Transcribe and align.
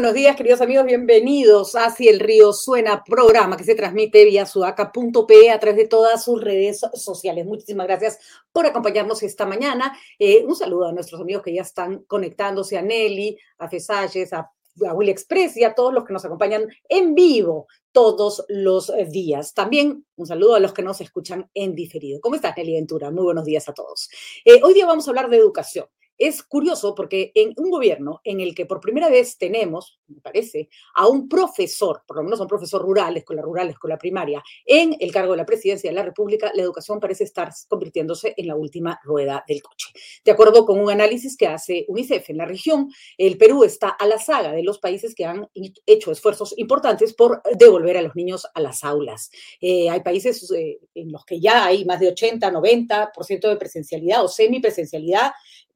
buenos 0.00 0.14
días, 0.14 0.34
queridos 0.34 0.62
amigos. 0.62 0.86
Bienvenidos 0.86 1.74
a 1.74 1.90
Si 1.90 2.08
el 2.08 2.20
Río 2.20 2.54
Suena, 2.54 3.04
programa 3.04 3.58
que 3.58 3.64
se 3.64 3.74
transmite 3.74 4.24
vía 4.24 4.46
sudaca.pe 4.46 5.50
a 5.50 5.60
través 5.60 5.76
de 5.76 5.88
todas 5.88 6.24
sus 6.24 6.40
redes 6.40 6.80
sociales. 6.94 7.44
Muchísimas 7.44 7.86
gracias 7.86 8.18
por 8.50 8.64
acompañarnos 8.64 9.22
esta 9.22 9.44
mañana. 9.44 9.94
Eh, 10.18 10.42
un 10.46 10.56
saludo 10.56 10.88
a 10.88 10.92
nuestros 10.92 11.20
amigos 11.20 11.42
que 11.42 11.52
ya 11.52 11.60
están 11.60 11.98
conectándose, 12.04 12.78
a 12.78 12.82
Nelly, 12.82 13.36
a 13.58 13.68
Fesalles, 13.68 14.32
a, 14.32 14.50
a 14.88 14.94
Will 14.94 15.10
Express 15.10 15.58
y 15.58 15.64
a 15.64 15.74
todos 15.74 15.92
los 15.92 16.06
que 16.06 16.14
nos 16.14 16.24
acompañan 16.24 16.66
en 16.88 17.14
vivo 17.14 17.66
todos 17.92 18.46
los 18.48 18.90
días. 19.10 19.52
También 19.52 20.06
un 20.16 20.26
saludo 20.26 20.54
a 20.54 20.60
los 20.60 20.72
que 20.72 20.80
nos 20.80 21.02
escuchan 21.02 21.50
en 21.52 21.74
diferido. 21.74 22.20
¿Cómo 22.22 22.36
estás, 22.36 22.56
Nelly 22.56 22.72
Ventura? 22.72 23.10
Muy 23.10 23.24
buenos 23.24 23.44
días 23.44 23.68
a 23.68 23.74
todos. 23.74 24.08
Eh, 24.46 24.62
hoy 24.62 24.72
día 24.72 24.86
vamos 24.86 25.06
a 25.06 25.10
hablar 25.10 25.28
de 25.28 25.36
educación. 25.36 25.84
Es 26.20 26.42
curioso 26.42 26.94
porque 26.94 27.32
en 27.34 27.54
un 27.56 27.70
gobierno 27.70 28.20
en 28.24 28.42
el 28.42 28.54
que 28.54 28.66
por 28.66 28.78
primera 28.78 29.08
vez 29.08 29.38
tenemos, 29.38 29.98
me 30.06 30.20
parece, 30.20 30.68
a 30.94 31.08
un 31.08 31.30
profesor, 31.30 32.02
por 32.06 32.18
lo 32.18 32.24
menos 32.24 32.38
a 32.38 32.42
un 32.42 32.48
profesor 32.48 32.82
rural, 32.82 33.16
escuela 33.16 33.40
rural, 33.40 33.70
escuela 33.70 33.96
primaria, 33.96 34.42
en 34.66 34.94
el 35.00 35.12
cargo 35.12 35.32
de 35.32 35.38
la 35.38 35.46
presidencia 35.46 35.88
de 35.88 35.96
la 35.96 36.02
República, 36.02 36.52
la 36.54 36.60
educación 36.60 37.00
parece 37.00 37.24
estar 37.24 37.50
convirtiéndose 37.68 38.34
en 38.36 38.48
la 38.48 38.54
última 38.54 39.00
rueda 39.02 39.42
del 39.48 39.62
coche. 39.62 39.88
De 40.22 40.30
acuerdo 40.30 40.66
con 40.66 40.78
un 40.78 40.90
análisis 40.90 41.38
que 41.38 41.46
hace 41.46 41.86
UNICEF 41.88 42.28
en 42.28 42.36
la 42.36 42.44
región, 42.44 42.92
el 43.16 43.38
Perú 43.38 43.64
está 43.64 43.88
a 43.88 44.06
la 44.06 44.18
saga 44.18 44.52
de 44.52 44.62
los 44.62 44.78
países 44.78 45.14
que 45.14 45.24
han 45.24 45.48
hecho 45.86 46.12
esfuerzos 46.12 46.52
importantes 46.58 47.14
por 47.14 47.40
devolver 47.56 47.96
a 47.96 48.02
los 48.02 48.14
niños 48.14 48.46
a 48.52 48.60
las 48.60 48.84
aulas. 48.84 49.30
Eh, 49.62 49.88
hay 49.88 50.00
países 50.00 50.52
eh, 50.52 50.80
en 50.94 51.12
los 51.12 51.24
que 51.24 51.40
ya 51.40 51.64
hay 51.64 51.86
más 51.86 51.98
de 51.98 52.08
80, 52.08 52.52
90% 52.52 53.48
de 53.48 53.56
presencialidad 53.56 54.22
o 54.22 54.28
semipresencialidad 54.28 55.32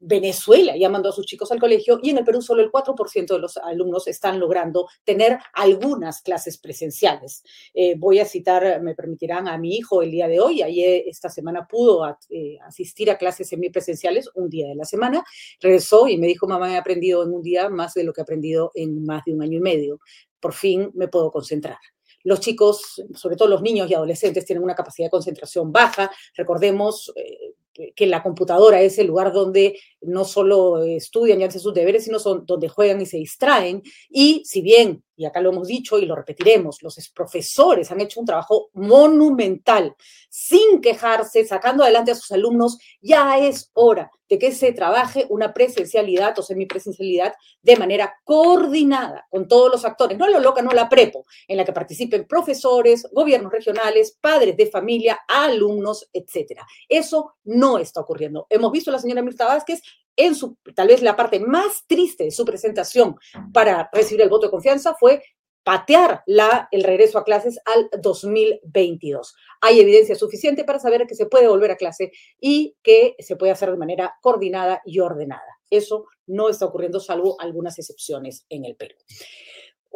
Venezuela 0.06 0.76
ya 0.76 0.90
mandó 0.90 1.08
a 1.08 1.12
sus 1.12 1.24
chicos 1.24 1.50
al 1.50 1.58
colegio 1.58 1.98
y 2.02 2.10
en 2.10 2.18
el 2.18 2.24
Perú 2.24 2.42
solo 2.42 2.62
el 2.62 2.70
4% 2.70 3.26
de 3.26 3.38
los 3.38 3.56
alumnos 3.56 4.06
están 4.06 4.38
logrando 4.38 4.86
tener 5.02 5.38
algunas 5.54 6.20
clases 6.20 6.58
presenciales. 6.58 7.42
Eh, 7.72 7.94
voy 7.96 8.18
a 8.18 8.26
citar, 8.26 8.82
me 8.82 8.94
permitirán, 8.94 9.48
a 9.48 9.56
mi 9.56 9.76
hijo 9.76 10.02
el 10.02 10.10
día 10.10 10.28
de 10.28 10.40
hoy. 10.40 10.62
Ayer, 10.62 11.04
esta 11.06 11.30
semana, 11.30 11.66
pudo 11.66 12.06
eh, 12.28 12.58
asistir 12.66 13.10
a 13.10 13.16
clases 13.16 13.48
semipresenciales 13.48 14.28
un 14.34 14.50
día 14.50 14.68
de 14.68 14.74
la 14.74 14.84
semana. 14.84 15.24
Regresó 15.60 16.06
y 16.06 16.18
me 16.18 16.26
dijo, 16.26 16.46
mamá, 16.46 16.72
he 16.72 16.76
aprendido 16.76 17.22
en 17.22 17.32
un 17.32 17.42
día 17.42 17.70
más 17.70 17.94
de 17.94 18.04
lo 18.04 18.12
que 18.12 18.20
he 18.20 18.24
aprendido 18.24 18.72
en 18.74 19.04
más 19.04 19.24
de 19.24 19.32
un 19.32 19.42
año 19.42 19.58
y 19.58 19.62
medio. 19.62 20.00
Por 20.38 20.52
fin 20.52 20.90
me 20.94 21.08
puedo 21.08 21.30
concentrar. 21.30 21.78
Los 22.24 22.40
chicos, 22.40 23.02
sobre 23.14 23.36
todo 23.36 23.48
los 23.48 23.62
niños 23.62 23.90
y 23.90 23.94
adolescentes, 23.94 24.44
tienen 24.44 24.64
una 24.64 24.74
capacidad 24.74 25.06
de 25.06 25.10
concentración 25.10 25.72
baja. 25.72 26.10
Recordemos, 26.36 27.12
eh, 27.16 27.54
que 27.94 28.06
la 28.06 28.22
computadora 28.22 28.80
es 28.80 28.98
el 28.98 29.08
lugar 29.08 29.32
donde 29.32 29.78
no 30.06 30.24
solo 30.24 30.82
estudian 30.82 31.40
y 31.40 31.44
hacen 31.44 31.60
sus 31.60 31.74
deberes, 31.74 32.04
sino 32.04 32.18
son 32.18 32.44
donde 32.46 32.68
juegan 32.68 33.00
y 33.00 33.06
se 33.06 33.16
distraen. 33.16 33.82
Y 34.10 34.42
si 34.44 34.62
bien, 34.62 35.02
y 35.16 35.24
acá 35.24 35.40
lo 35.40 35.50
hemos 35.50 35.68
dicho 35.68 35.98
y 35.98 36.06
lo 36.06 36.16
repetiremos, 36.16 36.82
los 36.82 36.96
profesores 37.10 37.90
han 37.90 38.00
hecho 38.00 38.20
un 38.20 38.26
trabajo 38.26 38.70
monumental, 38.72 39.94
sin 40.28 40.80
quejarse, 40.80 41.44
sacando 41.44 41.84
adelante 41.84 42.10
a 42.10 42.16
sus 42.16 42.32
alumnos, 42.32 42.78
ya 43.00 43.38
es 43.38 43.70
hora 43.74 44.10
de 44.28 44.38
que 44.38 44.52
se 44.52 44.72
trabaje 44.72 45.26
una 45.28 45.52
presencialidad 45.52 46.36
o 46.38 46.42
semipresencialidad 46.42 47.34
de 47.62 47.76
manera 47.76 48.14
coordinada 48.24 49.26
con 49.30 49.46
todos 49.46 49.70
los 49.70 49.84
actores, 49.84 50.18
no 50.18 50.28
lo 50.28 50.40
loca, 50.40 50.62
no 50.62 50.72
la 50.72 50.88
prepo, 50.88 51.26
en 51.46 51.58
la 51.58 51.64
que 51.64 51.72
participen 51.72 52.26
profesores, 52.26 53.06
gobiernos 53.12 53.52
regionales, 53.52 54.16
padres 54.20 54.56
de 54.56 54.66
familia, 54.66 55.20
alumnos, 55.28 56.08
etcétera. 56.12 56.66
Eso 56.88 57.34
no 57.44 57.78
está 57.78 58.00
ocurriendo. 58.00 58.46
Hemos 58.48 58.72
visto 58.72 58.90
a 58.90 58.94
la 58.94 58.98
señora 58.98 59.22
Mirta 59.22 59.46
Vázquez 59.46 59.82
en 60.16 60.34
su, 60.34 60.56
tal 60.74 60.88
vez 60.88 61.02
la 61.02 61.16
parte 61.16 61.40
más 61.40 61.84
triste 61.86 62.24
de 62.24 62.30
su 62.30 62.44
presentación 62.44 63.16
para 63.52 63.90
recibir 63.92 64.22
el 64.22 64.28
voto 64.28 64.46
de 64.46 64.52
confianza 64.52 64.94
fue 64.94 65.22
patear 65.64 66.22
la, 66.26 66.68
el 66.70 66.84
regreso 66.84 67.18
a 67.18 67.24
clases 67.24 67.58
al 67.64 67.88
2022. 68.00 69.34
Hay 69.62 69.80
evidencia 69.80 70.14
suficiente 70.14 70.64
para 70.64 70.78
saber 70.78 71.06
que 71.06 71.14
se 71.14 71.26
puede 71.26 71.48
volver 71.48 71.70
a 71.70 71.76
clase 71.76 72.12
y 72.38 72.76
que 72.82 73.16
se 73.18 73.36
puede 73.36 73.52
hacer 73.52 73.70
de 73.70 73.78
manera 73.78 74.14
coordinada 74.20 74.82
y 74.84 75.00
ordenada. 75.00 75.42
Eso 75.70 76.06
no 76.26 76.48
está 76.48 76.66
ocurriendo 76.66 77.00
salvo 77.00 77.40
algunas 77.40 77.78
excepciones 77.78 78.46
en 78.50 78.64
el 78.66 78.76
Perú. 78.76 78.94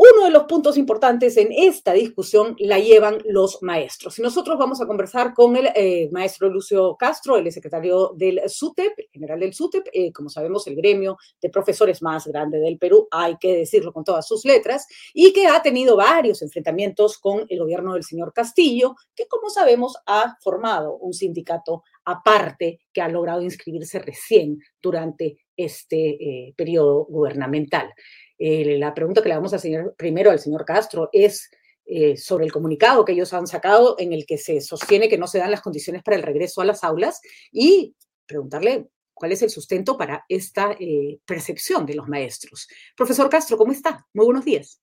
Uno 0.01 0.27
de 0.27 0.31
los 0.31 0.45
puntos 0.45 0.79
importantes 0.79 1.37
en 1.39 1.49
esta 1.51 1.93
discusión 1.93 2.55
la 2.61 2.79
llevan 2.79 3.19
los 3.25 3.65
maestros. 3.65 4.17
Y 4.17 4.23
nosotros 4.23 4.57
vamos 4.57 4.81
a 4.81 4.87
conversar 4.87 5.35
con 5.35 5.57
el 5.57 5.71
eh, 5.75 6.09
maestro 6.13 6.49
Lucio 6.49 6.95
Castro, 6.97 7.37
el 7.37 7.51
secretario 7.51 8.13
del 8.15 8.41
SUTEP, 8.49 8.97
el 8.97 9.09
general 9.11 9.41
del 9.41 9.55
SUTEP, 9.55 9.89
eh, 9.93 10.13
como 10.13 10.29
sabemos, 10.29 10.69
el 10.69 10.77
gremio 10.77 11.17
de 11.43 11.51
profesores 11.51 12.01
más 12.01 12.29
grande 12.29 12.61
del 12.61 12.79
Perú, 12.79 13.09
hay 13.11 13.39
que 13.39 13.57
decirlo 13.57 13.93
con 13.93 14.05
todas 14.05 14.25
sus 14.25 14.45
letras, 14.45 14.87
y 15.15 15.33
que 15.33 15.49
ha 15.49 15.61
tenido 15.63 15.97
varios 15.97 16.43
enfrentamientos 16.43 17.19
con 17.19 17.45
el 17.49 17.59
gobierno 17.59 17.95
del 17.95 18.05
señor 18.05 18.33
Castillo, 18.33 18.95
que 19.17 19.27
como 19.27 19.51
sabemos 19.51 19.97
ha 20.07 20.37
formado 20.41 20.97
un 20.99 21.13
sindicato 21.13 21.83
aparte 22.05 22.79
que 22.93 23.01
ha 23.01 23.09
logrado 23.09 23.43
inscribirse 23.43 23.99
recién 23.99 24.61
durante 24.81 25.39
este 25.57 26.11
eh, 26.11 26.55
periodo 26.57 27.05
gubernamental. 27.07 27.93
Eh, 28.39 28.79
la 28.79 28.95
pregunta 28.95 29.23
que 29.23 29.29
le 29.29 29.35
vamos 29.35 29.53
a 29.53 29.57
hacer 29.57 29.95
primero 29.97 30.31
al 30.31 30.39
señor 30.39 30.65
Castro 30.65 31.11
es 31.13 31.51
eh, 31.85 32.17
sobre 32.17 32.45
el 32.45 32.53
comunicado 32.53 33.05
que 33.05 33.13
ellos 33.13 33.33
han 33.33 33.47
sacado 33.47 33.97
en 33.99 34.13
el 34.13 34.27
que 34.27 34.39
se 34.39 34.61
sostiene 34.61 35.09
que 35.09 35.19
no 35.19 35.27
se 35.27 35.39
dan 35.39 35.51
las 35.51 35.63
condiciones 35.63 36.03
para 36.03 36.17
el 36.17 36.23
regreso 36.23 36.61
a 36.61 36.65
las 36.65 36.85
aulas 36.85 37.21
y 37.51 37.97
preguntarle 38.27 38.91
cuál 39.15 39.33
es 39.33 39.43
el 39.43 39.51
sustento 39.51 39.97
para 39.97 40.25
esta 40.29 40.73
eh, 40.79 41.19
percepción 41.25 41.87
de 41.87 41.95
los 41.95 42.07
maestros. 42.07 42.69
Profesor 42.97 43.29
Castro, 43.29 43.57
¿cómo 43.57 43.73
está? 43.73 44.07
Muy 44.15 44.27
buenos 44.27 44.45
días. 44.45 44.81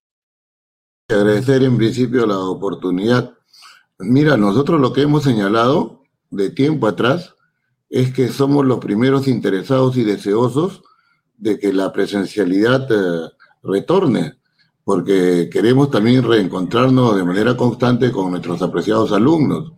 Agradecer 1.07 1.63
en 1.63 1.77
principio 1.77 2.25
la 2.25 2.39
oportunidad. 2.39 3.35
Mira, 3.99 4.35
nosotros 4.35 4.81
lo 4.81 4.91
que 4.91 5.03
hemos 5.03 5.23
señalado 5.23 6.03
de 6.31 6.49
tiempo 6.49 6.87
atrás 6.87 7.35
es 7.87 8.11
que 8.13 8.27
somos 8.27 8.65
los 8.65 8.79
primeros 8.79 9.27
interesados 9.27 9.95
y 9.95 10.03
deseosos 10.03 10.81
de 11.37 11.59
que 11.59 11.71
la 11.71 11.93
presencialidad 11.93 12.87
retorne, 13.65 14.35
porque 14.83 15.49
queremos 15.51 15.89
también 15.91 16.23
reencontrarnos 16.23 17.15
de 17.15 17.23
manera 17.23 17.57
constante 17.57 18.11
con 18.11 18.31
nuestros 18.31 18.61
apreciados 18.61 19.11
alumnos. 19.11 19.73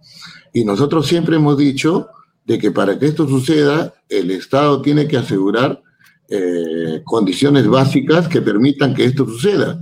Y 0.54 0.66
nosotros 0.66 1.08
siempre 1.08 1.38
hemos 1.38 1.58
dicho 1.58 2.08
de 2.46 2.58
que 2.58 2.72
para 2.72 2.98
que 2.98 3.08
esto 3.08 3.28
suceda, 3.28 3.94
el 4.10 4.32
Estado 4.32 4.82
tiene 4.82 5.08
que 5.08 5.18
asegurar 5.18 5.82
eh, 6.30 7.02
condiciones 7.06 7.68
básicas 7.68 8.28
que 8.28 8.42
permitan 8.42 8.94
que 8.94 9.06
esto 9.06 9.26
suceda. 9.26 9.80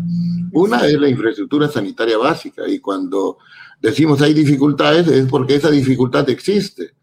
Una 0.53 0.85
es 0.85 0.99
la 0.99 1.09
infraestructura 1.09 1.67
sanitaria 1.67 2.17
básica 2.17 2.67
y 2.67 2.79
cuando 2.79 3.37
decimos 3.81 4.21
hay 4.21 4.33
dificultades 4.33 5.07
es 5.07 5.25
porque 5.27 5.55
esa 5.55 5.69
dificultad 5.69 6.29
existe. 6.29 6.93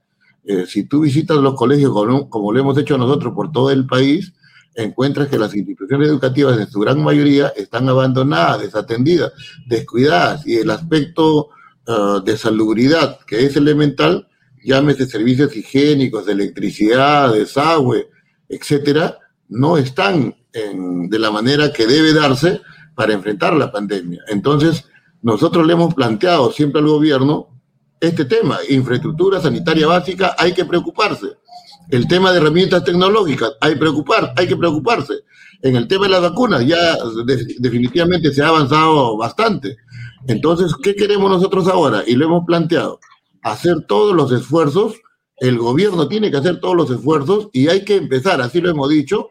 Eh, 0.44 0.64
si 0.66 0.84
tú 0.84 1.00
visitas 1.00 1.36
los 1.38 1.54
colegios 1.54 1.92
como, 1.92 2.28
como, 2.28 2.52
lo 2.52 2.60
hemos 2.60 2.78
hecho 2.78 2.98
nosotros 2.98 3.34
por 3.34 3.52
todo 3.52 3.70
el 3.70 3.86
país, 3.86 4.32
encuentras 4.74 5.28
que 5.28 5.38
las 5.38 5.54
instituciones 5.54 6.08
educativas 6.08 6.58
en 6.58 6.70
su 6.70 6.80
gran 6.80 7.02
mayoría 7.02 7.52
están 7.56 7.88
abandonadas, 7.88 8.62
desatendidas, 8.62 9.32
descuidadas 9.66 10.46
y 10.46 10.56
el 10.56 10.70
aspecto 10.70 11.50
uh, 11.86 12.20
de 12.20 12.36
salubridad, 12.36 13.18
que 13.26 13.44
es 13.44 13.56
elemental, 13.56 14.28
llámese 14.64 15.06
servicios 15.06 15.54
higiénicos, 15.56 16.26
de 16.26 16.32
electricidad, 16.32 17.32
desagüe, 17.32 18.08
etcétera, 18.48 19.18
no 19.48 19.76
están 19.76 20.34
en, 20.52 21.08
de 21.08 21.18
la 21.18 21.30
manera 21.30 21.72
que 21.72 21.86
debe 21.86 22.14
darse 22.14 22.60
para 22.94 23.12
enfrentar 23.12 23.54
la 23.54 23.72
pandemia. 23.72 24.22
Entonces, 24.28 24.84
nosotros 25.22 25.66
le 25.66 25.74
hemos 25.74 25.94
planteado 25.94 26.50
siempre 26.52 26.80
al 26.80 26.88
gobierno 26.88 27.48
este 28.00 28.24
tema, 28.24 28.58
infraestructura 28.68 29.40
sanitaria 29.40 29.86
básica, 29.86 30.34
hay 30.36 30.52
que 30.52 30.64
preocuparse 30.64 31.28
el 31.90 32.08
tema 32.08 32.32
de 32.32 32.38
herramientas 32.38 32.84
tecnológicas, 32.84 33.52
hay, 33.60 33.74
preocupar, 33.76 34.32
hay 34.36 34.46
que 34.46 34.56
preocuparse. 34.56 35.14
En 35.62 35.76
el 35.76 35.86
tema 35.86 36.06
de 36.06 36.10
las 36.12 36.22
vacunas 36.22 36.66
ya 36.66 36.96
definitivamente 37.58 38.32
se 38.32 38.42
ha 38.42 38.48
avanzado 38.48 39.16
bastante. 39.16 39.76
Entonces, 40.26 40.74
¿qué 40.82 40.94
queremos 40.94 41.30
nosotros 41.30 41.68
ahora? 41.68 42.02
Y 42.06 42.14
lo 42.14 42.26
hemos 42.26 42.44
planteado, 42.44 42.98
hacer 43.42 43.86
todos 43.86 44.14
los 44.14 44.32
esfuerzos, 44.32 44.94
el 45.36 45.58
gobierno 45.58 46.08
tiene 46.08 46.30
que 46.30 46.36
hacer 46.36 46.60
todos 46.60 46.76
los 46.76 46.90
esfuerzos 46.90 47.48
y 47.52 47.68
hay 47.68 47.84
que 47.84 47.96
empezar, 47.96 48.40
así 48.40 48.60
lo 48.60 48.70
hemos 48.70 48.88
dicho, 48.88 49.30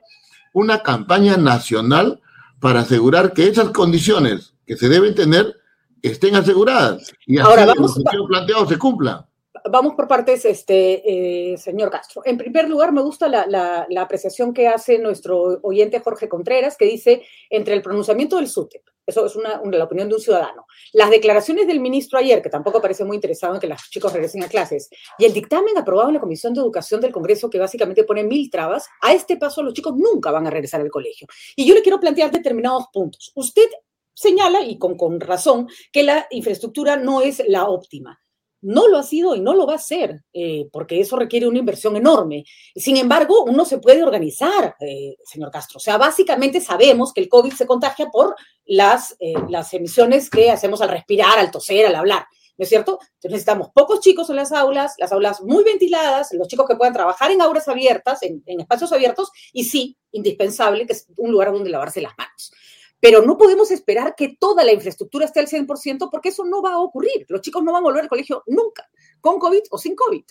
una 0.54 0.80
campaña 0.83 1.38
nacional 1.38 2.21
para 2.59 2.81
asegurar 2.81 3.33
que 3.33 3.47
esas 3.47 3.69
condiciones 3.69 4.54
que 4.65 4.77
se 4.77 4.89
deben 4.89 5.15
tener 5.15 5.56
estén 6.01 6.36
aseguradas 6.36 7.13
y 7.25 7.38
así 7.38 7.50
ahora 7.50 7.65
vamos, 7.65 7.97
los 7.97 8.27
planteados 8.27 8.69
se 8.69 8.77
cumplan 8.77 9.25
vamos 9.69 9.96
por 9.96 10.08
partes, 10.08 10.46
este, 10.46 11.52
eh, 11.54 11.58
señor 11.58 11.90
Castro. 11.90 12.22
En 12.25 12.38
primer 12.38 12.69
lugar, 12.69 12.92
me 12.92 13.02
gusta 13.02 13.28
la, 13.28 13.88
apreciación 13.98 14.54
que 14.54 14.68
hace 14.68 14.98
nuestro 15.00 15.60
oyente 15.62 16.00
Jorge 16.00 16.28
Contreras, 16.28 16.78
que 16.78 16.86
dice, 16.86 17.24
entre 17.50 17.74
el 17.74 17.81
pronunciamiento 17.81 18.38
del 18.38 18.48
SUTEP, 18.48 18.84
eso 19.06 19.25
es 19.25 19.36
una, 19.36 19.62
la 19.63 19.84
opinión 19.84 20.08
de 20.10 20.16
un 20.16 20.22
ciudadano, 20.22 20.66
las 20.94 21.10
declaraciones 21.10 21.68
del 21.68 21.80
ministro 21.80 22.19
ayer, 22.19 22.42
que 22.42 22.50
tampoco 22.50 22.81
parece 22.81 23.04
muy 23.04 23.16
interesado 23.16 23.56
en 23.56 23.60
que 23.60 23.68
los 23.68 23.90
chicos 23.90 24.13
regresen 24.13 24.44
a 24.44 24.48
clases, 24.48 24.90
y 25.18 25.25
el 25.25 25.34
dictamen 25.34 25.78
aprobado 25.78 26.10
en 26.10 26.16
la 26.16 26.22
Comisión 26.22 26.54
de 26.54 26.62
Educación 26.62 27.02
del 27.02 27.12
Congreso, 27.12 27.50
que 27.50 27.60
básicamente 27.60 28.04
pone 28.04 28.24
mil 28.24 28.50
trabas, 28.50 28.88
a 29.02 29.14
este 29.14 29.38
paso 29.38 29.64
los 29.64 29.74
chicos 29.74 29.96
nunca 29.96 30.31
van 30.31 30.48
a 30.48 30.50
regresar 30.50 30.81
al 30.81 30.90
colegio. 30.90 31.28
Y 31.56 31.66
yo 31.66 31.74
le 31.74 31.81
quiero 31.81 32.00
plantear 32.00 32.31
determinados 32.31 32.86
puntos. 32.94 33.31
Usted 33.36 33.69
señala, 34.14 34.62
y 34.62 34.78
con, 34.78 34.96
con 34.96 35.19
razón, 35.19 35.68
que 35.92 36.04
la 36.04 36.28
infraestructura 36.30 36.96
no 36.96 37.22
es 37.22 37.42
la 37.48 37.68
óptima. 37.68 38.20
No 38.62 38.88
lo 38.88 38.98
ha 38.98 39.04
sido 39.04 39.36
y 39.36 39.42
no 39.42 39.56
lo 39.56 39.66
va 39.66 39.75
a 39.75 39.80
ser, 39.80 40.24
eh, 40.34 40.68
porque 40.72 41.00
eso 41.00 41.18
requiere 41.18 41.48
una 41.48 41.60
inversión 41.60 41.96
enorme. 41.96 42.46
Sin 42.75 42.96
embargo, 42.98 43.44
uno 43.44 43.66
se 43.66 43.80
puede 43.80 44.04
organizar, 44.04 44.75
eh, 44.80 45.18
señor 45.25 45.50
Castro. 45.50 45.78
O 45.78 45.80
sea, 45.80 45.98
básicamente 45.98 46.62
sabemos 46.62 47.12
que 47.12 47.22
el 47.22 47.30
COVID 47.30 47.54
se 47.54 47.66
contagia 47.66 48.10
por 48.10 48.36
las, 48.66 49.16
eh, 49.19 49.34
las 49.50 49.74
emisiones 49.74 50.30
que 50.30 50.52
hacemos 50.52 50.81
al 50.81 50.90
respirar, 50.90 51.40
al 51.40 51.50
toser, 51.50 51.88
al 51.88 51.96
hablar. 51.96 52.25
¿No 52.58 52.63
es 52.63 52.69
cierto? 52.69 53.00
Entonces 53.02 53.31
necesitamos 53.31 53.69
pocos 53.74 54.02
chicos 54.02 54.30
en 54.30 54.36
las 54.36 54.52
aulas, 54.52 54.94
las 55.00 55.12
aulas 55.12 55.42
muy 55.42 55.64
ventiladas, 55.64 56.31
los 56.34 56.48
chicos 56.48 56.68
que 56.68 56.75
puedan 56.75 56.94
trabajar 56.94 57.31
en 57.31 57.42
aulas 57.42 57.68
abiertas, 57.68 58.22
en, 58.22 58.44
en 58.46 58.60
espacios 58.60 58.92
abiertos, 58.92 59.31
y 59.52 59.64
sí, 59.64 59.98
indispensable 60.12 60.86
que 60.86 60.94
es 60.94 61.07
un 61.18 61.31
lugar 61.31 61.52
donde 61.52 61.72
lavarse 61.72 62.02
las 62.02 62.14
manos 62.16 62.52
pero 63.01 63.25
no 63.25 63.38
podemos 63.38 63.71
esperar 63.71 64.13
que 64.15 64.38
toda 64.39 64.63
la 64.63 64.71
infraestructura 64.71 65.25
esté 65.25 65.39
al 65.42 65.48
100% 65.48 66.07
porque 66.09 66.30
eso 66.30 66.45
no 66.45 66.62
va 66.62 66.74
a 66.74 66.77
ocurrir. 66.77 67.25
Los 67.27 67.42
chicos 67.42 67.63
no 67.63 67.74
van 67.74 67.81
a 67.81 67.86
volver 67.86 68.03
al 68.03 68.09
colegio 68.09 68.44
nunca, 68.48 68.88
con 69.19 69.39
COVID 69.39 69.63
o 69.71 69.77
sin 69.77 69.95
COVID. 69.95 70.24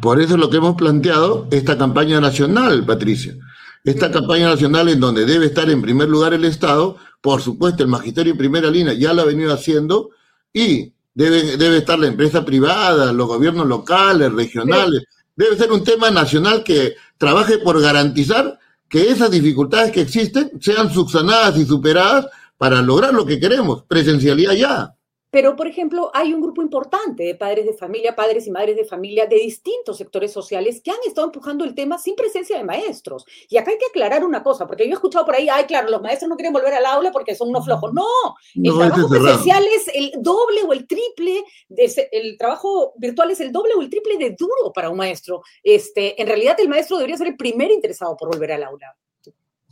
Por 0.00 0.20
eso 0.20 0.34
es 0.34 0.40
lo 0.40 0.48
que 0.48 0.56
hemos 0.56 0.76
planteado 0.76 1.46
esta 1.50 1.76
campaña 1.76 2.20
nacional, 2.20 2.86
Patricia. 2.86 3.36
Esta 3.84 4.10
campaña 4.10 4.48
nacional 4.48 4.88
en 4.88 4.98
donde 4.98 5.26
debe 5.26 5.46
estar 5.46 5.68
en 5.68 5.82
primer 5.82 6.08
lugar 6.08 6.32
el 6.32 6.46
Estado, 6.46 6.96
por 7.20 7.42
supuesto 7.42 7.82
el 7.82 7.90
magisterio 7.90 8.32
en 8.32 8.38
primera 8.38 8.70
línea 8.70 8.94
ya 8.94 9.12
lo 9.12 9.22
ha 9.22 9.26
venido 9.26 9.52
haciendo 9.52 10.10
y 10.54 10.94
debe, 11.12 11.58
debe 11.58 11.78
estar 11.78 11.98
la 11.98 12.06
empresa 12.06 12.46
privada, 12.46 13.12
los 13.12 13.26
gobiernos 13.26 13.66
locales, 13.66 14.32
regionales. 14.32 15.04
Debe 15.36 15.58
ser 15.58 15.70
un 15.70 15.84
tema 15.84 16.10
nacional 16.10 16.64
que 16.64 16.94
trabaje 17.18 17.58
por 17.58 17.78
garantizar 17.82 18.58
que 18.94 19.10
esas 19.10 19.28
dificultades 19.28 19.90
que 19.90 20.02
existen 20.02 20.52
sean 20.60 20.88
subsanadas 20.88 21.58
y 21.58 21.66
superadas 21.66 22.28
para 22.56 22.80
lograr 22.80 23.12
lo 23.12 23.26
que 23.26 23.40
queremos, 23.40 23.82
presencialidad 23.88 24.52
ya. 24.52 24.94
Pero, 25.34 25.56
por 25.56 25.66
ejemplo, 25.66 26.12
hay 26.14 26.32
un 26.32 26.40
grupo 26.40 26.62
importante 26.62 27.24
de 27.24 27.34
padres 27.34 27.66
de 27.66 27.74
familia, 27.74 28.14
padres 28.14 28.46
y 28.46 28.52
madres 28.52 28.76
de 28.76 28.84
familia 28.84 29.26
de 29.26 29.34
distintos 29.34 29.96
sectores 29.96 30.30
sociales 30.30 30.80
que 30.80 30.92
han 30.92 30.96
estado 31.04 31.26
empujando 31.26 31.64
el 31.64 31.74
tema 31.74 31.98
sin 31.98 32.14
presencia 32.14 32.56
de 32.56 32.62
maestros. 32.62 33.26
Y 33.48 33.56
acá 33.56 33.72
hay 33.72 33.78
que 33.78 33.86
aclarar 33.86 34.24
una 34.24 34.44
cosa, 34.44 34.64
porque 34.68 34.84
yo 34.84 34.90
he 34.90 34.94
escuchado 34.94 35.26
por 35.26 35.34
ahí, 35.34 35.48
ay, 35.48 35.64
claro, 35.64 35.90
los 35.90 36.00
maestros 36.00 36.28
no 36.28 36.36
quieren 36.36 36.52
volver 36.52 36.74
al 36.74 36.86
aula 36.86 37.10
porque 37.10 37.34
son 37.34 37.48
unos 37.48 37.64
flojos. 37.64 37.92
No, 37.92 38.06
el 38.54 38.78
trabajo 38.78 39.08
presencial 39.08 39.64
es 39.74 39.88
el 39.92 40.12
doble 40.22 40.62
o 40.68 40.72
el 40.72 40.86
triple, 40.86 41.42
de, 41.66 42.08
el 42.12 42.38
trabajo 42.38 42.92
virtual 42.96 43.32
es 43.32 43.40
el 43.40 43.50
doble 43.50 43.74
o 43.74 43.82
el 43.82 43.90
triple 43.90 44.16
de 44.16 44.36
duro 44.38 44.72
para 44.72 44.88
un 44.88 44.98
maestro. 44.98 45.42
Este, 45.64 46.22
en 46.22 46.28
realidad, 46.28 46.54
el 46.60 46.68
maestro 46.68 46.96
debería 46.96 47.16
ser 47.16 47.26
el 47.26 47.36
primer 47.36 47.72
interesado 47.72 48.16
por 48.16 48.28
volver 48.28 48.52
al 48.52 48.62
aula. 48.62 48.96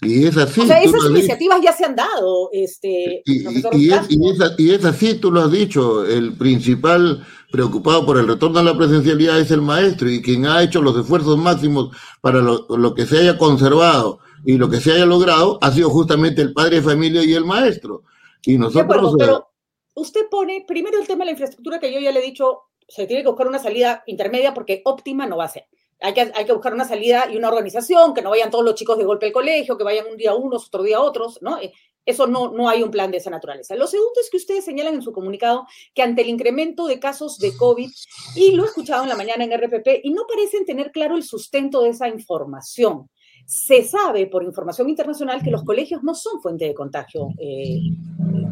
Y 0.02 0.26
es 0.26 0.36
así. 0.36 0.60
O 0.60 0.66
sea, 0.66 0.82
esas 0.82 1.04
iniciativas 1.08 1.60
ya 1.62 1.72
se 1.72 1.84
han 1.84 1.94
dado. 1.94 2.50
Este, 2.52 3.22
y, 3.24 3.92
es, 3.92 4.84
así, 4.84 5.14
tú 5.14 5.30
lo 5.30 5.42
has 5.42 5.52
dicho, 5.52 6.04
el 6.04 6.36
principal 6.36 7.24
preocupado 7.52 8.04
por 8.04 8.18
el 8.18 8.26
retorno 8.26 8.58
a 8.58 8.64
la 8.64 8.76
presencialidad 8.76 9.38
es 9.38 9.50
el 9.52 9.62
maestro 9.62 10.10
y 10.10 10.20
quien 10.20 10.46
ha 10.46 10.62
hecho 10.62 10.82
los 10.82 10.96
esfuerzos 10.98 11.38
máximos 11.38 11.96
para 12.20 12.40
lo, 12.40 12.94
que 12.94 13.06
se 13.06 13.18
haya 13.18 13.38
conservado 13.38 14.18
y 14.44 14.56
lo 14.56 14.68
que 14.68 14.80
se 14.80 14.92
haya 14.92 15.06
logrado 15.06 15.58
ha 15.60 15.70
sido 15.70 15.88
justamente 15.90 16.42
el 16.42 16.52
padre 16.52 16.76
de 16.76 16.82
familia 16.82 17.22
y 17.22 17.34
el 17.34 17.44
maestro. 17.44 18.02
Y 18.44 18.58
nosotros... 18.58 19.14
pero 19.16 19.50
usted 19.94 20.22
pone 20.28 20.64
primero 20.66 20.98
el 20.98 21.06
tema 21.06 21.20
de 21.20 21.26
la 21.26 21.32
infraestructura 21.32 21.78
que 21.78 21.92
yo 21.92 22.00
ya 22.00 22.10
le 22.10 22.18
he 22.18 22.24
dicho, 22.24 22.62
se 22.88 23.06
tiene 23.06 23.22
que 23.22 23.28
buscar 23.28 23.46
una 23.46 23.60
salida 23.60 24.02
intermedia 24.06 24.52
porque 24.52 24.82
óptima 24.84 25.26
no 25.26 25.36
va 25.36 25.44
a 25.44 25.48
ser 25.48 25.66
hay 26.02 26.14
que, 26.14 26.52
buscar 26.52 26.74
una 26.74 26.84
salida 26.84 27.28
y 27.30 27.36
una 27.36 27.48
organización, 27.48 28.12
que 28.12 28.22
no 28.22 28.30
vayan 28.30 28.50
todos 28.50 28.64
los 28.64 28.74
chicos 28.74 28.98
de 28.98 29.04
golpe 29.04 29.26
al 29.26 29.32
colegio, 29.32 29.78
que 29.78 29.84
vayan 29.84 30.06
un 30.10 30.16
día 30.16 30.34
unos, 30.34 30.66
otro 30.66 30.82
día 30.82 31.00
otros, 31.00 31.38
¿no? 31.40 31.58
Eh, 31.58 31.72
eso 32.04 32.26
no, 32.26 32.50
no 32.50 32.68
hay 32.68 32.82
un 32.82 32.90
plan 32.90 33.12
de 33.12 33.18
esa 33.18 33.30
naturaleza. 33.30 33.76
Lo 33.76 33.86
segundo 33.86 34.20
es 34.20 34.28
que 34.28 34.36
ustedes 34.36 34.64
señalan 34.64 34.94
en 34.94 35.02
su 35.02 35.12
comunicado 35.12 35.66
que 35.94 36.02
ante 36.02 36.22
el 36.22 36.28
incremento 36.28 36.86
de 36.86 36.98
casos 36.98 37.38
de 37.38 37.56
COVID, 37.56 37.90
y 38.34 38.52
lo 38.52 38.64
he 38.64 38.66
escuchado 38.66 39.04
en 39.04 39.08
la 39.08 39.14
mañana 39.14 39.44
en 39.44 39.52
RPP, 39.52 40.00
y 40.02 40.12
no 40.12 40.26
parecen 40.26 40.66
tener 40.66 40.90
claro 40.90 41.16
el 41.16 41.22
sustento 41.22 41.82
de 41.82 41.90
esa 41.90 42.08
información. 42.08 43.08
Se 43.46 43.84
sabe 43.84 44.26
por 44.26 44.42
información 44.42 44.88
internacional 44.88 45.42
que 45.42 45.50
los 45.50 45.62
colegios 45.62 46.02
no 46.02 46.14
son 46.14 46.40
fuente 46.40 46.64
de 46.64 46.74
contagio, 46.74 47.28
eh, 47.38 47.78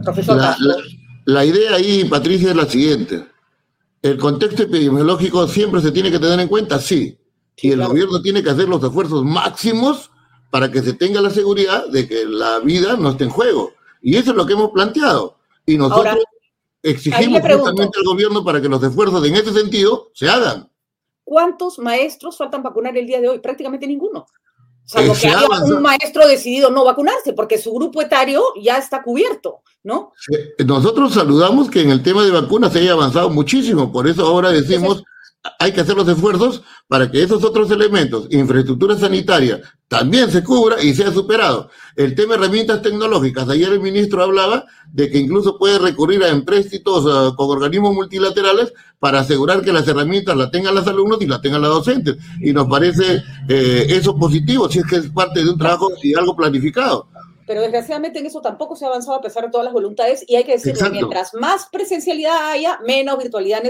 profesor. 0.05 0.37
La, 0.37 0.57
la 1.25 1.45
idea 1.45 1.75
ahí, 1.75 2.05
Patricia, 2.05 2.51
es 2.51 2.57
la 2.57 2.67
siguiente. 2.67 3.25
El 4.03 4.17
contexto 4.17 4.63
epidemiológico 4.63 5.47
siempre 5.49 5.81
se 5.81 5.91
tiene 5.91 6.11
que 6.11 6.19
tener 6.19 6.39
en 6.39 6.49
cuenta, 6.49 6.79
sí, 6.79 7.19
y 7.63 7.73
el 7.73 7.87
gobierno 7.87 8.23
tiene 8.23 8.43
que 8.43 8.51
hacer 8.51 8.69
los 8.69 8.83
esfuerzos 8.83 9.25
máximos 9.25 10.11
para 10.51 10.71
que 10.71 10.83
se 10.83 10.95
tenga 10.95 11.21
la 11.21 11.31
seguridad 11.31 11.87
de 11.89 12.09
que 12.09 12.25
la 12.25 12.59
vida 12.59 12.97
no 12.97 13.11
esté 13.11 13.25
en 13.25 13.31
juego. 13.31 13.73
Y 14.03 14.17
eso 14.17 14.31
es 14.31 14.37
lo 14.37 14.47
que 14.47 14.55
hemos 14.55 14.71
planteado. 14.71 15.37
Y 15.67 15.77
nosotros 15.77 16.25
exigimos 16.83 17.41
justamente 17.41 17.99
al 17.99 18.05
gobierno 18.05 18.45
para 18.45 18.61
que 18.61 18.69
los 18.69 18.83
esfuerzos 18.83 19.25
en 19.27 19.35
ese 19.37 19.53
sentido 19.53 20.11
se 20.15 20.29
hagan. 20.29 20.71
¿Cuántos 21.23 21.79
maestros 21.79 22.37
faltan 22.37 22.63
vacunar 22.63 22.97
el 22.97 23.07
día 23.07 23.21
de 23.21 23.29
hoy? 23.29 23.39
Prácticamente 23.39 23.87
ninguno. 23.87 24.27
Salvo 24.85 25.15
que 25.15 25.29
haya 25.29 25.47
un 25.67 25.83
maestro 25.83 26.27
decidido 26.27 26.69
no 26.71 26.85
vacunarse, 26.85 27.33
porque 27.33 27.59
su 27.59 27.73
grupo 27.73 28.03
etario 28.03 28.43
ya 28.61 28.77
está 28.77 29.05
cubierto, 29.05 29.61
¿no? 29.85 30.13
Nosotros 30.67 31.15
saludamos 31.15 31.71
que 31.71 31.83
en 31.83 31.91
el 31.91 32.03
tema 32.03 32.25
de 32.25 32.33
vacunas 32.33 32.73
se 32.73 32.81
haya 32.81 32.95
avanzado 32.95 33.31
muchísimo, 33.31 33.93
por 33.93 34.09
eso 34.09 34.27
ahora 34.27 34.51
decimos 34.51 35.05
hay 35.59 35.73
que 35.73 35.81
hacer 35.81 35.97
los 35.97 36.09
esfuerzos 36.09 36.63
para 36.87 37.11
que 37.11 37.23
esos 37.23 37.43
otros 37.45 37.71
elementos, 37.71 38.27
infraestructura 38.31 38.97
sanitaria, 38.97 39.61
también 39.89 40.31
se 40.31 40.45
cubra 40.45 40.83
y 40.83 40.95
sea 40.95 41.13
superado. 41.13 41.71
El 41.97 42.15
tema 42.15 42.35
de 42.35 42.45
herramientas 42.45 42.83
tecnológicas, 42.83 43.49
ayer 43.49 43.73
el 43.73 43.81
ministro 43.81 44.23
hablaba 44.23 44.67
de 44.93 45.11
que 45.11 45.19
incluso 45.19 45.57
puede 45.57 45.79
recurrir 45.79 46.23
a 46.25 46.29
empréstitos 46.29 47.05
uh, 47.07 47.35
con 47.37 47.51
organismos 47.51 47.95
multilaterales 47.95 48.73
para 48.99 49.21
asegurar 49.21 49.63
que 49.63 49.73
las 49.73 49.89
herramientas 49.89 50.37
las 50.37 50.51
tengan 50.51 50.75
los 50.75 50.87
alumnos 50.87 51.23
y 51.23 51.27
las 51.27 51.41
tengan 51.41 51.63
las 51.63 51.71
docentes. 51.71 52.17
Y 52.41 52.53
nos 52.53 52.69
parece 52.69 53.23
eh, 53.49 53.87
eso 53.89 54.17
positivo, 54.17 54.69
si 54.69 54.81
es 54.81 54.87
que 54.87 54.97
es 54.97 55.09
parte 55.09 55.43
de 55.43 55.51
un 55.51 55.59
trabajo 55.59 55.91
y 56.03 56.15
algo 56.15 56.37
planificado 56.37 57.09
pero 57.51 57.63
desgraciadamente 57.63 58.21
en 58.21 58.27
eso 58.27 58.41
tampoco 58.41 58.77
se 58.77 58.85
ha 58.85 58.89
avanzado 58.89 59.19
a 59.19 59.21
pesar 59.21 59.43
de 59.43 59.51
todas 59.51 59.65
las 59.65 59.73
voluntades 59.73 60.25
y 60.29 60.37
hay 60.37 60.45
que 60.45 60.53
decir 60.53 60.73
que 60.73 60.89
mientras 60.89 61.35
más 61.35 61.67
presencialidad 61.73 62.53
haya, 62.53 62.79
menos 62.87 63.19
virtualidad 63.19 63.61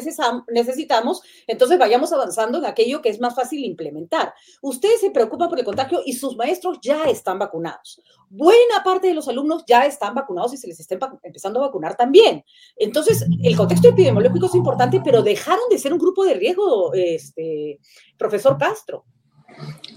necesitamos, 0.48 1.22
entonces 1.46 1.78
vayamos 1.78 2.12
avanzando 2.12 2.58
en 2.58 2.66
aquello 2.66 3.00
que 3.00 3.08
es 3.08 3.18
más 3.22 3.34
fácil 3.34 3.64
implementar. 3.64 4.34
Ustedes 4.60 5.00
se 5.00 5.10
preocupan 5.10 5.48
por 5.48 5.58
el 5.58 5.64
contagio 5.64 6.02
y 6.04 6.12
sus 6.12 6.36
maestros 6.36 6.76
ya 6.82 7.04
están 7.04 7.38
vacunados. 7.38 8.02
Buena 8.28 8.84
parte 8.84 9.06
de 9.06 9.14
los 9.14 9.28
alumnos 9.28 9.64
ya 9.66 9.86
están 9.86 10.14
vacunados 10.14 10.52
y 10.52 10.58
se 10.58 10.66
les 10.68 10.78
está 10.78 10.98
empezando 11.22 11.60
a 11.60 11.68
vacunar 11.68 11.96
también. 11.96 12.44
Entonces, 12.76 13.24
el 13.42 13.56
contexto 13.56 13.88
epidemiológico 13.88 14.44
es 14.44 14.56
importante, 14.56 15.00
pero 15.02 15.22
dejaron 15.22 15.70
de 15.70 15.78
ser 15.78 15.94
un 15.94 15.98
grupo 15.98 16.22
de 16.26 16.34
riesgo, 16.34 16.92
este, 16.92 17.80
profesor 18.18 18.58
Castro. 18.58 19.06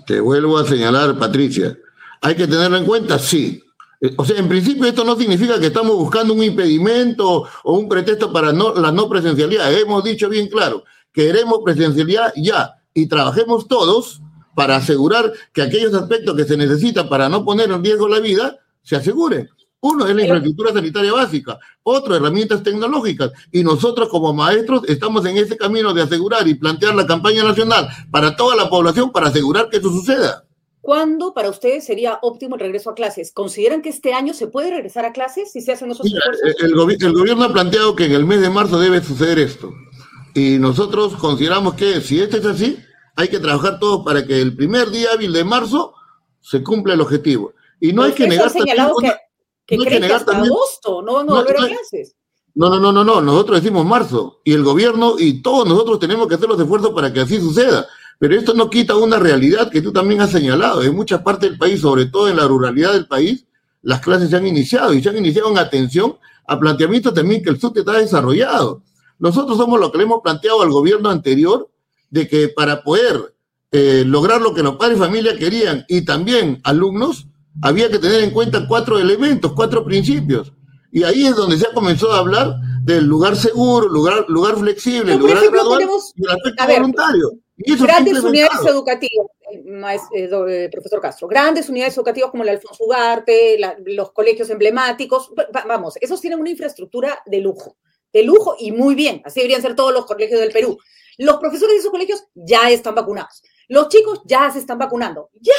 Te 0.07 0.21
vuelvo 0.21 0.57
a 0.57 0.65
señalar, 0.65 1.19
Patricia. 1.19 1.77
¿Hay 2.21 2.35
que 2.35 2.47
tenerlo 2.47 2.77
en 2.77 2.85
cuenta? 2.85 3.19
Sí. 3.19 3.61
Eh, 4.03 4.13
o 4.17 4.25
sea, 4.25 4.37
en 4.37 4.49
principio 4.49 4.85
esto 4.85 5.05
no 5.05 5.15
significa 5.15 5.57
que 5.61 5.67
estamos 5.67 5.95
buscando 5.95 6.33
un 6.33 6.43
impedimento 6.43 7.47
o 7.63 7.77
un 7.77 7.87
pretexto 7.87 8.33
para 8.33 8.51
no, 8.51 8.73
la 8.73 8.91
no 8.91 9.07
presencialidad. 9.07 9.71
Hemos 9.73 10.03
dicho 10.03 10.27
bien 10.27 10.47
claro, 10.47 10.83
queremos 11.13 11.59
presencialidad 11.63 12.33
ya 12.35 12.81
y 12.93 13.07
trabajemos 13.07 13.65
todos 13.65 14.21
para 14.55 14.75
asegurar 14.75 15.31
que 15.53 15.61
aquellos 15.61 15.93
aspectos 15.93 16.35
que 16.35 16.43
se 16.43 16.57
necesitan 16.57 17.07
para 17.07 17.29
no 17.29 17.45
poner 17.45 17.71
en 17.71 17.81
riesgo 17.81 18.09
la 18.09 18.19
vida 18.19 18.57
se 18.81 18.97
aseguren. 18.97 19.49
Uno 19.79 20.05
es 20.05 20.15
la 20.15 20.21
infraestructura 20.21 20.73
sanitaria 20.73 21.13
básica, 21.13 21.57
otro 21.83 22.15
herramientas 22.15 22.61
tecnológicas. 22.61 23.31
Y 23.53 23.63
nosotros 23.63 24.09
como 24.09 24.33
maestros 24.33 24.83
estamos 24.87 25.25
en 25.25 25.37
ese 25.37 25.57
camino 25.57 25.93
de 25.93 26.01
asegurar 26.01 26.45
y 26.47 26.55
plantear 26.55 26.93
la 26.93 27.07
campaña 27.07 27.43
nacional 27.43 27.87
para 28.11 28.35
toda 28.35 28.55
la 28.55 28.69
población 28.69 29.13
para 29.13 29.27
asegurar 29.27 29.69
que 29.69 29.77
eso 29.77 29.89
suceda. 29.89 30.43
¿Cuándo 30.83 31.33
para 31.33 31.49
ustedes 31.49 31.85
sería 31.85 32.19
óptimo 32.21 32.55
el 32.55 32.59
regreso 32.59 32.89
a 32.89 32.93
clases? 32.93 33.31
¿Consideran 33.31 33.81
que 33.81 33.87
este 33.87 34.13
año 34.13 34.33
se 34.33 34.47
puede 34.47 34.69
regresar 34.69 35.05
a 35.05 35.13
clases 35.13 35.49
si 35.49 35.61
se 35.61 35.71
hacen 35.71 35.89
esos 35.89 36.05
esfuerzos? 36.05 36.43
El, 36.59 36.75
gobierno 36.75 37.45
ha 37.45 37.53
planteado 37.53 37.95
que 37.95 38.03
en 38.03 38.11
el 38.11 38.25
mes 38.25 38.41
de 38.41 38.49
marzo 38.49 38.77
debe 38.77 39.01
suceder 39.01 39.39
esto. 39.39 39.73
Y 40.35 40.57
nosotros 40.59 41.15
consideramos 41.15 41.75
que 41.75 42.01
si 42.01 42.19
esto 42.19 42.35
es 42.35 42.45
así, 42.45 42.77
hay 43.15 43.29
que 43.29 43.39
trabajar 43.39 43.79
todos 43.79 44.03
para 44.03 44.27
que 44.27 44.41
el 44.41 44.57
primer 44.57 44.89
día 44.89 45.11
hábil 45.13 45.31
de 45.31 45.45
marzo 45.45 45.93
se 46.41 46.61
cumpla 46.61 46.95
el 46.95 46.99
objetivo. 46.99 47.53
Y 47.79 47.93
no 47.93 48.03
hay 48.03 48.11
que 48.11 48.27
negar 48.27 48.51
también... 48.51 48.75
que, 48.99 49.13
que, 49.65 49.77
no 49.77 49.83
que 49.85 50.13
hasta 50.13 50.37
agosto 50.37 51.01
no 51.01 51.13
van 51.13 51.29
a 51.29 51.33
volver 51.35 51.61
a 51.61 51.67
clases. 51.67 52.17
No, 52.55 52.69
no, 52.69 52.77
no, 52.77 52.91
no, 52.91 53.05
no. 53.05 53.21
Nosotros 53.21 53.61
decimos 53.61 53.85
marzo. 53.85 54.41
Y 54.43 54.51
el 54.51 54.63
gobierno 54.65 55.15
y 55.17 55.41
todos 55.41 55.65
nosotros 55.65 55.97
tenemos 55.97 56.27
que 56.27 56.35
hacer 56.35 56.49
los 56.49 56.59
esfuerzos 56.59 56.91
para 56.91 57.13
que 57.13 57.21
así 57.21 57.39
suceda. 57.39 57.87
Pero 58.19 58.35
esto 58.35 58.53
no 58.53 58.69
quita 58.69 58.95
una 58.95 59.19
realidad 59.19 59.69
que 59.69 59.81
tú 59.81 59.91
también 59.91 60.21
has 60.21 60.31
señalado. 60.31 60.81
En 60.83 60.95
muchas 60.95 61.21
partes 61.21 61.49
del 61.49 61.59
país, 61.59 61.81
sobre 61.81 62.05
todo 62.05 62.29
en 62.29 62.37
la 62.37 62.47
ruralidad 62.47 62.93
del 62.93 63.07
país, 63.07 63.45
las 63.81 63.99
clases 63.99 64.29
se 64.29 64.37
han 64.37 64.47
iniciado 64.47 64.93
y 64.93 65.03
se 65.03 65.09
han 65.09 65.17
iniciado 65.17 65.49
en 65.51 65.57
atención 65.57 66.15
a 66.47 66.59
planteamientos 66.59 67.13
también 67.13 67.43
que 67.43 67.49
el 67.49 67.59
SUTE 67.59 67.81
está 67.81 67.93
desarrollado. 67.93 68.83
Nosotros 69.19 69.57
somos 69.57 69.79
lo 69.79 69.91
que 69.91 69.97
le 69.97 70.05
hemos 70.05 70.21
planteado 70.21 70.61
al 70.61 70.69
gobierno 70.69 71.09
anterior 71.09 71.69
de 72.09 72.27
que 72.27 72.49
para 72.49 72.83
poder 72.83 73.35
eh, 73.71 74.03
lograr 74.05 74.41
lo 74.41 74.53
que 74.53 74.63
los 74.63 74.75
padres 74.75 74.97
y 74.97 75.01
familia 75.01 75.37
querían 75.37 75.85
y 75.87 76.05
también 76.05 76.61
alumnos, 76.63 77.27
había 77.61 77.89
que 77.89 77.99
tener 77.99 78.21
en 78.21 78.31
cuenta 78.31 78.67
cuatro 78.67 78.99
elementos, 78.99 79.53
cuatro 79.53 79.83
principios. 79.83 80.53
Y 80.91 81.03
ahí 81.03 81.25
es 81.25 81.35
donde 81.35 81.57
se 81.57 81.67
ha 81.67 81.73
comenzado 81.73 82.13
a 82.13 82.19
hablar 82.19 82.55
del 82.83 83.05
lugar 83.05 83.35
seguro, 83.35 83.87
lugar, 83.87 84.25
lugar 84.27 84.57
flexible, 84.57 85.15
lugar 85.17 85.39
gradual 85.51 85.81
y 86.15 86.23
el 86.23 86.29
aspecto 86.29 86.67
voluntario. 86.67 87.31
Grandes 87.81 88.23
unidades 88.23 88.65
educativas, 88.65 89.27
eh, 90.13 90.29
eh, 90.49 90.69
profesor 90.71 91.01
Castro, 91.01 91.27
grandes 91.27 91.69
unidades 91.69 91.95
educativas 91.97 92.31
como 92.31 92.43
la 92.43 92.51
Alfonso 92.51 92.83
Ugarte, 92.83 93.59
los 93.85 94.11
colegios 94.11 94.49
emblemáticos, 94.49 95.31
vamos, 95.65 95.97
esos 96.01 96.21
tienen 96.21 96.39
una 96.39 96.49
infraestructura 96.49 97.21
de 97.25 97.39
lujo, 97.39 97.77
de 98.11 98.23
lujo 98.23 98.55
y 98.59 98.71
muy 98.71 98.95
bien, 98.95 99.21
así 99.25 99.39
deberían 99.39 99.61
ser 99.61 99.75
todos 99.75 99.93
los 99.93 100.05
colegios 100.05 100.39
del 100.39 100.51
Perú. 100.51 100.77
Los 101.17 101.37
profesores 101.37 101.75
de 101.75 101.79
esos 101.79 101.91
colegios 101.91 102.25
ya 102.33 102.69
están 102.71 102.95
vacunados. 102.95 103.43
Los 103.67 103.87
chicos 103.89 104.21
ya 104.25 104.49
se 104.51 104.59
están 104.59 104.79
vacunando. 104.79 105.29
¡Ya! 105.33 105.53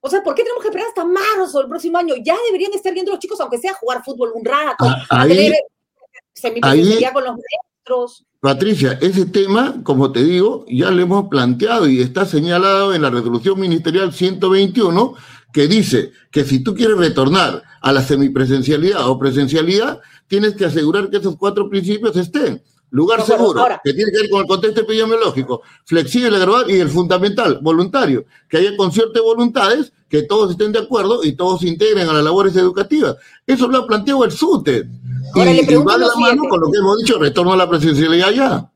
O 0.00 0.08
sea, 0.08 0.22
¿por 0.22 0.34
qué 0.34 0.42
tenemos 0.42 0.62
que 0.62 0.68
esperar 0.68 0.88
hasta 0.88 1.04
marzo 1.04 1.58
del 1.58 1.68
próximo 1.68 1.98
año? 1.98 2.14
Ya 2.22 2.36
deberían 2.46 2.72
estar 2.72 2.92
viendo 2.92 3.12
los 3.12 3.20
chicos, 3.20 3.40
aunque 3.40 3.58
sea 3.58 3.74
jugar 3.74 4.02
fútbol 4.02 4.32
un 4.34 4.44
rato, 4.44 4.84
ah, 4.84 5.06
ahí, 5.10 5.52
a 7.04 7.12
con 7.12 7.24
los 7.24 7.36
Patricia, 8.40 8.98
ese 9.02 9.26
tema, 9.26 9.82
como 9.82 10.12
te 10.12 10.24
digo, 10.24 10.64
ya 10.66 10.90
lo 10.90 11.02
hemos 11.02 11.28
planteado 11.28 11.88
y 11.88 12.00
está 12.00 12.24
señalado 12.24 12.94
en 12.94 13.02
la 13.02 13.10
resolución 13.10 13.60
ministerial 13.60 14.14
121, 14.14 15.14
que 15.52 15.68
dice 15.68 16.12
que 16.30 16.44
si 16.44 16.60
tú 16.60 16.74
quieres 16.74 16.96
retornar 16.96 17.62
a 17.82 17.92
la 17.92 18.02
semipresencialidad 18.02 19.08
o 19.08 19.18
presencialidad, 19.18 20.00
tienes 20.26 20.54
que 20.54 20.64
asegurar 20.64 21.10
que 21.10 21.18
esos 21.18 21.36
cuatro 21.36 21.68
principios 21.68 22.16
estén. 22.16 22.62
Lugar 22.90 23.22
seguro, 23.22 23.64
que 23.84 23.94
tiene 23.94 24.10
que 24.10 24.18
ver 24.18 24.30
con 24.30 24.40
el 24.40 24.46
contexto 24.46 24.80
epidemiológico, 24.80 25.62
flexible, 25.84 26.38
gradual 26.38 26.68
y 26.70 26.80
el 26.80 26.88
fundamental, 26.88 27.60
voluntario, 27.62 28.24
que 28.48 28.56
haya 28.56 28.76
concierto 28.76 29.12
de 29.12 29.20
voluntades, 29.20 29.92
que 30.08 30.22
todos 30.22 30.50
estén 30.50 30.72
de 30.72 30.80
acuerdo 30.80 31.22
y 31.22 31.32
todos 31.32 31.60
se 31.60 31.68
integren 31.68 32.08
a 32.08 32.12
las 32.12 32.24
labores 32.24 32.56
educativas. 32.56 33.16
Eso 33.46 33.68
lo 33.68 33.78
ha 33.78 33.86
planteado 33.86 34.24
el 34.24 34.32
SUTE. 34.32 34.88
Ahora, 35.34 35.52
y, 35.52 35.64
le 35.64 35.76
va 35.78 35.96
la 35.96 36.08
mano 36.16 36.42
con 36.48 36.60
lo 36.60 36.70
que 36.70 36.78
hemos 36.78 36.98
dicho, 36.98 37.18
retorno 37.18 37.52
a 37.52 37.56
la 37.56 37.70
presencialidad 37.70 38.30
ya. 38.30 38.70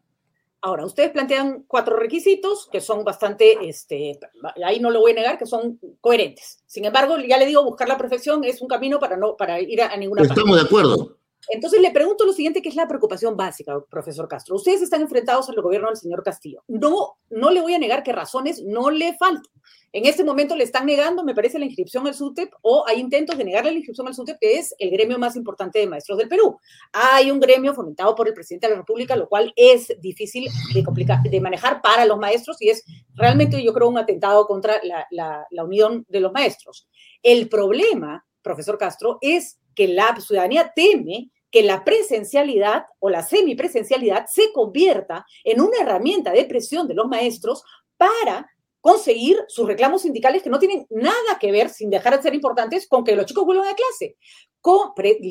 Ahora, 0.60 0.86
ustedes 0.86 1.10
plantean 1.10 1.64
cuatro 1.66 1.96
requisitos 1.96 2.68
que 2.70 2.80
son 2.80 3.04
bastante, 3.04 3.68
este, 3.68 4.18
ahí 4.64 4.80
no 4.80 4.90
lo 4.90 5.00
voy 5.00 5.10
a 5.10 5.16
negar, 5.16 5.38
que 5.38 5.44
son 5.44 5.78
coherentes. 6.00 6.62
Sin 6.66 6.84
embargo, 6.84 7.16
ya 7.18 7.36
le 7.36 7.46
digo, 7.46 7.64
buscar 7.64 7.88
la 7.88 7.98
perfección 7.98 8.44
es 8.44 8.62
un 8.62 8.68
camino 8.68 8.98
para 8.98 9.16
no 9.16 9.36
para 9.36 9.60
ir 9.60 9.82
a, 9.82 9.94
ninguna 9.96 10.22
Estamos 10.22 10.56
de 10.56 10.62
acuerdo. 10.62 11.18
Entonces 11.48 11.80
le 11.80 11.90
pregunto 11.90 12.24
lo 12.24 12.32
siguiente, 12.32 12.62
que 12.62 12.68
es 12.68 12.76
la 12.76 12.88
preocupación 12.88 13.36
básica, 13.36 13.78
profesor 13.90 14.28
Castro. 14.28 14.56
Ustedes 14.56 14.82
están 14.82 15.02
enfrentados 15.02 15.48
al 15.48 15.60
gobierno 15.60 15.88
del 15.88 15.96
señor 15.96 16.22
Castillo. 16.22 16.62
No, 16.68 17.18
no 17.30 17.50
le 17.50 17.60
voy 17.60 17.74
a 17.74 17.78
negar 17.78 18.02
que 18.02 18.12
razones 18.12 18.62
no 18.62 18.90
le 18.90 19.14
faltan. 19.16 19.52
En 19.92 20.06
este 20.06 20.24
momento 20.24 20.56
le 20.56 20.64
están 20.64 20.86
negando, 20.86 21.22
me 21.22 21.36
parece, 21.36 21.58
la 21.58 21.66
inscripción 21.66 22.06
al 22.06 22.14
SUTEP 22.14 22.52
o 22.62 22.84
hay 22.86 22.98
intentos 22.98 23.38
de 23.38 23.44
negarle 23.44 23.70
la 23.70 23.76
inscripción 23.76 24.08
al 24.08 24.14
SUTEP, 24.14 24.38
que 24.40 24.58
es 24.58 24.74
el 24.78 24.90
gremio 24.90 25.20
más 25.20 25.36
importante 25.36 25.78
de 25.78 25.86
maestros 25.86 26.18
del 26.18 26.28
Perú. 26.28 26.58
Hay 26.92 27.30
un 27.30 27.38
gremio 27.38 27.74
fomentado 27.74 28.14
por 28.16 28.26
el 28.26 28.34
presidente 28.34 28.66
de 28.66 28.72
la 28.72 28.80
República, 28.80 29.14
lo 29.14 29.28
cual 29.28 29.52
es 29.54 29.94
difícil 30.00 30.48
de, 30.74 31.40
manejar 31.40 31.80
para 31.80 32.04
los 32.06 32.18
maestros 32.18 32.60
y 32.60 32.70
es 32.70 32.84
realmente, 33.14 33.62
yo 33.62 33.72
creo, 33.72 33.88
un 33.88 33.98
atentado 33.98 34.46
contra 34.46 34.80
la, 34.82 35.06
la 35.48 35.64
unión 35.64 36.04
de 36.08 36.20
los 36.20 36.32
maestros. 36.32 36.88
El 37.22 37.48
problema, 37.48 38.26
profesor 38.42 38.76
Castro, 38.76 39.18
es 39.20 39.60
que 39.76 39.88
la 39.88 40.16
ciudadanía 40.20 40.72
teme 40.74 41.30
que 41.54 41.62
la 41.62 41.84
presencialidad 41.84 42.86
o 42.98 43.08
la 43.08 43.22
semipresencialidad 43.22 44.26
se 44.26 44.52
convierta 44.52 45.24
en 45.44 45.60
una 45.60 45.78
herramienta 45.80 46.32
de 46.32 46.46
presión 46.46 46.88
de 46.88 46.94
los 46.94 47.06
maestros 47.06 47.62
para 47.96 48.50
conseguir 48.80 49.38
sus 49.46 49.64
reclamos 49.64 50.02
sindicales 50.02 50.42
que 50.42 50.50
no 50.50 50.58
tienen 50.58 50.84
nada 50.90 51.38
que 51.40 51.52
ver, 51.52 51.70
sin 51.70 51.90
dejar 51.90 52.16
de 52.16 52.24
ser 52.24 52.34
importantes, 52.34 52.88
con 52.88 53.04
que 53.04 53.14
los 53.14 53.26
chicos 53.26 53.44
vuelvan 53.44 53.68
a 53.68 53.76
clase. 53.76 54.16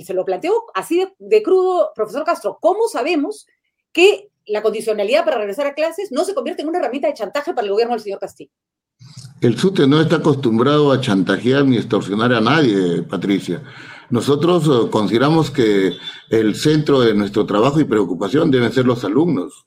Se 0.05 0.13
lo 0.13 0.23
planteo 0.23 0.63
así 0.73 0.99
de, 0.99 1.13
de 1.19 1.43
crudo, 1.43 1.91
profesor 1.93 2.23
Castro, 2.23 2.57
¿cómo 2.61 2.87
sabemos 2.87 3.45
que 3.91 4.29
la 4.45 4.61
condicionalidad 4.61 5.25
para 5.25 5.39
regresar 5.39 5.67
a 5.67 5.73
clases 5.73 6.09
no 6.13 6.23
se 6.23 6.33
convierte 6.33 6.61
en 6.61 6.69
una 6.69 6.79
herramienta 6.79 7.09
de 7.09 7.15
chantaje 7.15 7.53
para 7.53 7.65
el 7.65 7.73
gobierno 7.73 7.95
del 7.95 8.01
señor 8.01 8.19
Castillo? 8.19 8.51
El 9.41 9.57
SUTE 9.57 9.87
no 9.87 9.99
está 9.99 10.15
acostumbrado 10.15 10.89
a 10.93 11.01
chantajear 11.01 11.65
ni 11.65 11.75
extorsionar 11.75 12.31
a 12.31 12.39
nadie, 12.39 13.01
Patricia. 13.01 13.61
Nosotros 14.09 14.67
eh, 14.67 14.89
consideramos 14.89 15.51
que 15.51 15.93
el 16.29 16.55
centro 16.55 17.01
de 17.01 17.13
nuestro 17.13 17.45
trabajo 17.45 17.79
y 17.79 17.85
preocupación 17.85 18.51
deben 18.51 18.71
ser 18.71 18.85
los 18.85 19.03
alumnos. 19.03 19.65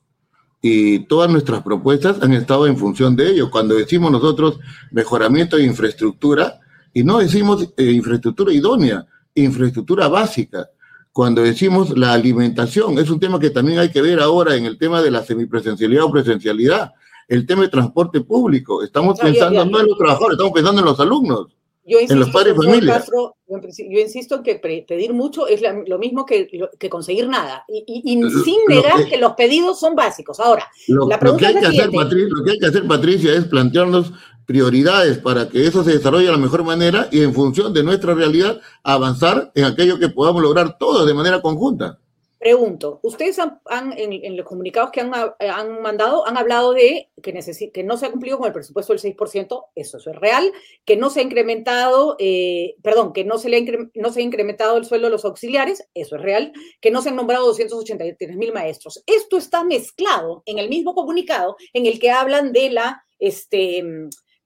Y 0.63 1.01
todas 1.01 1.31
nuestras 1.31 1.63
propuestas 1.63 2.23
han 2.23 2.33
estado 2.33 2.67
en 2.67 2.77
función 2.77 3.15
de 3.15 3.31
ello. 3.31 3.51
Cuando 3.51 3.75
decimos 3.75 4.11
nosotros 4.11 4.59
mejoramiento 4.91 5.57
de 5.57 5.65
infraestructura, 5.65 6.61
y 6.93 7.05
no 7.05 7.19
decimos 7.19 7.69
eh, 7.77 7.91
infraestructura 7.91 8.53
idónea, 8.53 9.07
infraestructura 9.35 10.09
básica. 10.09 10.67
Cuando 11.13 11.43
decimos 11.43 11.97
la 11.97 12.15
alimentación, 12.15 12.99
es 12.99 13.11
un 13.11 13.21
tema 13.21 13.39
que 13.39 13.51
también 13.51 13.79
hay 13.79 13.91
que 13.91 14.01
ver 14.01 14.21
ahora 14.21 14.57
en 14.57 14.65
el 14.65 14.79
tema 14.79 15.03
de 15.03 15.11
la 15.11 15.23
semipresencialidad 15.23 16.05
o 16.05 16.11
presencialidad. 16.11 16.93
El 17.29 17.47
tema 17.47 17.63
de 17.63 17.69
transporte 17.69 18.21
público. 18.23 18.83
Estamos 18.83 19.19
pensando 19.19 19.65
no 19.65 19.81
en 19.81 19.87
los 19.89 19.99
trabajadores, 19.99 20.35
estamos 20.35 20.53
pensando 20.53 20.81
en 20.81 20.87
los 20.87 21.01
alumnos. 21.01 21.56
Yo 21.87 22.01
insisto, 22.01 22.15
en 22.15 22.21
los 22.21 22.31
padres 22.31 22.55
yo 22.59 24.01
insisto 24.01 24.35
en 24.37 24.43
que 24.43 24.57
pedir 24.57 25.15
mucho 25.15 25.47
es 25.47 25.63
lo 25.87 25.99
mismo 25.99 26.27
que, 26.27 26.49
que 26.79 26.91
conseguir 26.91 27.29
nada. 27.29 27.65
Y, 27.69 28.03
sin 28.45 28.59
negar 28.69 29.07
que, 29.09 29.17
los 29.19 29.35
pedidos 29.35 29.79
son 29.79 29.95
básicos. 29.95 30.41
Ahora, 30.41 30.69
la 30.89 31.19
pregunta 31.21 31.53
lo 31.53 31.61
que, 31.61 31.67
hay 31.67 31.73
que 31.73 31.81
hacer, 31.81 31.91
Patricia, 31.93 32.29
lo 32.29 32.45
que 32.45 32.51
hay 32.51 32.59
que 32.59 32.67
hacer, 32.67 32.87
Patricia, 32.89 33.33
es 33.35 33.45
plantearnos 33.45 34.13
prioridades 34.47 35.19
para 35.19 35.49
que 35.49 35.65
eso 35.65 35.85
se 35.85 35.93
desarrolle 35.93 36.27
de 36.27 36.33
la 36.33 36.39
mejor 36.39 36.65
manera 36.65 37.09
y 37.13 37.21
en 37.21 37.33
función 37.33 37.73
de 37.73 37.85
nuestra 37.85 38.15
realidad 38.15 38.61
avanzar 38.83 39.53
en 39.55 39.65
aquello 39.65 39.99
que 39.99 40.09
podamos 40.09 40.43
lograr 40.43 40.79
todos 40.79 41.07
de 41.07 41.15
manera 41.15 41.41
conjunta. 41.41 42.01
Pregunto, 42.39 43.01
ustedes 43.03 43.39
han, 43.39 43.61
en, 43.97 44.37
los 44.37 44.47
comunicados 44.47 44.91
que 44.91 45.01
han, 45.01 45.11
han, 45.15 45.81
mandado, 45.81 46.27
han 46.27 46.37
hablado 46.37 46.75
de 46.75 47.09
que, 47.23 47.33
que 47.73 47.83
no 47.83 47.97
se 47.97 48.07
ha 48.07 48.11
cumplido 48.11 48.37
con 48.37 48.47
el 48.47 48.53
presupuesto 48.53 48.93
del 48.93 49.01
6%, 49.01 49.65
eso, 49.75 49.97
es 49.97 50.17
real, 50.17 50.53
que 50.85 50.97
no 50.97 51.09
se 51.09 51.21
ha 51.21 51.23
incrementado, 51.23 52.15
eh, 52.19 52.77
perdón, 52.83 53.15
que 53.15 53.25
no 53.25 53.39
se, 53.39 53.49
le 53.49 53.57
ha 53.57 53.89
no 53.95 54.13
se 54.13 54.21
ha 54.21 54.23
incrementado 54.23 54.77
el 54.77 54.85
sueldo 54.85 55.07
de 55.07 55.13
los 55.13 55.25
auxiliares, 55.25 55.89
eso 55.95 56.17
es 56.17 56.23
real, 56.23 56.53
que 56.83 56.91
no 56.91 57.01
se 57.01 57.09
han 57.09 57.17
nombrado 57.17 57.47
283 57.47 58.37
mil 58.37 58.53
maestros. 58.53 59.03
Esto 59.07 59.39
está 59.39 59.65
mezclado 59.65 60.43
en 60.45 60.59
el 60.59 60.69
mismo 60.69 60.95
comunicado 60.95 61.57
en 61.73 61.87
el 61.87 61.99
que 61.99 62.11
hablan 62.11 62.53
de 62.53 62.71
la, 62.71 63.03
este, 63.19 63.83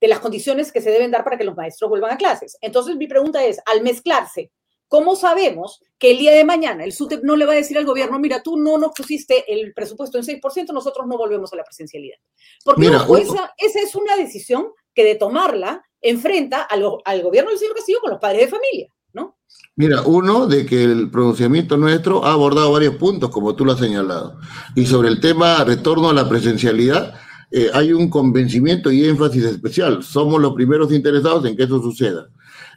de 0.00 0.08
las 0.08 0.20
condiciones 0.20 0.70
que 0.70 0.80
se 0.80 0.92
deben 0.92 1.10
dar 1.10 1.24
para 1.24 1.36
que 1.36 1.44
los 1.44 1.56
maestros 1.56 1.90
vuelvan 1.90 2.12
a 2.12 2.16
clases. 2.16 2.56
Entonces, 2.60 2.94
mi 2.96 3.08
pregunta 3.08 3.44
es, 3.44 3.60
al 3.66 3.82
mezclarse 3.82 4.52
¿Cómo 4.90 5.14
sabemos 5.14 5.80
que 6.00 6.10
el 6.10 6.18
día 6.18 6.32
de 6.32 6.44
mañana 6.44 6.82
el 6.82 6.92
SUTEP 6.92 7.22
no 7.22 7.36
le 7.36 7.46
va 7.46 7.52
a 7.52 7.54
decir 7.54 7.78
al 7.78 7.84
gobierno, 7.84 8.18
mira, 8.18 8.42
tú 8.42 8.56
no 8.56 8.76
nos 8.76 8.90
pusiste 8.90 9.44
el 9.46 9.72
presupuesto 9.72 10.18
en 10.18 10.24
6%, 10.24 10.72
nosotros 10.72 11.06
no 11.06 11.16
volvemos 11.16 11.52
a 11.52 11.56
la 11.56 11.62
presencialidad? 11.62 12.16
Porque 12.64 12.86
esa, 12.86 13.54
es 13.56 13.94
una 13.94 14.16
decisión 14.16 14.66
que 14.92 15.04
de 15.04 15.14
tomarla 15.14 15.84
enfrenta 16.00 16.62
al, 16.62 16.84
al 17.04 17.22
gobierno 17.22 17.50
del 17.50 17.60
señor 17.60 17.76
Castillo 17.76 18.00
con 18.00 18.10
los 18.10 18.18
padres 18.18 18.40
de 18.40 18.48
familia, 18.48 18.92
¿no? 19.12 19.38
Mira, 19.76 20.02
uno, 20.02 20.48
de 20.48 20.66
que 20.66 20.82
el 20.82 21.08
pronunciamiento 21.08 21.76
nuestro 21.76 22.24
ha 22.24 22.32
abordado 22.32 22.72
varios 22.72 22.96
puntos, 22.96 23.30
como 23.30 23.54
tú 23.54 23.64
lo 23.64 23.74
has 23.74 23.78
señalado. 23.78 24.40
Y 24.74 24.86
sobre 24.86 25.08
el 25.08 25.20
tema 25.20 25.62
retorno 25.62 26.10
a 26.10 26.14
la 26.14 26.28
presencialidad, 26.28 27.14
eh, 27.52 27.70
hay 27.72 27.92
un 27.92 28.10
convencimiento 28.10 28.90
y 28.90 29.06
énfasis 29.06 29.44
especial. 29.44 30.02
Somos 30.02 30.40
los 30.40 30.52
primeros 30.54 30.92
interesados 30.92 31.44
en 31.44 31.56
que 31.56 31.62
eso 31.62 31.80
suceda. 31.80 32.28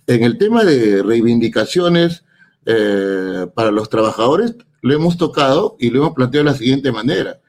En 0.08 0.24
el 0.24 0.38
tema 0.38 0.64
de 0.64 1.02
reivindicaciones 1.04 2.24
eh, 2.66 3.48
para 3.56 3.72
los 3.72 3.90
trabajadores, 3.90 4.56
lo 4.82 4.94
hemos 4.94 5.18
tocado 5.18 5.78
y 5.80 5.90
lo 5.90 6.00
hemos 6.00 6.14
planteado 6.14 6.46
de 6.46 6.52
la 6.52 6.58
siguiente 6.58 6.92
manera. 6.92 7.40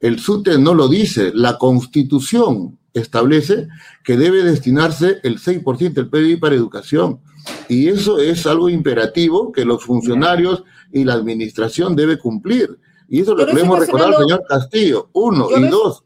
El 0.00 0.20
SUTE 0.20 0.58
no 0.58 0.74
lo 0.74 0.88
dice, 0.88 1.32
la 1.34 1.58
Constitución 1.58 2.78
establece 2.92 3.68
que 4.04 4.16
debe 4.16 4.44
destinarse 4.44 5.18
el 5.22 5.40
6% 5.40 5.92
del 5.92 6.08
PIB 6.08 6.38
para 6.38 6.54
educación. 6.54 7.20
Y 7.68 7.88
eso 7.88 8.18
es 8.18 8.46
algo 8.46 8.68
imperativo 8.70 9.50
que 9.52 9.64
los 9.64 9.84
funcionarios 9.84 10.62
y 10.92 11.04
la 11.04 11.14
administración 11.14 11.96
debe 11.96 12.18
cumplir. 12.18 12.78
Y 13.08 13.20
eso 13.20 13.34
lo 13.34 13.46
queremos 13.46 13.78
recordar 13.78 14.14
al 14.14 14.20
señor 14.22 14.44
Castillo. 14.48 15.10
Uno. 15.12 15.48
Y 15.56 15.68
dos, 15.68 16.04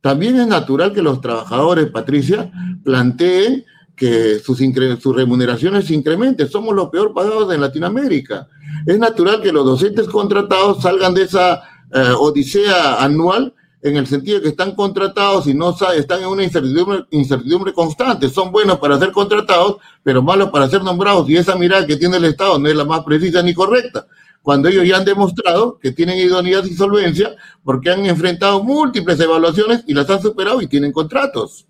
también 0.00 0.40
es 0.40 0.46
natural 0.46 0.92
que 0.92 1.02
los 1.02 1.20
trabajadores, 1.20 1.90
Patricia, 1.90 2.50
planteen 2.82 3.64
que 4.00 4.38
sus, 4.38 4.58
sus 4.98 5.14
remuneraciones 5.14 5.84
se 5.84 5.92
incrementen. 5.92 6.48
Somos 6.48 6.74
los 6.74 6.88
peor 6.88 7.12
pagados 7.12 7.50
de 7.50 7.58
Latinoamérica. 7.58 8.48
Es 8.86 8.98
natural 8.98 9.42
que 9.42 9.52
los 9.52 9.62
docentes 9.66 10.08
contratados 10.08 10.80
salgan 10.80 11.12
de 11.12 11.24
esa 11.24 11.62
eh, 11.92 12.14
odisea 12.18 13.04
anual 13.04 13.52
en 13.82 13.98
el 13.98 14.06
sentido 14.06 14.38
de 14.38 14.44
que 14.44 14.48
están 14.48 14.74
contratados 14.74 15.46
y 15.48 15.52
no 15.52 15.76
están 15.94 16.22
en 16.22 16.28
una 16.28 16.42
incertidumbre, 16.42 17.04
incertidumbre 17.10 17.74
constante. 17.74 18.30
Son 18.30 18.50
buenos 18.50 18.78
para 18.78 18.98
ser 18.98 19.12
contratados, 19.12 19.76
pero 20.02 20.22
malos 20.22 20.48
para 20.48 20.66
ser 20.66 20.82
nombrados. 20.82 21.28
Y 21.28 21.36
esa 21.36 21.54
mirada 21.54 21.86
que 21.86 21.96
tiene 21.96 22.16
el 22.16 22.24
Estado 22.24 22.58
no 22.58 22.70
es 22.70 22.76
la 22.76 22.86
más 22.86 23.04
precisa 23.04 23.42
ni 23.42 23.52
correcta. 23.52 24.06
Cuando 24.40 24.70
ellos 24.70 24.88
ya 24.88 24.96
han 24.96 25.04
demostrado 25.04 25.78
que 25.78 25.92
tienen 25.92 26.16
idoneidad 26.16 26.64
y 26.64 26.72
solvencia 26.72 27.36
porque 27.62 27.90
han 27.90 28.06
enfrentado 28.06 28.64
múltiples 28.64 29.20
evaluaciones 29.20 29.84
y 29.86 29.92
las 29.92 30.08
han 30.08 30.22
superado 30.22 30.62
y 30.62 30.68
tienen 30.68 30.90
contratos. 30.90 31.66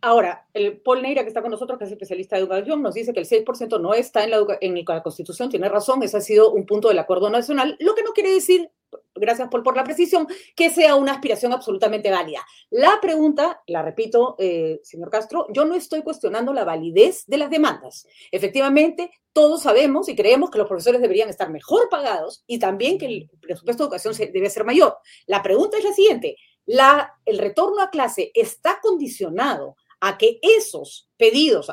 Ahora, 0.00 0.46
el 0.52 0.80
Paul 0.80 1.02
Neira, 1.02 1.22
que 1.22 1.28
está 1.28 1.42
con 1.42 1.50
nosotros, 1.50 1.78
que 1.78 1.84
es 1.84 1.90
especialista 1.90 2.36
de 2.36 2.42
educación, 2.42 2.82
nos 2.82 2.94
dice 2.94 3.12
que 3.12 3.20
el 3.20 3.26
6% 3.26 3.80
no 3.80 3.94
está 3.94 4.24
en 4.24 4.30
la, 4.30 4.44
en 4.60 4.84
la 4.86 5.02
Constitución, 5.02 5.48
tiene 5.48 5.68
razón, 5.68 6.02
ese 6.02 6.18
ha 6.18 6.20
sido 6.20 6.52
un 6.52 6.66
punto 6.66 6.88
del 6.88 6.98
acuerdo 6.98 7.30
nacional, 7.30 7.76
lo 7.80 7.94
que 7.94 8.02
no 8.02 8.12
quiere 8.12 8.32
decir, 8.32 8.70
gracias 9.14 9.48
Paul 9.48 9.62
por 9.62 9.76
la 9.76 9.84
precisión, 9.84 10.26
que 10.54 10.70
sea 10.70 10.94
una 10.96 11.12
aspiración 11.12 11.52
absolutamente 11.52 12.10
válida. 12.10 12.44
La 12.70 12.98
pregunta, 13.00 13.62
la 13.66 13.82
repito, 13.82 14.36
eh, 14.38 14.80
señor 14.82 15.10
Castro, 15.10 15.46
yo 15.50 15.64
no 15.64 15.74
estoy 15.74 16.02
cuestionando 16.02 16.52
la 16.52 16.64
validez 16.64 17.24
de 17.26 17.38
las 17.38 17.50
demandas. 17.50 18.06
Efectivamente, 18.30 19.10
todos 19.32 19.62
sabemos 19.62 20.08
y 20.08 20.16
creemos 20.16 20.50
que 20.50 20.58
los 20.58 20.68
profesores 20.68 21.00
deberían 21.00 21.28
estar 21.28 21.50
mejor 21.50 21.88
pagados 21.88 22.44
y 22.46 22.58
también 22.58 22.98
que 22.98 23.06
el 23.06 23.30
presupuesto 23.40 23.84
de 23.84 23.86
educación 23.86 24.30
debe 24.32 24.50
ser 24.50 24.64
mayor. 24.64 24.98
La 25.26 25.42
pregunta 25.42 25.78
es 25.78 25.84
la 25.84 25.92
siguiente, 25.92 26.36
la, 26.66 27.14
el 27.24 27.38
retorno 27.38 27.80
a 27.80 27.90
clase 27.90 28.32
está 28.34 28.80
condicionado 28.82 29.76
a 30.00 30.18
que 30.18 30.38
esos 30.42 31.08
pedidos 31.16 31.70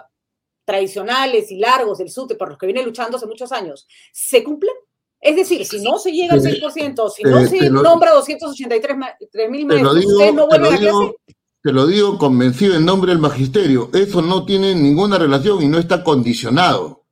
tradicionales 0.66 1.52
y 1.52 1.58
largos 1.58 1.98
del 1.98 2.10
SUTE 2.10 2.36
por 2.36 2.50
los 2.50 2.58
que 2.58 2.66
viene 2.66 2.84
luchando 2.84 3.18
hace 3.18 3.28
muchos 3.28 3.52
años 3.52 3.88
se 4.12 4.44
cumplen. 4.44 4.74
Es 5.20 5.36
decir, 5.36 5.66
si 5.66 5.82
no 5.82 5.98
se 5.98 6.12
llega 6.12 6.34
al 6.34 6.42
6%, 6.42 7.10
si 7.10 7.24
no 7.24 7.48
se 7.48 7.70
nombra 7.70 8.12
283 8.12 8.98
mil 9.50 9.66
maestros, 9.66 10.06
¿usted 10.06 10.34
no 10.34 10.48
vuelve 10.48 10.68
a 10.68 10.78
clase? 10.78 11.16
Te 11.62 11.72
lo 11.72 11.88
digo 11.88 12.18
convencido 12.18 12.76
en 12.76 12.84
nombre 12.84 13.12
del 13.12 13.22
magisterio, 13.22 13.90
eso 13.94 14.22
no 14.22 14.46
tiene 14.46 14.76
ninguna 14.76 15.18
relación 15.18 15.64
y 15.64 15.68
no 15.70 15.78
está 15.78 16.04
condicionado. 16.04 17.06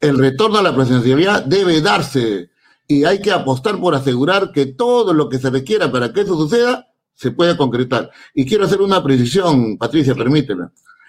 El 0.00 0.18
retorno 0.18 0.58
a 0.58 0.62
la 0.62 0.74
presencialidad 0.74 1.44
debe 1.44 1.82
darse 1.82 2.48
y 2.88 3.04
hay 3.04 3.20
que 3.20 3.32
apostar 3.32 3.78
por 3.78 3.94
asegurar 3.94 4.50
que 4.52 4.66
todo 4.66 5.12
lo 5.12 5.28
que 5.28 5.38
se 5.38 5.50
requiera 5.50 5.92
para 5.92 6.12
que 6.12 6.22
eso 6.22 6.36
suceda 6.36 6.88
se 7.16 7.32
puede 7.32 7.56
concretar. 7.56 8.10
Y 8.34 8.46
quiero 8.46 8.66
hacer 8.66 8.80
una 8.80 9.02
precisión, 9.02 9.76
Patricia, 9.78 10.14
permíteme. 10.14 10.66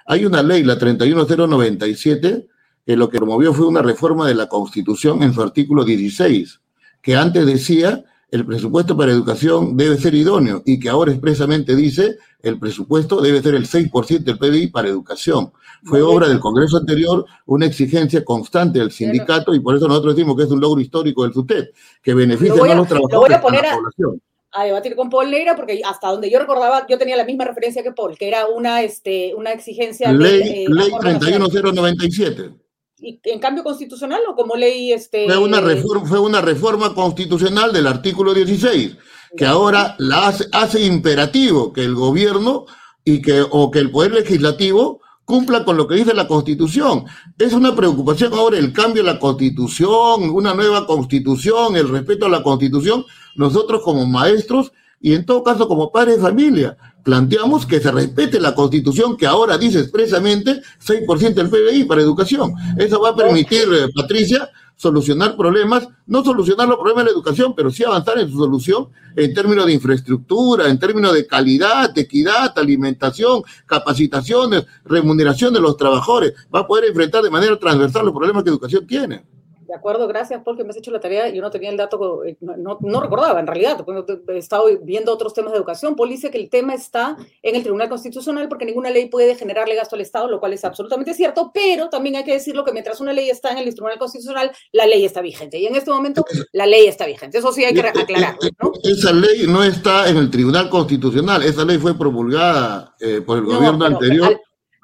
Hay 0.08 0.26
una 0.26 0.42
ley, 0.42 0.64
la 0.64 0.80
31097, 0.80 2.48
que 2.86 2.96
lo 2.96 3.10
que 3.10 3.18
promovió 3.18 3.54
fue 3.54 3.68
una 3.68 3.82
reforma 3.82 4.28
de 4.28 4.34
la 4.34 4.48
Constitución 4.48 5.22
en 5.22 5.34
su 5.34 5.42
artículo 5.44 5.84
16, 5.84 6.62
que 7.02 7.16
antes 7.16 7.46
decía 7.46 8.04
el 8.32 8.46
presupuesto 8.46 8.98
para 8.98 9.12
educación 9.12 9.78
debe 9.78 9.98
ser 9.98 10.14
idóneo 10.14 10.62
y 10.66 10.80
que 10.80 10.90
ahora 10.90 11.12
expresamente 11.12 11.76
dice 11.76 12.18
el 12.42 12.60
presupuesto 12.60 13.22
debe 13.22 13.42
ser 13.42 13.56
el 13.56 13.68
6% 13.68 14.24
del 14.24 14.38
PBI 14.38 14.68
para 14.68 14.90
educación. 14.90 15.52
Fue 15.84 16.02
obra 16.02 16.28
del 16.28 16.40
Congreso 16.40 16.78
anterior 16.78 17.26
una 17.46 17.66
exigencia 17.66 18.26
constante 18.26 18.80
del 18.80 18.92
sindicato 18.92 19.54
y 19.54 19.62
por 19.62 19.76
eso 19.76 19.88
nosotros 19.88 20.16
decimos 20.16 20.36
que 20.36 20.44
es 20.44 20.52
un 20.52 20.60
logro 20.60 20.82
histórico 20.82 21.24
del 21.24 21.34
SUTEP, 21.34 21.74
que 22.02 22.14
beneficia 22.14 22.62
a, 22.64 22.76
los 22.76 22.88
trabajadores 22.88 23.38
a 23.38 23.42
la 23.42 23.76
población 23.76 24.22
a 24.58 24.66
debatir 24.66 24.96
con 24.96 25.10
Paul 25.10 25.30
Neira, 25.30 25.56
porque 25.56 25.82
hasta 25.86 26.10
donde 26.10 26.30
yo 26.30 26.40
recordaba, 26.40 26.86
yo 26.88 26.98
tenía 26.98 27.16
la 27.16 27.26
misma 27.26 27.46
referencia 27.46 27.84
que 27.84 27.92
Paul, 27.92 28.18
que 28.18 28.28
era 28.28 28.48
una, 28.48 28.82
este, 28.82 29.34
una 29.36 29.52
exigencia. 29.52 30.12
Ley, 30.12 30.40
de, 30.40 30.64
eh, 30.64 30.66
ley 30.70 30.90
31097. 31.00 32.52
¿Y 33.00 33.20
en 33.26 33.40
cambio 33.40 33.64
constitucional 33.64 34.22
o 34.28 34.36
como 34.36 34.56
ley? 34.56 34.92
Este, 34.92 35.28
fue, 35.28 35.38
una 35.38 35.62
reforma, 35.62 36.08
fue 36.08 36.20
una 36.20 36.42
reforma 36.42 36.96
constitucional 36.96 37.72
del 37.72 37.86
artículo 37.86 38.34
16, 38.34 38.98
que 39.36 39.46
ahora 39.46 39.96
la 40.00 40.28
hace, 40.28 40.46
hace 40.52 40.84
imperativo 40.84 41.72
que 41.72 41.82
el 41.82 41.94
gobierno 41.94 42.66
y 43.06 43.22
que, 43.22 43.46
o 43.50 43.70
que 43.70 43.80
el 43.80 43.92
Poder 43.92 44.14
Legislativo 44.14 45.02
cumpla 45.28 45.66
con 45.66 45.76
lo 45.76 45.88
que 45.88 45.96
dice 45.96 46.14
la 46.14 46.26
Constitución. 46.26 47.04
Es 47.38 47.52
una 47.52 47.76
preocupación 47.76 48.34
ahora 48.34 48.58
el 48.58 48.72
cambio 48.72 49.04
de 49.04 49.12
la 49.12 49.20
Constitución, 49.20 50.30
una 50.30 50.54
nueva 50.54 50.88
Constitución, 50.88 51.76
el 51.76 51.90
respeto 51.90 52.26
a 52.26 52.30
la 52.30 52.42
Constitución. 52.42 53.06
Nosotros 53.38 53.82
como 53.84 54.06
maestros 54.06 54.74
y 55.00 55.14
en 55.14 55.26
todo 55.26 55.44
caso 55.44 55.68
como 55.68 55.92
padres 55.92 56.18
de 56.18 56.22
familia 56.24 56.78
planteamos 57.04 57.66
que 57.66 57.80
se 57.80 57.92
respete 57.92 58.40
la 58.40 58.54
Constitución 58.54 59.16
que 59.16 59.26
ahora 59.26 59.58
dice 59.58 59.80
expresamente 59.80 60.62
6% 60.86 61.34
del 61.36 61.50
PBI 61.50 61.86
para 61.86 62.02
educación. 62.02 62.54
Eso 62.78 63.00
va 63.00 63.10
a 63.12 63.16
permitir, 63.16 63.64
eh, 63.72 63.88
Patricia, 63.96 64.50
solucionar 64.76 65.36
problemas, 65.36 65.88
no 66.06 66.24
solucionar 66.24 66.68
los 66.68 66.78
problemas 66.78 67.06
de 67.06 67.12
la 67.12 67.16
educación, 67.16 67.54
pero 67.56 67.72
sí 67.72 67.84
avanzar 67.84 68.20
en 68.20 68.30
su 68.30 68.38
solución 68.38 68.90
en 69.16 69.34
términos 69.34 69.66
de 69.66 69.74
infraestructura, 69.74 70.70
en 70.70 70.78
términos 70.80 71.14
de 71.14 71.26
calidad, 71.26 71.98
equidad, 71.98 72.58
alimentación, 72.58 73.42
capacitaciones, 73.66 74.66
remuneración 74.86 75.54
de 75.54 75.62
los 75.62 75.78
trabajadores. 75.78 76.34
Va 76.54 76.60
a 76.60 76.68
poder 76.68 76.86
enfrentar 76.86 77.24
de 77.24 77.32
manera 77.32 77.58
transversal 77.58 78.06
los 78.06 78.14
problemas 78.14 78.44
que 78.44 78.50
educación 78.50 78.86
tiene. 78.86 79.24
De 79.68 79.76
acuerdo, 79.76 80.08
gracias 80.08 80.42
porque 80.46 80.64
me 80.64 80.70
has 80.70 80.78
hecho 80.78 80.92
la 80.92 81.00
tarea. 81.00 81.28
Yo 81.30 81.42
no 81.42 81.52
tenía 81.52 81.70
el 81.70 81.78
dato, 81.78 82.24
eh, 82.24 82.38
no, 82.40 82.78
no, 82.80 83.02
recordaba 83.02 83.40
en 83.40 83.48
realidad, 83.48 83.84
he 84.30 84.38
estado 84.38 84.66
viendo 84.82 85.12
otros 85.12 85.34
temas 85.34 85.52
de 85.52 85.58
educación. 85.58 85.96
Paul 85.96 86.10
dice 86.10 86.32
que 86.32 86.38
el 86.38 86.50
tema 86.50 86.74
está 86.74 87.18
en 87.42 87.56
el 87.56 87.64
Tribunal 87.64 87.90
Constitucional 87.90 88.48
porque 88.48 88.66
ninguna 88.66 88.90
ley 88.90 89.08
puede 89.10 89.36
generarle 89.36 89.76
gasto 89.76 89.96
al 89.96 90.02
Estado, 90.02 90.30
lo 90.30 90.40
cual 90.40 90.54
es 90.54 90.64
absolutamente 90.64 91.14
cierto, 91.14 91.52
pero 91.54 91.90
también 91.90 92.16
hay 92.16 92.24
que 92.24 92.32
decirlo 92.32 92.64
que 92.64 92.72
mientras 92.72 93.02
una 93.02 93.12
ley 93.12 93.30
está 93.30 93.52
en 93.52 93.58
el 93.58 93.74
Tribunal 93.76 94.00
Constitucional, 94.00 94.52
la 94.72 94.88
ley 94.88 95.04
está 95.04 95.22
vigente. 95.22 95.60
Y 95.60 95.66
en 95.66 95.76
este 95.76 95.92
momento 95.92 96.26
la 96.54 96.66
ley 96.66 96.88
está 96.88 97.06
vigente. 97.06 97.38
Eso 97.40 97.52
sí 97.52 97.66
hay 97.66 97.74
que 97.74 97.82
aclararlo. 97.82 98.40
¿no? 98.62 98.72
Esa 98.84 99.12
ley 99.12 99.48
no 99.48 99.64
está 99.64 100.08
en 100.10 100.16
el 100.16 100.32
Tribunal 100.32 100.70
Constitucional, 100.70 101.44
esa 101.44 101.66
ley 101.66 101.78
fue 101.78 101.98
promulgada 101.98 102.96
eh, 103.02 103.22
por 103.26 103.38
el 103.38 103.44
gobierno 103.44 103.86
anterior. 103.86 104.40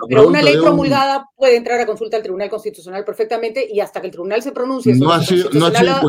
Pero 0.08 0.28
una 0.28 0.42
ley 0.42 0.58
promulgada 0.58 1.30
puede 1.36 1.58
entrar 1.58 1.80
a 1.80 1.86
consulta 1.86 2.18
al 2.18 2.24
Tribunal 2.24 2.50
Constitucional 2.50 3.04
perfectamente 3.04 3.68
y 3.72 3.80
hasta 3.80 4.02
que 4.02 4.08
el 4.08 4.12
Tribunal 4.12 4.42
se 4.42 4.52
pronuncie. 4.52 4.96
No 4.96 5.12
ha 5.12 5.22
sido, 5.22 5.50
no 5.52 5.68
ha 5.68 5.72
sido, 5.72 6.00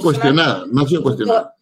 cuestionada, 0.00 0.64
no 0.70 0.82
ha 0.82 0.88
sido 0.88 1.02
cuestionada. 1.02 1.54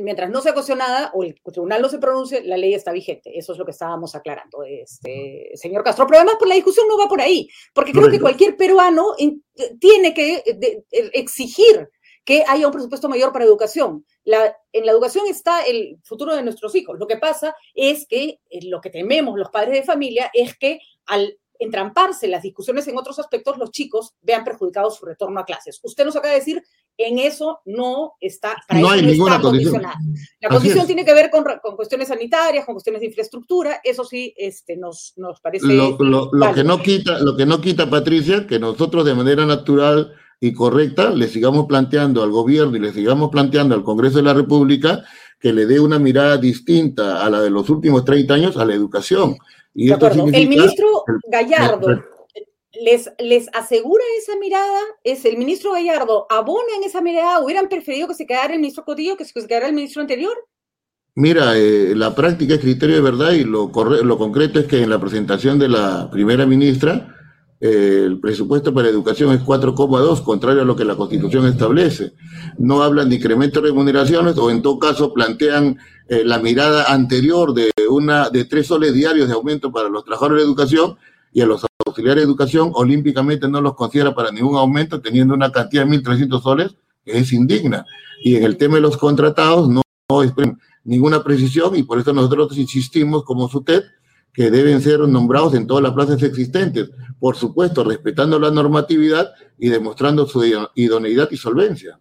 mientras 0.00 0.30
no 0.30 0.40
sea 0.40 0.54
cuestionada 0.54 1.10
o 1.14 1.24
el 1.24 1.34
tribunal 1.52 1.82
no 1.82 1.88
se 1.88 1.98
pronuncie, 1.98 2.44
la 2.44 2.56
ley 2.56 2.74
está 2.74 2.92
vigente. 2.92 3.36
Eso 3.38 3.52
es 3.52 3.58
lo 3.58 3.64
que 3.64 3.72
estábamos 3.72 4.14
aclarando, 4.14 4.62
este, 4.62 5.50
señor 5.54 5.82
Castro. 5.84 6.06
Pero 6.06 6.18
además, 6.18 6.36
pues, 6.38 6.48
la 6.48 6.54
discusión 6.54 6.86
no 6.88 6.98
va 6.98 7.08
por 7.08 7.20
ahí, 7.20 7.48
porque 7.74 7.92
creo 7.92 8.10
que 8.10 8.20
cualquier 8.20 8.56
peruano 8.56 9.14
tiene 9.80 10.14
que 10.14 10.42
exigir 11.12 11.88
que 12.28 12.44
haya 12.46 12.66
un 12.66 12.72
presupuesto 12.74 13.08
mayor 13.08 13.32
para 13.32 13.46
educación. 13.46 14.04
La, 14.22 14.54
en 14.74 14.84
la 14.84 14.92
educación 14.92 15.24
está 15.30 15.62
el 15.62 15.98
futuro 16.04 16.36
de 16.36 16.42
nuestros 16.42 16.74
hijos. 16.74 16.98
Lo 16.98 17.06
que 17.06 17.16
pasa 17.16 17.56
es 17.74 18.06
que 18.06 18.38
eh, 18.50 18.68
lo 18.68 18.82
que 18.82 18.90
tememos 18.90 19.38
los 19.38 19.48
padres 19.48 19.72
de 19.72 19.82
familia 19.82 20.30
es 20.34 20.54
que 20.58 20.78
al 21.06 21.38
entramparse 21.58 22.28
las 22.28 22.42
discusiones 22.42 22.86
en 22.86 22.98
otros 22.98 23.18
aspectos, 23.18 23.56
los 23.56 23.70
chicos 23.70 24.12
vean 24.20 24.44
perjudicado 24.44 24.90
su 24.90 25.06
retorno 25.06 25.40
a 25.40 25.46
clases. 25.46 25.80
Usted 25.82 26.04
nos 26.04 26.16
acaba 26.16 26.34
de 26.34 26.40
decir, 26.40 26.62
en 26.98 27.18
eso 27.18 27.60
no 27.64 28.12
está, 28.20 28.58
no 28.78 28.90
hay 28.90 29.00
ninguna 29.00 29.40
condición. 29.40 29.80
La 30.40 30.50
condición 30.50 30.86
tiene 30.86 31.06
que 31.06 31.14
ver 31.14 31.30
con, 31.30 31.42
con, 31.62 31.76
cuestiones 31.76 32.08
sanitarias, 32.08 32.66
con 32.66 32.74
cuestiones 32.74 33.00
de 33.00 33.06
infraestructura, 33.06 33.80
eso 33.82 34.04
sí 34.04 34.34
este, 34.36 34.76
nos, 34.76 35.14
nos 35.16 35.40
parece... 35.40 35.66
Lo, 35.66 35.96
lo, 35.98 36.52
que 36.52 36.62
no 36.62 36.82
quita, 36.82 37.20
lo 37.20 37.34
que 37.34 37.46
no 37.46 37.58
quita, 37.62 37.88
Patricia, 37.88 38.46
que 38.46 38.58
nosotros 38.58 39.06
de 39.06 39.14
manera 39.14 39.46
natural 39.46 40.14
y 40.40 40.52
correcta 40.52 41.10
le 41.10 41.28
sigamos 41.28 41.66
planteando 41.66 42.22
al 42.22 42.30
gobierno 42.30 42.76
y 42.76 42.80
le 42.80 42.92
sigamos 42.92 43.30
planteando 43.30 43.74
al 43.74 43.82
Congreso 43.82 44.18
de 44.18 44.24
la 44.24 44.34
República 44.34 45.02
que 45.40 45.52
le 45.52 45.66
dé 45.66 45.80
una 45.80 45.98
mirada 45.98 46.36
distinta 46.36 47.24
a 47.24 47.30
la 47.30 47.40
de 47.40 47.50
los 47.50 47.68
últimos 47.70 48.04
30 48.04 48.34
años 48.34 48.56
a 48.56 48.64
la 48.64 48.74
educación. 48.74 49.36
Y 49.74 49.90
el 49.90 50.48
ministro 50.48 51.04
Gallardo 51.30 52.02
les, 52.84 53.10
les 53.18 53.48
asegura 53.54 54.04
esa 54.18 54.36
mirada, 54.38 54.80
es 55.04 55.24
el 55.24 55.36
ministro 55.36 55.72
Gallardo 55.72 56.26
abona 56.30 56.76
en 56.76 56.84
esa 56.84 57.00
mirada, 57.00 57.40
hubieran 57.40 57.68
preferido 57.68 58.08
que 58.08 58.14
se 58.14 58.26
quedara 58.26 58.54
el 58.54 58.60
ministro 58.60 58.84
Cotillo 58.84 59.16
que 59.16 59.24
se 59.24 59.46
quedara 59.46 59.66
el 59.66 59.74
ministro 59.74 60.02
anterior. 60.02 60.36
Mira, 61.14 61.56
eh, 61.56 61.94
la 61.96 62.14
práctica 62.14 62.54
es 62.54 62.60
criterio 62.60 62.96
de 62.96 63.02
verdad 63.02 63.32
y 63.32 63.42
lo, 63.42 63.72
lo 63.72 64.18
concreto 64.18 64.60
es 64.60 64.66
que 64.66 64.82
en 64.82 64.90
la 64.90 65.00
presentación 65.00 65.58
de 65.58 65.68
la 65.68 66.08
primera 66.12 66.46
ministra, 66.46 67.17
el 67.60 68.20
presupuesto 68.20 68.72
para 68.72 68.88
educación 68.88 69.32
es 69.32 69.40
4,2, 69.42 70.22
contrario 70.22 70.62
a 70.62 70.64
lo 70.64 70.76
que 70.76 70.84
la 70.84 70.96
Constitución 70.96 71.46
establece. 71.46 72.12
No 72.58 72.82
hablan 72.82 73.08
de 73.08 73.16
incremento 73.16 73.60
de 73.60 73.68
remuneraciones 73.68 74.38
o 74.38 74.50
en 74.50 74.62
todo 74.62 74.78
caso 74.78 75.12
plantean 75.12 75.78
eh, 76.08 76.22
la 76.24 76.38
mirada 76.38 76.92
anterior 76.92 77.52
de 77.54 77.70
una 77.90 78.30
de 78.30 78.44
tres 78.44 78.68
soles 78.68 78.94
diarios 78.94 79.28
de 79.28 79.34
aumento 79.34 79.72
para 79.72 79.88
los 79.88 80.04
trabajadores 80.04 80.42
de 80.42 80.46
educación 80.46 80.96
y 81.32 81.40
a 81.40 81.46
los 81.46 81.66
auxiliares 81.84 82.22
de 82.22 82.26
educación 82.26 82.70
olímpicamente 82.74 83.48
no 83.48 83.60
los 83.60 83.74
considera 83.74 84.14
para 84.14 84.30
ningún 84.30 84.56
aumento, 84.56 85.00
teniendo 85.00 85.34
una 85.34 85.50
cantidad 85.50 85.84
de 85.84 85.98
1.300 85.98 86.42
soles 86.42 86.76
que 87.04 87.18
es 87.18 87.32
indigna. 87.32 87.84
Y 88.22 88.36
en 88.36 88.44
el 88.44 88.56
tema 88.56 88.76
de 88.76 88.82
los 88.82 88.96
contratados 88.96 89.68
no, 89.68 89.82
no 90.08 90.22
ninguna 90.84 91.22
precisión 91.22 91.76
y 91.76 91.82
por 91.82 91.98
eso 91.98 92.12
nosotros 92.12 92.56
insistimos 92.56 93.24
como 93.24 93.48
SUTEP 93.48 93.84
que 94.32 94.50
deben 94.50 94.80
ser 94.80 95.00
nombrados 95.00 95.54
en 95.54 95.66
todas 95.66 95.82
las 95.82 95.92
plazas 95.92 96.22
existentes, 96.22 96.90
por 97.18 97.36
supuesto, 97.36 97.84
respetando 97.84 98.38
la 98.38 98.50
normatividad 98.50 99.32
y 99.58 99.68
demostrando 99.68 100.26
su 100.26 100.44
idoneidad 100.74 101.28
y 101.30 101.36
solvencia. 101.36 101.98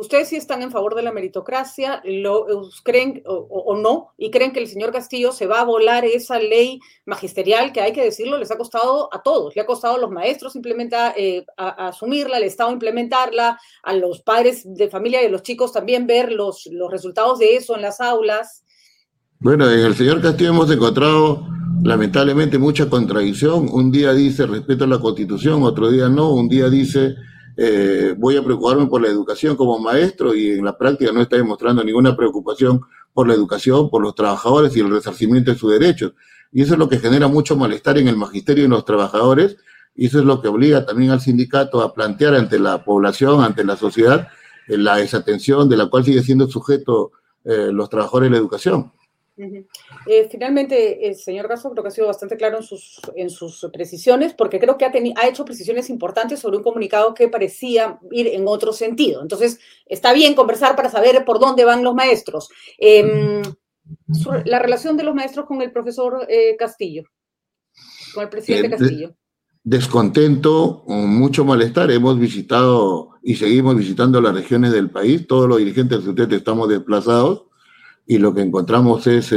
¿Ustedes 0.00 0.28
sí 0.28 0.36
están 0.36 0.62
en 0.62 0.70
favor 0.70 0.94
de 0.94 1.02
la 1.02 1.10
meritocracia? 1.10 2.00
¿Lo 2.04 2.46
creen 2.84 3.20
o, 3.26 3.76
no? 3.76 4.12
¿Y 4.16 4.30
creen 4.30 4.52
que 4.52 4.60
el 4.60 4.68
señor 4.68 4.92
Castillo 4.92 5.32
se 5.32 5.48
va 5.48 5.60
a 5.60 5.64
volar 5.64 6.04
esa 6.04 6.38
ley 6.38 6.78
magisterial 7.04 7.72
que 7.72 7.80
hay 7.80 7.92
que 7.92 8.04
decirlo, 8.04 8.38
les 8.38 8.52
ha 8.52 8.56
costado 8.56 9.12
a 9.12 9.22
todos? 9.22 9.56
Le 9.56 9.62
ha 9.62 9.66
costado 9.66 9.96
a 9.96 9.98
los 9.98 10.12
maestros 10.12 10.54
implementar, 10.54 11.14
eh, 11.16 11.44
asumirla, 11.56 12.36
al 12.36 12.44
Estado 12.44 12.70
implementarla, 12.70 13.58
a 13.82 13.92
los 13.92 14.22
padres 14.22 14.62
de 14.72 14.88
familia 14.88 15.20
y 15.20 15.26
a 15.26 15.30
los 15.30 15.42
chicos 15.42 15.72
también 15.72 16.06
ver 16.06 16.30
los, 16.30 16.68
los 16.70 16.92
resultados 16.92 17.40
de 17.40 17.56
eso 17.56 17.74
en 17.74 17.82
las 17.82 18.00
aulas. 18.00 18.62
Bueno, 19.40 19.68
en 19.68 19.80
el 19.80 19.96
señor 19.96 20.22
Castillo 20.22 20.50
hemos 20.50 20.70
encontrado 20.70 21.44
lamentablemente 21.82 22.58
mucha 22.58 22.88
contradicción. 22.88 23.68
Un 23.70 23.90
día 23.90 24.12
dice 24.12 24.46
respeto 24.46 24.84
a 24.84 24.88
la 24.88 24.98
Constitución, 24.98 25.62
otro 25.62 25.90
día 25.90 26.08
no, 26.08 26.30
un 26.30 26.48
día 26.48 26.68
dice 26.68 27.16
eh, 27.60 28.14
voy 28.16 28.36
a 28.36 28.44
preocuparme 28.44 28.86
por 28.86 29.02
la 29.02 29.08
educación 29.08 29.56
como 29.56 29.80
maestro 29.80 30.32
y 30.32 30.50
en 30.50 30.64
la 30.64 30.78
práctica 30.78 31.10
no 31.10 31.20
está 31.20 31.36
demostrando 31.36 31.82
ninguna 31.82 32.16
preocupación 32.16 32.82
por 33.12 33.26
la 33.26 33.34
educación, 33.34 33.90
por 33.90 34.00
los 34.00 34.14
trabajadores 34.14 34.76
y 34.76 34.80
el 34.80 34.90
resarcimiento 34.90 35.50
de 35.50 35.58
sus 35.58 35.72
derechos. 35.72 36.12
Y 36.52 36.62
eso 36.62 36.74
es 36.74 36.78
lo 36.78 36.88
que 36.88 37.00
genera 37.00 37.26
mucho 37.26 37.56
malestar 37.56 37.98
en 37.98 38.06
el 38.06 38.16
magisterio 38.16 38.62
y 38.62 38.64
en 38.66 38.70
los 38.70 38.84
trabajadores, 38.84 39.56
y 39.96 40.06
eso 40.06 40.20
es 40.20 40.24
lo 40.24 40.40
que 40.40 40.46
obliga 40.46 40.86
también 40.86 41.10
al 41.10 41.20
sindicato 41.20 41.82
a 41.82 41.92
plantear 41.92 42.36
ante 42.36 42.60
la 42.60 42.84
población, 42.84 43.42
ante 43.42 43.64
la 43.64 43.76
sociedad, 43.76 44.28
eh, 44.68 44.78
la 44.78 44.96
desatención 44.96 45.68
de 45.68 45.76
la 45.76 45.86
cual 45.86 46.04
sigue 46.04 46.22
siendo 46.22 46.46
sujeto 46.46 47.10
eh, 47.44 47.70
los 47.72 47.90
trabajadores 47.90 48.28
de 48.28 48.30
la 48.30 48.38
educación. 48.38 48.92
Eh, 50.10 50.26
finalmente, 50.30 51.06
el 51.06 51.16
señor 51.16 51.48
Gaso 51.48 51.70
creo 51.70 51.82
que 51.82 51.88
ha 51.88 51.92
sido 51.92 52.06
bastante 52.06 52.38
claro 52.38 52.56
en 52.56 52.62
sus, 52.62 52.98
en 53.14 53.28
sus 53.28 53.68
precisiones, 53.70 54.32
porque 54.32 54.58
creo 54.58 54.78
que 54.78 54.86
ha, 54.86 54.92
ha 55.16 55.28
hecho 55.28 55.44
precisiones 55.44 55.90
importantes 55.90 56.40
sobre 56.40 56.56
un 56.56 56.62
comunicado 56.62 57.12
que 57.12 57.28
parecía 57.28 57.98
ir 58.10 58.26
en 58.28 58.48
otro 58.48 58.72
sentido. 58.72 59.20
Entonces, 59.20 59.60
está 59.84 60.14
bien 60.14 60.34
conversar 60.34 60.76
para 60.76 60.88
saber 60.88 61.26
por 61.26 61.38
dónde 61.38 61.66
van 61.66 61.84
los 61.84 61.94
maestros. 61.94 62.48
Em, 62.78 63.42
la 64.46 64.58
relación 64.58 64.96
de 64.96 65.04
los 65.04 65.14
maestros 65.14 65.44
con 65.44 65.60
el 65.60 65.72
profesor 65.72 66.26
eh, 66.26 66.56
Castillo, 66.56 67.04
con 68.14 68.22
el 68.22 68.30
presidente 68.30 68.68
eh, 68.68 68.70
Castillo. 68.70 69.14
Descontento, 69.62 70.84
mucho 70.86 71.44
malestar. 71.44 71.90
Hemos 71.90 72.18
visitado 72.18 73.10
y 73.22 73.36
seguimos 73.36 73.76
visitando 73.76 74.22
las 74.22 74.34
regiones 74.34 74.72
del 74.72 74.88
país. 74.88 75.26
Todos 75.26 75.46
los 75.46 75.58
dirigentes 75.58 76.02
de 76.02 76.08
ustedes 76.08 76.32
estamos 76.32 76.66
desplazados 76.70 77.44
y 78.06 78.16
lo 78.16 78.32
que 78.32 78.40
encontramos 78.40 79.06
es 79.06 79.34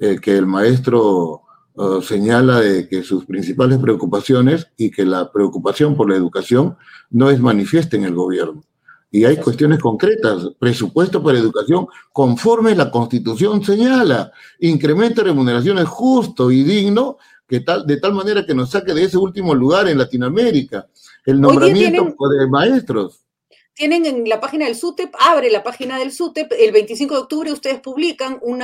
eh, 0.00 0.18
que 0.18 0.34
el 0.34 0.46
maestro 0.46 1.42
eh, 1.76 2.02
señala 2.02 2.60
de 2.60 2.88
que 2.88 3.02
sus 3.02 3.26
principales 3.26 3.78
preocupaciones 3.78 4.68
y 4.78 4.90
que 4.90 5.04
la 5.04 5.30
preocupación 5.30 5.94
por 5.94 6.08
la 6.08 6.16
educación 6.16 6.76
no 7.10 7.28
es 7.28 7.38
manifiesta 7.38 7.96
en 7.96 8.04
el 8.04 8.14
gobierno. 8.14 8.64
Y 9.10 9.24
hay 9.24 9.36
cuestiones 9.36 9.78
concretas, 9.78 10.52
presupuesto 10.58 11.22
para 11.22 11.38
educación 11.38 11.86
conforme 12.12 12.74
la 12.74 12.90
constitución 12.90 13.62
señala, 13.62 14.32
incremento 14.60 15.20
de 15.20 15.28
remuneraciones 15.28 15.86
justo 15.86 16.50
y 16.50 16.62
digno, 16.62 17.18
que 17.46 17.60
tal, 17.60 17.86
de 17.86 17.98
tal 17.98 18.14
manera 18.14 18.46
que 18.46 18.54
nos 18.54 18.70
saque 18.70 18.94
de 18.94 19.04
ese 19.04 19.18
último 19.18 19.54
lugar 19.54 19.86
en 19.86 19.98
Latinoamérica, 19.98 20.86
el 21.26 21.40
nombramiento 21.40 22.14
de 22.38 22.46
maestros 22.48 23.20
tienen 23.74 24.04
en 24.04 24.28
la 24.28 24.40
página 24.40 24.66
del 24.66 24.76
SUTEP, 24.76 25.14
abre 25.18 25.50
la 25.50 25.62
página 25.62 25.98
del 25.98 26.12
SUTEP, 26.12 26.52
el 26.58 26.72
25 26.72 27.14
de 27.14 27.20
octubre 27.20 27.52
ustedes 27.52 27.80
publican 27.80 28.38
un 28.42 28.62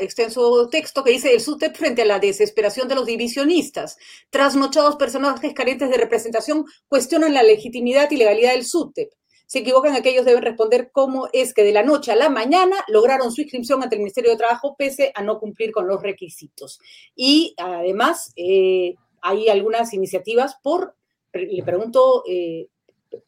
extenso 0.00 0.68
texto 0.68 1.04
que 1.04 1.10
dice 1.10 1.34
el 1.34 1.40
SUTEP 1.40 1.76
frente 1.76 2.02
a 2.02 2.06
la 2.06 2.18
desesperación 2.18 2.88
de 2.88 2.94
los 2.94 3.06
divisionistas. 3.06 3.98
Trasnochados 4.30 4.96
personajes 4.96 5.52
carentes 5.52 5.90
de 5.90 5.96
representación 5.96 6.64
cuestionan 6.88 7.34
la 7.34 7.42
legitimidad 7.42 8.10
y 8.10 8.16
legalidad 8.16 8.52
del 8.52 8.64
SUTEP. 8.64 9.10
Se 9.46 9.60
equivocan 9.60 9.94
aquellos 9.94 10.26
deben 10.26 10.42
responder 10.42 10.90
cómo 10.92 11.28
es 11.32 11.54
que 11.54 11.64
de 11.64 11.72
la 11.72 11.82
noche 11.82 12.12
a 12.12 12.16
la 12.16 12.28
mañana 12.28 12.76
lograron 12.86 13.32
su 13.32 13.40
inscripción 13.40 13.82
ante 13.82 13.96
el 13.96 14.00
Ministerio 14.00 14.30
de 14.30 14.36
Trabajo 14.36 14.76
pese 14.78 15.10
a 15.14 15.22
no 15.22 15.38
cumplir 15.38 15.72
con 15.72 15.88
los 15.88 16.02
requisitos. 16.02 16.80
Y 17.16 17.54
además 17.56 18.32
eh, 18.36 18.94
hay 19.22 19.48
algunas 19.48 19.94
iniciativas 19.94 20.56
por, 20.62 20.94
le 21.32 21.62
pregunto, 21.62 22.24
eh, 22.28 22.68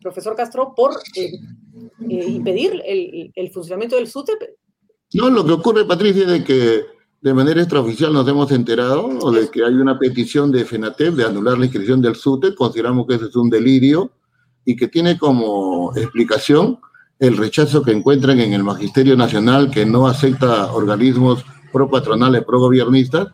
profesor 0.00 0.36
Castro, 0.36 0.74
por 0.74 0.92
eh, 1.16 1.32
eh, 2.08 2.24
impedir 2.28 2.82
el, 2.84 3.50
funcionamiento 3.50 3.96
del 3.96 4.06
SUTEP? 4.06 4.38
No, 5.14 5.30
lo 5.30 5.44
que 5.44 5.52
ocurre, 5.52 5.84
Patricia, 5.84 6.22
es 6.22 6.28
de 6.28 6.44
que 6.44 6.84
de 7.20 7.34
manera 7.34 7.60
extraoficial 7.60 8.12
nos 8.12 8.26
hemos 8.28 8.50
enterado 8.52 9.30
de 9.30 9.50
que 9.50 9.64
hay 9.64 9.74
una 9.74 9.98
petición 9.98 10.50
de 10.50 10.64
FENATEP 10.64 11.14
de 11.14 11.24
anular 11.24 11.58
la 11.58 11.66
inscripción 11.66 12.00
del 12.00 12.16
SUTEP, 12.16 12.54
consideramos 12.54 13.06
que 13.06 13.14
ese 13.14 13.26
es 13.26 13.36
un 13.36 13.50
delirio 13.50 14.10
y 14.64 14.76
que 14.76 14.88
tiene 14.88 15.18
como 15.18 15.92
explicación 15.96 16.78
el 17.18 17.36
rechazo 17.36 17.82
que 17.82 17.92
encuentran 17.92 18.40
en 18.40 18.54
el 18.54 18.64
Magisterio 18.64 19.16
Nacional 19.16 19.70
que 19.70 19.84
no 19.84 20.06
acepta 20.06 20.72
organismos 20.72 21.44
pro 21.70 21.90
patronales, 21.90 22.44
pro 22.44 22.58
gobiernistas 22.58 23.28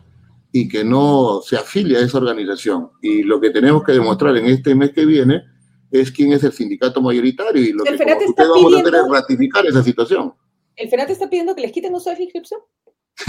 y 0.51 0.67
que 0.67 0.83
no 0.83 1.41
se 1.43 1.55
afilia 1.55 1.99
a 1.99 2.01
esa 2.01 2.17
organización. 2.17 2.89
Y 3.01 3.23
lo 3.23 3.39
que 3.39 3.49
tenemos 3.49 3.83
que 3.83 3.93
demostrar 3.93 4.35
en 4.37 4.47
este 4.47 4.75
mes 4.75 4.91
que 4.91 5.05
viene 5.05 5.43
es 5.91 6.11
quién 6.11 6.33
es 6.33 6.43
el 6.43 6.51
sindicato 6.51 7.01
mayoritario 7.01 7.61
y 7.61 7.71
lo 7.71 7.83
que 7.83 7.93
usted 7.93 8.05
vamos 8.37 8.73
a 8.73 8.79
hacer 8.79 8.95
es 8.95 9.09
ratificar 9.09 9.65
esa 9.65 9.83
situación. 9.83 10.33
¿El 10.75 10.89
FENAT 10.89 11.09
está 11.09 11.29
pidiendo 11.29 11.55
que 11.55 11.61
les 11.61 11.71
quiten 11.71 11.93
ustedes 11.93 12.19
la 12.19 12.23
inscripción? 12.25 12.59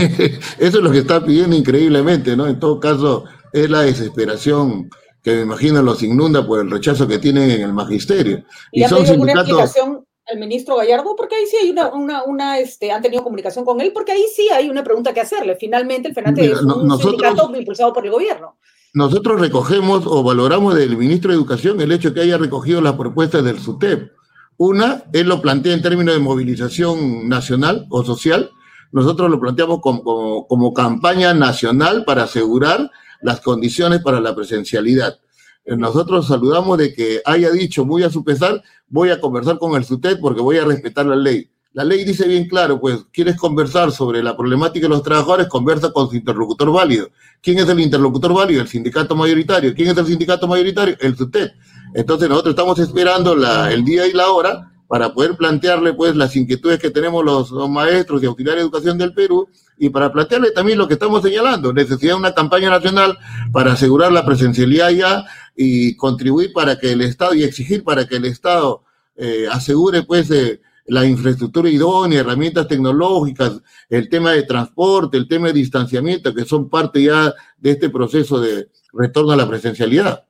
Eso 0.59 0.79
es 0.79 0.85
lo 0.85 0.91
que 0.91 0.99
está 0.99 1.25
pidiendo 1.25 1.57
increíblemente, 1.57 2.37
¿no? 2.37 2.47
En 2.47 2.61
todo 2.61 2.79
caso, 2.79 3.25
es 3.53 3.71
la 3.71 3.83
desesperación 3.83 4.91
que 5.23 5.35
me 5.35 5.43
imagino 5.43 5.83
los 5.83 6.03
inunda 6.03 6.47
por 6.47 6.61
el 6.61 6.71
rechazo 6.71 7.09
que 7.09 7.19
tienen 7.19 7.51
en 7.51 7.63
el 7.63 7.73
magisterio. 7.73 8.45
¿Y, 8.71 8.85
son 8.85 9.07
sindicatos... 9.07 9.49
explicación 9.49 10.05
al 10.27 10.39
ministro 10.39 10.77
Gallardo? 10.77 11.17
Porque 11.17 11.37
ahí 11.37 11.47
sí 11.47 11.57
hay 11.57 11.71
una, 11.71 11.89
una, 11.89 12.23
una, 12.25 12.59
este, 12.59 12.93
han 12.93 13.01
tenido 13.01 13.25
comunicación 13.25 13.65
con 13.65 13.81
él, 13.81 13.93
porque 13.95 14.13
ahí 14.13 14.27
sí 14.35 14.49
hay 14.51 14.69
una 14.69 14.85
pregunta 14.85 15.15
que 15.15 15.21
hacerle. 15.21 15.57
Finalmente, 15.57 16.09
el 16.09 16.15
FENAT 16.15 16.39
es 16.39 16.61
un 16.61 16.99
sindicato 16.99 17.51
impulsado 17.57 17.95
por 17.95 18.05
el 18.05 18.13
gobierno. 18.13 18.58
Nosotros 18.95 19.41
recogemos 19.41 20.05
o 20.07 20.23
valoramos 20.23 20.75
del 20.75 20.97
ministro 20.97 21.31
de 21.31 21.37
Educación 21.37 21.81
el 21.81 21.93
hecho 21.93 22.09
de 22.09 22.15
que 22.15 22.21
haya 22.23 22.39
recogido 22.39 22.81
las 22.81 22.95
propuestas 22.95 23.45
del 23.45 23.59
SUTEP. 23.59 24.13
Una, 24.57 25.05
él 25.13 25.29
lo 25.29 25.43
plantea 25.43 25.75
en 25.75 25.83
términos 25.83 26.15
de 26.15 26.21
movilización 26.21 27.29
nacional 27.29 27.87
o 27.91 28.03
social. 28.03 28.51
Nosotros 28.91 29.31
lo 29.31 29.39
planteamos 29.39 29.81
como, 29.81 30.47
como, 30.47 30.73
campaña 30.73 31.35
nacional 31.35 32.05
para 32.07 32.25
asegurar 32.25 32.91
las 33.21 33.41
condiciones 33.41 34.01
para 34.01 34.21
la 34.21 34.35
presencialidad. 34.35 35.19
Nosotros 35.67 36.27
saludamos 36.27 36.79
de 36.79 36.95
que 36.95 37.21
haya 37.27 37.51
dicho, 37.51 37.85
muy 37.85 38.03
a 38.03 38.11
su 38.11 38.25
pesar, 38.25 38.63
voy 38.89 39.11
a 39.11 39.21
conversar 39.21 39.59
con 39.59 39.77
el 39.77 39.85
SUTEP 39.85 40.19
porque 40.19 40.41
voy 40.41 40.57
a 40.57 40.65
respetar 40.65 41.05
la 41.05 41.17
ley. 41.17 41.51
La 41.73 41.85
ley 41.85 42.05
dice 42.05 42.27
bien 42.27 42.49
claro, 42.49 42.81
pues, 42.81 43.05
quieres 43.13 43.37
conversar 43.37 43.93
sobre 43.93 44.23
la 44.23 44.37
problemática 44.37 44.87
de 44.87 44.89
los 44.89 45.03
trabajadores, 45.03 45.49
conversa 45.49 45.93
con 45.93 46.09
su 46.09 46.17
interlocutor 46.17 46.73
válido. 46.73 47.11
¿Quién 47.43 47.59
es 47.59 47.69
el 47.69 47.79
interlocutor 47.79 48.33
válido? 48.33 48.63
El 48.63 48.69
sindicato 48.69 49.15
mayoritario. 49.15 49.75
¿Quién 49.75 49.91
es 49.91 49.97
el 49.97 50.07
sindicato 50.07 50.49
mayoritario? 50.49 50.97
El 50.99 51.17
SUTEP. 51.17 51.53
Entonces 51.95 52.29
nosotros 52.29 52.53
estamos 52.53 52.79
esperando 52.79 53.35
el 53.69 53.85
día 53.85 54.07
y 54.07 54.13
la 54.13 54.31
hora 54.31 54.73
para 54.89 55.13
poder 55.13 55.37
plantearle 55.37 55.93
pues 55.93 56.17
las 56.17 56.35
inquietudes 56.35 56.79
que 56.81 56.91
tenemos 56.91 57.23
los, 57.25 57.53
maestros 57.69 58.23
y 58.23 58.27
auxiliares 58.27 58.63
de 58.63 58.65
educación 58.65 58.97
del 58.97 59.13
Perú 59.13 59.47
y 59.77 59.91
para 59.91 60.11
plantearle 60.11 60.51
también 60.51 60.79
lo 60.79 60.89
que 60.89 60.95
estamos 60.95 61.23
señalando, 61.23 61.73
necesidad 61.73 62.15
de 62.15 62.19
una 62.19 62.35
campaña 62.35 62.71
nacional 62.71 63.19
para 63.53 63.73
asegurar 63.73 64.11
la 64.11 64.25
presencialidad 64.25 64.91
ya 64.91 65.25
y 65.55 65.95
contribuir 65.97 66.53
para 66.55 66.79
que 66.79 66.93
el 66.93 67.03
Estado 67.03 67.35
y 67.35 67.45
exigir 67.45 67.85
para 67.85 68.07
que 68.07 68.17
el 68.17 68.25
Estado 68.25 68.83
eh, 69.17 69.47
asegure 69.51 70.05
pues 70.05 70.31
eh, 70.31 70.63
la 70.89 71.05
infraestructura 71.05 71.69
idónea, 71.69 72.21
herramientas 72.21 72.67
tecnológicas, 72.67 73.61
el 73.89 74.09
tema 74.09 74.33
de 74.33 74.43
transporte, 74.43 75.17
el 75.17 75.29
tema 75.29 75.49
de 75.49 75.55
distanciamiento, 75.55 76.35
que 76.35 76.45
son 76.45 76.69
parte 76.69 77.03
ya 77.03 77.33
de 77.57 77.71
este 77.71 77.91
proceso 77.91 78.41
de 78.41 78.69
retorno 78.93 79.33
a 79.33 79.37
la 79.37 79.49
presencialidad. 79.49 80.28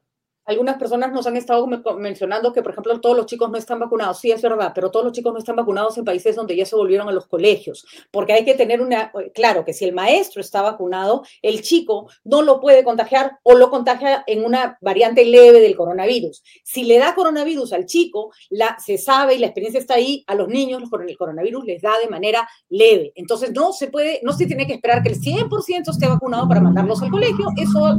Algunas 0.49 0.79
personas 0.79 1.13
nos 1.13 1.27
han 1.27 1.37
estado 1.37 1.67
mencionando 1.99 2.55
que, 2.55 2.63
por 2.63 2.73
ejemplo, 2.73 2.99
todos 3.03 3.15
los 3.15 3.27
chicos 3.27 3.51
no 3.51 3.59
están 3.59 3.81
vacunados. 3.81 4.19
Sí, 4.19 4.31
es 4.31 4.41
verdad, 4.41 4.73
pero 4.75 4.91
todos 4.91 5.05
los 5.05 5.13
chicos 5.13 5.31
no 5.31 5.39
están 5.39 5.57
vacunados 5.57 5.99
en 5.99 6.07
países 6.07 6.37
donde 6.37 6.57
ya 6.57 6.65
se 6.65 6.75
volvieron 6.75 7.07
a 7.07 7.13
los 7.13 7.27
colegios. 7.27 7.85
Porque 8.11 8.33
hay 8.33 8.47
que 8.47 8.55
tener 8.55 8.81
una, 8.81 9.13
claro, 9.35 9.67
que 9.67 9.75
si 9.75 9.85
el 9.85 9.93
maestro 9.93 10.41
está 10.41 10.63
vacunado, 10.63 11.23
el 11.43 11.61
chico 11.61 12.09
no 12.25 12.41
lo 12.41 12.61
puede 12.61 12.83
contagiar 12.83 13.39
o 13.43 13.57
lo 13.57 13.69
contagia 13.69 14.25
en 14.27 14.43
una 14.43 14.79
variante 14.81 15.23
leve 15.27 15.61
del 15.61 15.77
coronavirus. 15.77 16.43
Si 16.65 16.85
le 16.85 16.99
da 16.99 17.15
coronavirus 17.15 17.75
al 17.75 17.85
chico, 17.85 18.33
la, 18.49 18.79
se 18.83 18.97
sabe 18.97 19.35
y 19.35 19.41
la 19.41 19.49
experiencia 19.49 19.79
está 19.79 19.97
ahí, 19.97 20.25
a 20.29 20.35
los 20.35 20.49
niños 20.49 20.83
el 21.07 21.19
coronavirus 21.19 21.67
les 21.67 21.83
da 21.83 21.99
de 21.99 22.09
manera 22.09 22.49
leve. 22.71 23.13
Entonces, 23.17 23.53
no 23.53 23.75
se 23.75 23.89
puede, 23.89 24.21
no 24.23 24.33
se 24.33 24.47
tiene 24.47 24.67
que 24.67 24.73
esperar 24.73 25.03
que 25.03 25.11
el 25.11 25.21
100% 25.21 25.91
esté 25.91 26.09
vacunado 26.09 26.49
para 26.49 26.63
mandarlos 26.63 27.03
al 27.03 27.11
colegio. 27.11 27.49
Eso 27.59 27.99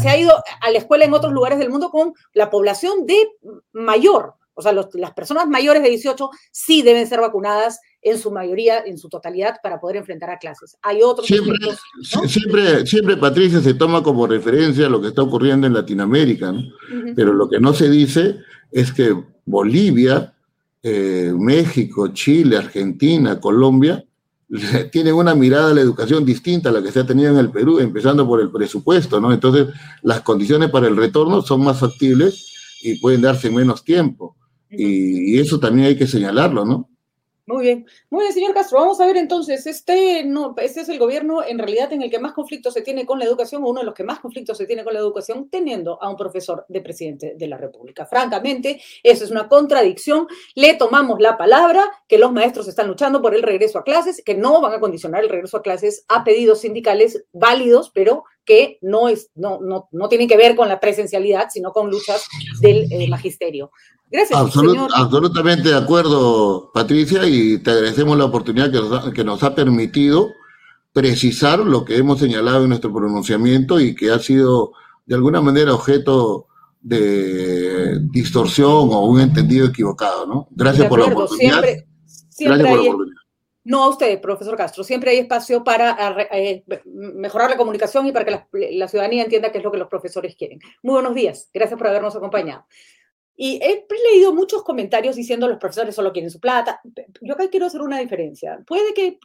se 0.00 0.08
ha 0.08 0.16
ido 0.16 0.32
a 0.60 0.70
la 0.70 0.78
escuela 0.78 1.04
en 1.04 1.15
otros 1.16 1.32
lugares 1.32 1.58
del 1.58 1.70
mundo 1.70 1.90
con 1.90 2.12
la 2.32 2.50
población 2.50 3.06
de 3.06 3.28
mayor. 3.72 4.34
O 4.58 4.62
sea, 4.62 4.72
las 4.72 5.12
personas 5.12 5.46
mayores 5.48 5.82
de 5.82 5.90
18 5.90 6.30
sí 6.50 6.80
deben 6.80 7.06
ser 7.06 7.20
vacunadas 7.20 7.78
en 8.00 8.18
su 8.18 8.30
mayoría, 8.30 8.78
en 8.86 8.96
su 8.96 9.10
totalidad, 9.10 9.56
para 9.62 9.78
poder 9.78 9.96
enfrentar 9.96 10.30
a 10.30 10.38
clases. 10.38 10.78
Hay 10.80 11.02
otros 11.02 11.26
siempre, 11.26 11.56
siempre, 12.26 12.86
siempre 12.86 13.18
Patricia 13.18 13.60
se 13.60 13.74
toma 13.74 14.02
como 14.02 14.26
referencia 14.26 14.88
lo 14.88 15.02
que 15.02 15.08
está 15.08 15.20
ocurriendo 15.20 15.66
en 15.66 15.74
Latinoamérica, 15.74 16.52
¿no? 16.52 16.62
Pero 17.14 17.34
lo 17.34 17.50
que 17.50 17.60
no 17.60 17.74
se 17.74 17.90
dice 17.90 18.38
es 18.72 18.92
que 18.92 19.14
Bolivia, 19.44 20.34
eh, 20.82 21.34
México, 21.36 22.08
Chile, 22.14 22.56
Argentina, 22.56 23.38
Colombia, 23.38 24.05
tienen 24.92 25.14
una 25.14 25.34
mirada 25.34 25.70
a 25.70 25.74
la 25.74 25.80
educación 25.80 26.24
distinta 26.24 26.68
a 26.68 26.72
la 26.72 26.82
que 26.82 26.92
se 26.92 27.00
ha 27.00 27.06
tenido 27.06 27.30
en 27.30 27.38
el 27.38 27.50
Perú, 27.50 27.78
empezando 27.78 28.26
por 28.26 28.40
el 28.40 28.50
presupuesto, 28.50 29.20
¿no? 29.20 29.32
Entonces, 29.32 29.68
las 30.02 30.20
condiciones 30.20 30.70
para 30.70 30.86
el 30.86 30.96
retorno 30.96 31.42
son 31.42 31.64
más 31.64 31.80
factibles 31.80 32.52
y 32.82 32.98
pueden 33.00 33.22
darse 33.22 33.48
en 33.48 33.54
menos 33.54 33.84
tiempo. 33.84 34.36
y, 34.70 35.38
eso 35.38 35.60
también 35.60 35.88
hay 35.88 35.96
que 35.96 36.06
señalarlo, 36.06 36.64
¿no? 36.64 36.88
Muy 37.48 37.62
bien, 37.62 37.86
muy 38.10 38.22
bien, 38.22 38.32
señor 38.32 38.54
Castro. 38.54 38.80
Vamos 38.80 39.00
a 39.00 39.06
ver 39.06 39.16
entonces, 39.16 39.68
este, 39.68 40.24
no, 40.24 40.52
este 40.58 40.80
es 40.80 40.88
el 40.88 40.98
gobierno 40.98 41.44
en 41.44 41.60
realidad 41.60 41.92
en 41.92 42.02
el 42.02 42.10
que 42.10 42.18
más 42.18 42.32
conflictos 42.32 42.74
se 42.74 42.82
tiene 42.82 43.06
con 43.06 43.20
la 43.20 43.24
educación, 43.24 43.62
uno 43.62 43.78
de 43.78 43.86
los 43.86 43.94
que 43.94 44.02
más 44.02 44.18
conflictos 44.18 44.58
se 44.58 44.66
tiene 44.66 44.82
con 44.82 44.92
la 44.92 44.98
educación, 44.98 45.48
teniendo 45.48 46.02
a 46.02 46.10
un 46.10 46.16
profesor 46.16 46.66
de 46.68 46.80
presidente 46.80 47.34
de 47.38 47.46
la 47.46 47.56
República. 47.56 48.04
Francamente, 48.04 48.82
eso 49.00 49.24
es 49.24 49.30
una 49.30 49.48
contradicción. 49.48 50.26
Le 50.56 50.74
tomamos 50.74 51.20
la 51.20 51.38
palabra 51.38 51.88
que 52.08 52.18
los 52.18 52.32
maestros 52.32 52.66
están 52.66 52.88
luchando 52.88 53.22
por 53.22 53.32
el 53.32 53.44
regreso 53.44 53.78
a 53.78 53.84
clases, 53.84 54.20
que 54.24 54.34
no 54.34 54.60
van 54.60 54.74
a 54.74 54.80
condicionar 54.80 55.22
el 55.22 55.30
regreso 55.30 55.58
a 55.58 55.62
clases 55.62 56.04
a 56.08 56.24
pedidos 56.24 56.62
sindicales 56.62 57.26
válidos, 57.32 57.92
pero 57.94 58.24
que 58.44 58.78
no, 58.80 59.08
es, 59.08 59.30
no, 59.34 59.60
no, 59.60 59.88
no 59.92 60.08
tienen 60.08 60.28
que 60.28 60.36
ver 60.36 60.56
con 60.56 60.68
la 60.68 60.80
presencialidad, 60.80 61.48
sino 61.52 61.72
con 61.72 61.90
luchas 61.90 62.26
del 62.60 62.90
eh, 62.90 63.08
magisterio. 63.08 63.70
Gracias. 64.10 64.38
Absolutamente 64.38 65.68
de 65.68 65.76
acuerdo, 65.76 66.70
Patricia, 66.72 67.26
y 67.26 67.58
te 67.58 67.70
agradecemos 67.70 68.16
la 68.16 68.26
oportunidad 68.26 68.70
que 68.70 68.78
nos, 68.78 69.06
ha, 69.06 69.12
que 69.12 69.24
nos 69.24 69.42
ha 69.42 69.54
permitido 69.54 70.30
precisar 70.92 71.58
lo 71.58 71.84
que 71.84 71.96
hemos 71.96 72.18
señalado 72.18 72.62
en 72.62 72.70
nuestro 72.70 72.92
pronunciamiento 72.92 73.80
y 73.80 73.94
que 73.94 74.10
ha 74.10 74.18
sido 74.18 74.72
de 75.04 75.14
alguna 75.14 75.40
manera 75.40 75.74
objeto 75.74 76.46
de 76.80 77.98
distorsión 78.10 78.70
o 78.70 79.06
un 79.06 79.20
entendido 79.20 79.66
equivocado, 79.66 80.26
¿no? 80.26 80.48
Gracias 80.52 80.88
por 80.88 81.00
la 81.00 81.06
oportunidad. 81.06 81.62
Siempre, 81.62 81.86
siempre 82.28 82.58
Gracias 82.58 82.76
por 82.76 82.84
la 82.84 82.90
oportunidad. 82.90 83.22
No 83.64 83.82
a 83.82 83.88
usted, 83.88 84.20
profesor 84.20 84.56
Castro. 84.56 84.84
Siempre 84.84 85.10
hay 85.10 85.18
espacio 85.18 85.64
para 85.64 85.96
eh, 86.30 86.64
mejorar 86.84 87.50
la 87.50 87.56
comunicación 87.56 88.06
y 88.06 88.12
para 88.12 88.24
que 88.24 88.30
la, 88.30 88.48
la, 88.52 88.86
ciudadanía 88.86 89.24
entienda 89.24 89.50
qué 89.50 89.58
es 89.58 89.64
lo 89.64 89.72
que 89.72 89.78
los 89.78 89.88
profesores 89.88 90.36
quieren. 90.36 90.60
Muy 90.84 90.92
buenos 90.92 91.16
días. 91.16 91.50
Gracias 91.52 91.76
por 91.76 91.88
habernos 91.88 92.14
acompañado. 92.14 92.64
Y 93.38 93.60
he 93.62 93.86
leído 94.12 94.32
muchos 94.32 94.62
comentarios 94.62 95.14
diciendo 95.14 95.46
los 95.46 95.58
profesores 95.58 95.94
solo 95.94 96.10
quieren 96.10 96.30
su 96.30 96.40
plata. 96.40 96.80
Yo 97.20 97.34
acá 97.34 97.48
quiero 97.50 97.66
hacer 97.66 97.82
una 97.82 97.98
diferencia. 97.98 98.62
Puede 98.66 98.94
que 98.94 99.18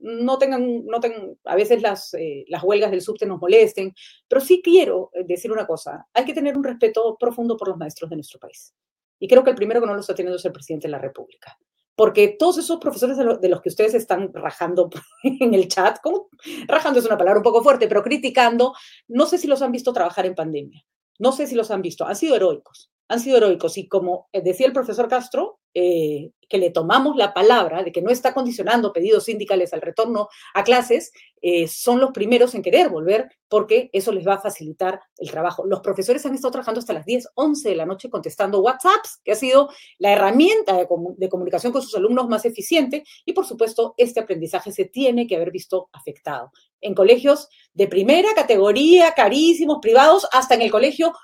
no 0.00 0.36
tengan, 0.36 0.84
no 0.84 0.98
tengan 0.98 1.38
a 1.44 1.54
veces 1.54 1.80
las, 1.80 2.12
eh, 2.14 2.44
las 2.48 2.64
huelgas 2.64 2.90
del 2.90 3.02
subte 3.02 3.24
nos 3.24 3.40
molesten, 3.40 3.94
pero 4.26 4.40
sí 4.40 4.60
quiero 4.64 5.10
eh, 5.12 5.22
decir 5.24 5.52
una 5.52 5.64
cosa. 5.64 6.08
Hay 6.12 6.24
que 6.24 6.34
tener 6.34 6.56
un 6.56 6.64
respeto 6.64 7.16
profundo 7.18 7.56
por 7.56 7.68
los 7.68 7.76
maestros 7.76 8.10
de 8.10 8.16
nuestro 8.16 8.40
país. 8.40 8.74
Y 9.20 9.28
creo 9.28 9.44
que 9.44 9.50
el 9.50 9.56
primero 9.56 9.80
que 9.80 9.86
no 9.86 9.94
lo 9.94 10.00
está 10.00 10.16
teniendo 10.16 10.38
es 10.38 10.44
el 10.44 10.52
presidente 10.52 10.88
de 10.88 10.92
la 10.92 10.98
República. 10.98 11.56
Porque 11.94 12.34
todos 12.36 12.58
esos 12.58 12.80
profesores 12.80 13.16
de, 13.16 13.48
los 13.48 13.60
que 13.60 13.68
ustedes 13.68 13.94
están 13.94 14.32
rajando 14.34 14.90
en 15.22 15.54
el 15.54 15.68
chat, 15.68 16.00
como 16.02 16.30
rajando 16.66 16.98
es 16.98 17.06
una 17.06 17.18
palabra 17.18 17.38
un 17.38 17.44
poco 17.44 17.62
fuerte, 17.62 17.86
pero 17.86 18.02
criticando, 18.02 18.74
no 19.06 19.26
sé 19.26 19.38
si 19.38 19.46
los 19.46 19.62
han 19.62 19.70
visto 19.70 19.92
trabajar 19.92 20.26
en 20.26 20.34
pandemia. 20.34 20.84
No 21.20 21.30
sé 21.30 21.46
si 21.46 21.54
los 21.54 21.70
han 21.70 21.82
visto. 21.82 22.04
Han 22.04 22.16
sido 22.16 22.34
heroicos 22.34 22.91
han 23.08 23.20
sido 23.20 23.36
heroicos 23.36 23.76
y 23.78 23.88
como 23.88 24.28
eh, 24.32 24.40
decía 24.42 24.66
el 24.66 24.72
profesor 24.72 25.08
Castro, 25.08 25.60
eh, 25.74 26.32
que 26.48 26.58
le 26.58 26.70
tomamos 26.70 27.16
la 27.16 27.32
palabra 27.32 27.82
de 27.82 27.92
que 27.92 28.02
no 28.02 28.10
está 28.10 28.34
condicionando 28.34 28.92
pedidos 28.92 29.24
sindicales 29.24 29.72
al 29.72 29.80
retorno 29.80 30.28
a 30.52 30.64
clases, 30.64 31.12
eh, 31.40 31.66
son 31.66 31.98
los 31.98 32.10
primeros 32.10 32.54
en 32.54 32.62
querer 32.62 32.90
volver 32.90 33.30
porque 33.48 33.88
eso 33.94 34.12
les 34.12 34.26
va 34.26 34.34
a 34.34 34.40
facilitar 34.40 35.00
el 35.16 35.30
trabajo. 35.30 35.64
Los 35.66 35.80
profesores 35.80 36.26
han 36.26 36.34
estado 36.34 36.52
trabajando 36.52 36.80
hasta 36.80 36.92
las 36.92 37.06
10, 37.06 37.28
11 37.34 37.70
de 37.70 37.76
la 37.76 37.86
noche 37.86 38.10
contestando 38.10 38.60
WhatsApps, 38.60 39.20
que 39.24 39.32
ha 39.32 39.34
sido 39.34 39.70
la 39.98 40.12
herramienta 40.12 40.74
de, 40.74 40.86
de 41.16 41.28
comunicación 41.30 41.72
con 41.72 41.80
sus 41.80 41.94
alumnos 41.94 42.28
más 42.28 42.44
eficiente 42.44 43.02
y 43.24 43.32
por 43.32 43.46
supuesto 43.46 43.94
este 43.96 44.20
aprendizaje 44.20 44.72
se 44.72 44.84
tiene 44.84 45.26
que 45.26 45.36
haber 45.36 45.50
visto 45.50 45.88
afectado 45.92 46.52
en 46.82 46.94
colegios 46.94 47.48
de 47.72 47.88
primera 47.88 48.34
categoría, 48.34 49.12
carísimos, 49.14 49.78
privados, 49.80 50.28
hasta 50.32 50.54
en 50.54 50.62
el 50.62 50.70
colegio 50.70 51.14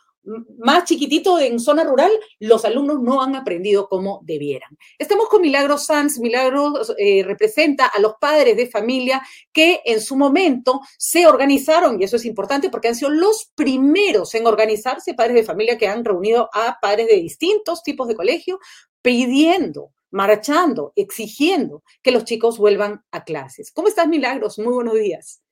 más 0.58 0.84
chiquitito 0.84 1.38
en 1.38 1.58
zona 1.58 1.84
rural, 1.84 2.10
los 2.38 2.64
alumnos 2.64 3.00
no 3.00 3.22
han 3.22 3.36
aprendido 3.36 3.88
como 3.88 4.20
debieran. 4.24 4.76
Estamos 4.98 5.28
con 5.28 5.42
Milagros 5.42 5.86
Sanz. 5.86 6.18
Milagros 6.18 6.94
eh, 6.98 7.22
representa 7.24 7.86
a 7.86 8.00
los 8.00 8.14
padres 8.20 8.56
de 8.56 8.66
familia 8.66 9.22
que 9.52 9.80
en 9.84 10.00
su 10.00 10.16
momento 10.16 10.80
se 10.96 11.26
organizaron, 11.26 12.00
y 12.00 12.04
eso 12.04 12.16
es 12.16 12.24
importante 12.24 12.70
porque 12.70 12.88
han 12.88 12.94
sido 12.94 13.10
los 13.10 13.50
primeros 13.54 14.34
en 14.34 14.46
organizarse, 14.46 15.14
padres 15.14 15.34
de 15.34 15.44
familia 15.44 15.78
que 15.78 15.88
han 15.88 16.04
reunido 16.04 16.48
a 16.52 16.78
padres 16.80 17.08
de 17.08 17.16
distintos 17.16 17.82
tipos 17.82 18.08
de 18.08 18.16
colegio, 18.16 18.58
pidiendo 19.02 19.92
marchando, 20.10 20.92
exigiendo 20.96 21.82
que 22.02 22.12
los 22.12 22.24
chicos 22.24 22.58
vuelvan 22.58 23.04
a 23.10 23.24
clases. 23.24 23.70
¿Cómo 23.70 23.88
estás, 23.88 24.08
Milagros? 24.08 24.58
Muy 24.58 24.72
buenos 24.72 24.94
días. 24.94 25.42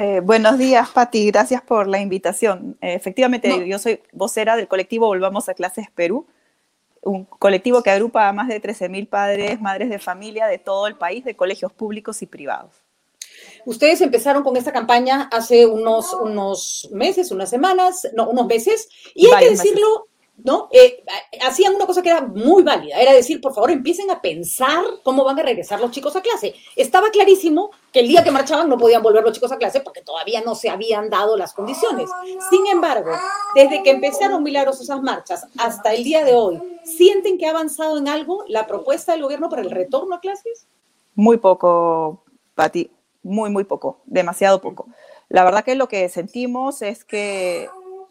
Eh, 0.00 0.20
buenos 0.20 0.58
días, 0.58 0.88
Pati. 0.90 1.26
Gracias 1.26 1.60
por 1.60 1.88
la 1.88 2.00
invitación. 2.00 2.78
Eh, 2.80 2.94
efectivamente, 2.94 3.68
yo 3.68 3.80
soy 3.80 4.00
vocera 4.12 4.56
del 4.56 4.68
colectivo 4.68 5.08
Volvamos 5.08 5.48
a 5.48 5.54
Clases 5.54 5.90
Perú, 5.92 6.24
un 7.02 7.24
colectivo 7.24 7.82
que 7.82 7.90
agrupa 7.90 8.28
a 8.28 8.32
más 8.32 8.46
de 8.46 8.62
13.000 8.62 9.08
padres, 9.08 9.60
madres 9.60 9.90
de 9.90 9.98
familia 9.98 10.46
de 10.46 10.58
todo 10.58 10.86
el 10.86 10.94
país, 10.94 11.24
de 11.24 11.34
colegios 11.34 11.72
públicos 11.72 12.22
y 12.22 12.26
privados. 12.26 12.76
Ustedes 13.66 14.00
empezaron 14.00 14.44
con 14.44 14.56
esta 14.56 14.72
campaña 14.72 15.28
hace 15.32 15.66
unos, 15.66 16.14
unos 16.14 16.88
meses, 16.92 17.32
unas 17.32 17.50
semanas, 17.50 18.08
no, 18.14 18.30
unos 18.30 18.46
meses, 18.46 18.88
y 19.16 19.26
hay 19.26 19.42
que 19.42 19.50
decirlo, 19.50 20.06
¿no? 20.44 20.68
Eh, 20.72 21.04
hacían 21.44 21.74
una 21.74 21.86
cosa 21.86 22.02
que 22.02 22.10
era 22.10 22.20
muy 22.22 22.62
válida, 22.62 23.00
era 23.00 23.12
decir, 23.12 23.40
por 23.40 23.54
favor, 23.54 23.70
empiecen 23.70 24.10
a 24.10 24.20
pensar 24.20 24.84
cómo 25.02 25.24
van 25.24 25.38
a 25.38 25.42
regresar 25.42 25.80
los 25.80 25.90
chicos 25.90 26.14
a 26.16 26.22
clase. 26.22 26.54
Estaba 26.76 27.10
clarísimo 27.10 27.70
que 27.92 28.00
el 28.00 28.08
día 28.08 28.22
que 28.22 28.30
marchaban 28.30 28.68
no 28.68 28.78
podían 28.78 29.02
volver 29.02 29.24
los 29.24 29.32
chicos 29.32 29.50
a 29.52 29.58
clase 29.58 29.80
porque 29.80 30.02
todavía 30.02 30.40
no 30.42 30.54
se 30.54 30.70
habían 30.70 31.10
dado 31.10 31.36
las 31.36 31.52
condiciones. 31.52 32.08
Sin 32.50 32.66
embargo, 32.66 33.10
desde 33.54 33.82
que 33.82 33.90
empezaron 33.90 34.42
Milagros 34.42 34.80
esas 34.80 35.02
marchas 35.02 35.46
hasta 35.58 35.92
el 35.92 36.04
día 36.04 36.24
de 36.24 36.34
hoy, 36.34 36.60
¿sienten 36.84 37.38
que 37.38 37.46
ha 37.46 37.50
avanzado 37.50 37.98
en 37.98 38.08
algo 38.08 38.44
la 38.46 38.66
propuesta 38.66 39.12
del 39.12 39.22
gobierno 39.22 39.48
para 39.48 39.62
el 39.62 39.70
retorno 39.70 40.14
a 40.14 40.20
clases? 40.20 40.66
Muy 41.14 41.38
poco, 41.38 42.22
Pati, 42.54 42.90
muy, 43.22 43.50
muy 43.50 43.64
poco, 43.64 44.00
demasiado 44.06 44.60
poco. 44.60 44.86
La 45.28 45.44
verdad 45.44 45.64
que 45.64 45.74
lo 45.74 45.88
que 45.88 46.08
sentimos 46.08 46.80
es 46.80 47.04
que 47.04 47.68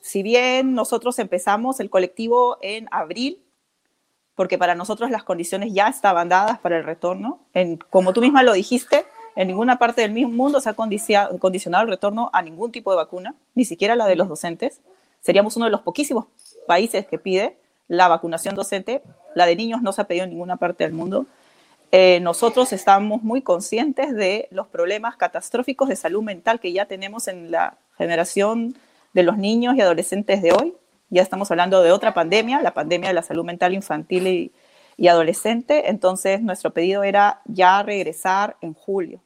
si 0.07 0.23
bien 0.23 0.73
nosotros 0.73 1.19
empezamos 1.19 1.81
el 1.81 1.89
colectivo 1.89 2.59
en 2.61 2.87
abril, 2.91 3.43
porque 4.35 4.57
para 4.57 4.73
nosotros 4.73 5.11
las 5.11 5.25
condiciones 5.25 5.73
ya 5.73 5.89
estaban 5.89 6.29
dadas 6.29 6.59
para 6.59 6.77
el 6.77 6.85
retorno, 6.85 7.41
como 7.89 8.13
tú 8.13 8.21
misma 8.21 8.41
lo 8.41 8.53
dijiste, 8.53 9.05
en 9.35 9.49
ninguna 9.49 9.77
parte 9.77 10.07
del 10.07 10.13
mundo 10.29 10.61
se 10.61 10.69
ha 10.69 10.75
condicionado 10.75 11.83
el 11.83 11.89
retorno 11.89 12.29
a 12.31 12.41
ningún 12.41 12.71
tipo 12.71 12.91
de 12.91 12.95
vacuna, 12.95 13.35
ni 13.53 13.65
siquiera 13.65 13.97
la 13.97 14.07
de 14.07 14.15
los 14.15 14.29
docentes. 14.29 14.79
Seríamos 15.19 15.57
uno 15.57 15.65
de 15.65 15.71
los 15.71 15.81
poquísimos 15.81 16.27
países 16.67 17.05
que 17.05 17.19
pide 17.19 17.57
la 17.89 18.07
vacunación 18.07 18.55
docente. 18.55 19.01
La 19.35 19.45
de 19.45 19.57
niños 19.57 19.81
no 19.81 19.91
se 19.91 19.99
ha 19.99 20.05
pedido 20.05 20.23
en 20.23 20.29
ninguna 20.29 20.55
parte 20.55 20.85
del 20.85 20.93
mundo. 20.93 21.25
Eh, 21.91 22.21
nosotros 22.21 22.71
estamos 22.71 23.23
muy 23.23 23.41
conscientes 23.41 24.15
de 24.15 24.47
los 24.51 24.67
problemas 24.67 25.17
catastróficos 25.17 25.89
de 25.89 25.97
salud 25.97 26.23
mental 26.23 26.61
que 26.61 26.71
ya 26.71 26.85
tenemos 26.85 27.27
en 27.27 27.51
la 27.51 27.77
generación 27.97 28.77
de 29.13 29.23
los 29.23 29.37
niños 29.37 29.75
y 29.75 29.81
adolescentes 29.81 30.41
de 30.41 30.51
hoy. 30.51 30.75
Ya 31.09 31.21
estamos 31.21 31.49
hablando 31.51 31.81
de 31.81 31.91
otra 31.91 32.13
pandemia, 32.13 32.61
la 32.61 32.73
pandemia 32.73 33.09
de 33.09 33.15
la 33.15 33.23
salud 33.23 33.45
mental 33.45 33.73
infantil 33.73 34.27
y, 34.27 34.51
y 34.97 35.07
adolescente. 35.07 35.89
Entonces, 35.89 36.41
nuestro 36.41 36.73
pedido 36.73 37.03
era 37.03 37.41
ya 37.45 37.81
regresar 37.83 38.57
en 38.61 38.73
julio 38.73 39.21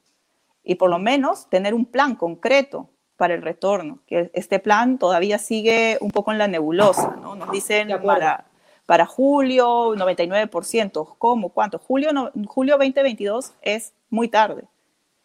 y 0.64 0.76
por 0.76 0.90
lo 0.90 1.00
menos 1.00 1.50
tener 1.50 1.74
un 1.74 1.86
plan 1.86 2.16
concreto 2.16 2.90
para 3.18 3.34
el 3.36 3.42
retorno, 3.42 4.00
que 4.08 4.32
este 4.34 4.60
plan 4.60 4.98
todavía 4.98 5.38
sigue 5.38 5.98
un 6.02 6.10
poco 6.10 6.32
en 6.32 6.40
la 6.40 6.48
nebulosa, 6.48 7.18
¿no? 7.22 7.36
Nos 7.36 7.52
dicen 7.52 7.90
para, 8.04 8.46
para 8.88 9.06
julio 9.06 9.96
99%, 9.96 11.16
¿cómo? 11.20 11.50
¿Cuánto? 11.50 11.78
Julio, 11.78 12.14
no, 12.14 12.32
julio 12.48 12.78
2022 12.78 13.54
es 13.62 13.94
muy 14.10 14.28
tarde 14.28 14.64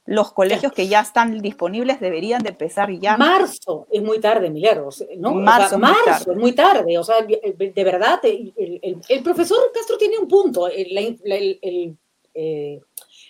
los 0.06 0.32
colegios 0.32 0.72
que 0.72 0.86
ya 0.86 1.00
están 1.00 1.40
disponibles 1.40 2.00
deberían 2.00 2.42
de 2.42 2.50
empezar 2.50 2.90
ya. 2.92 3.16
Marzo 3.16 3.88
es 3.90 4.02
muy 4.02 4.20
tarde, 4.20 4.50
Milagros, 4.50 5.04
¿no? 5.18 5.34
Marzo, 5.34 5.78
marzo 5.78 6.30
es 6.30 6.36
muy 6.36 6.52
tarde. 6.52 6.96
O 6.96 7.04
sea, 7.04 7.16
de 7.22 7.84
verdad, 7.84 8.20
el, 8.24 9.22
profesor 9.24 9.58
Castro 9.74 9.98
tiene 9.98 10.18
un 10.18 10.28
punto. 10.28 10.68
Eh, 10.68 11.92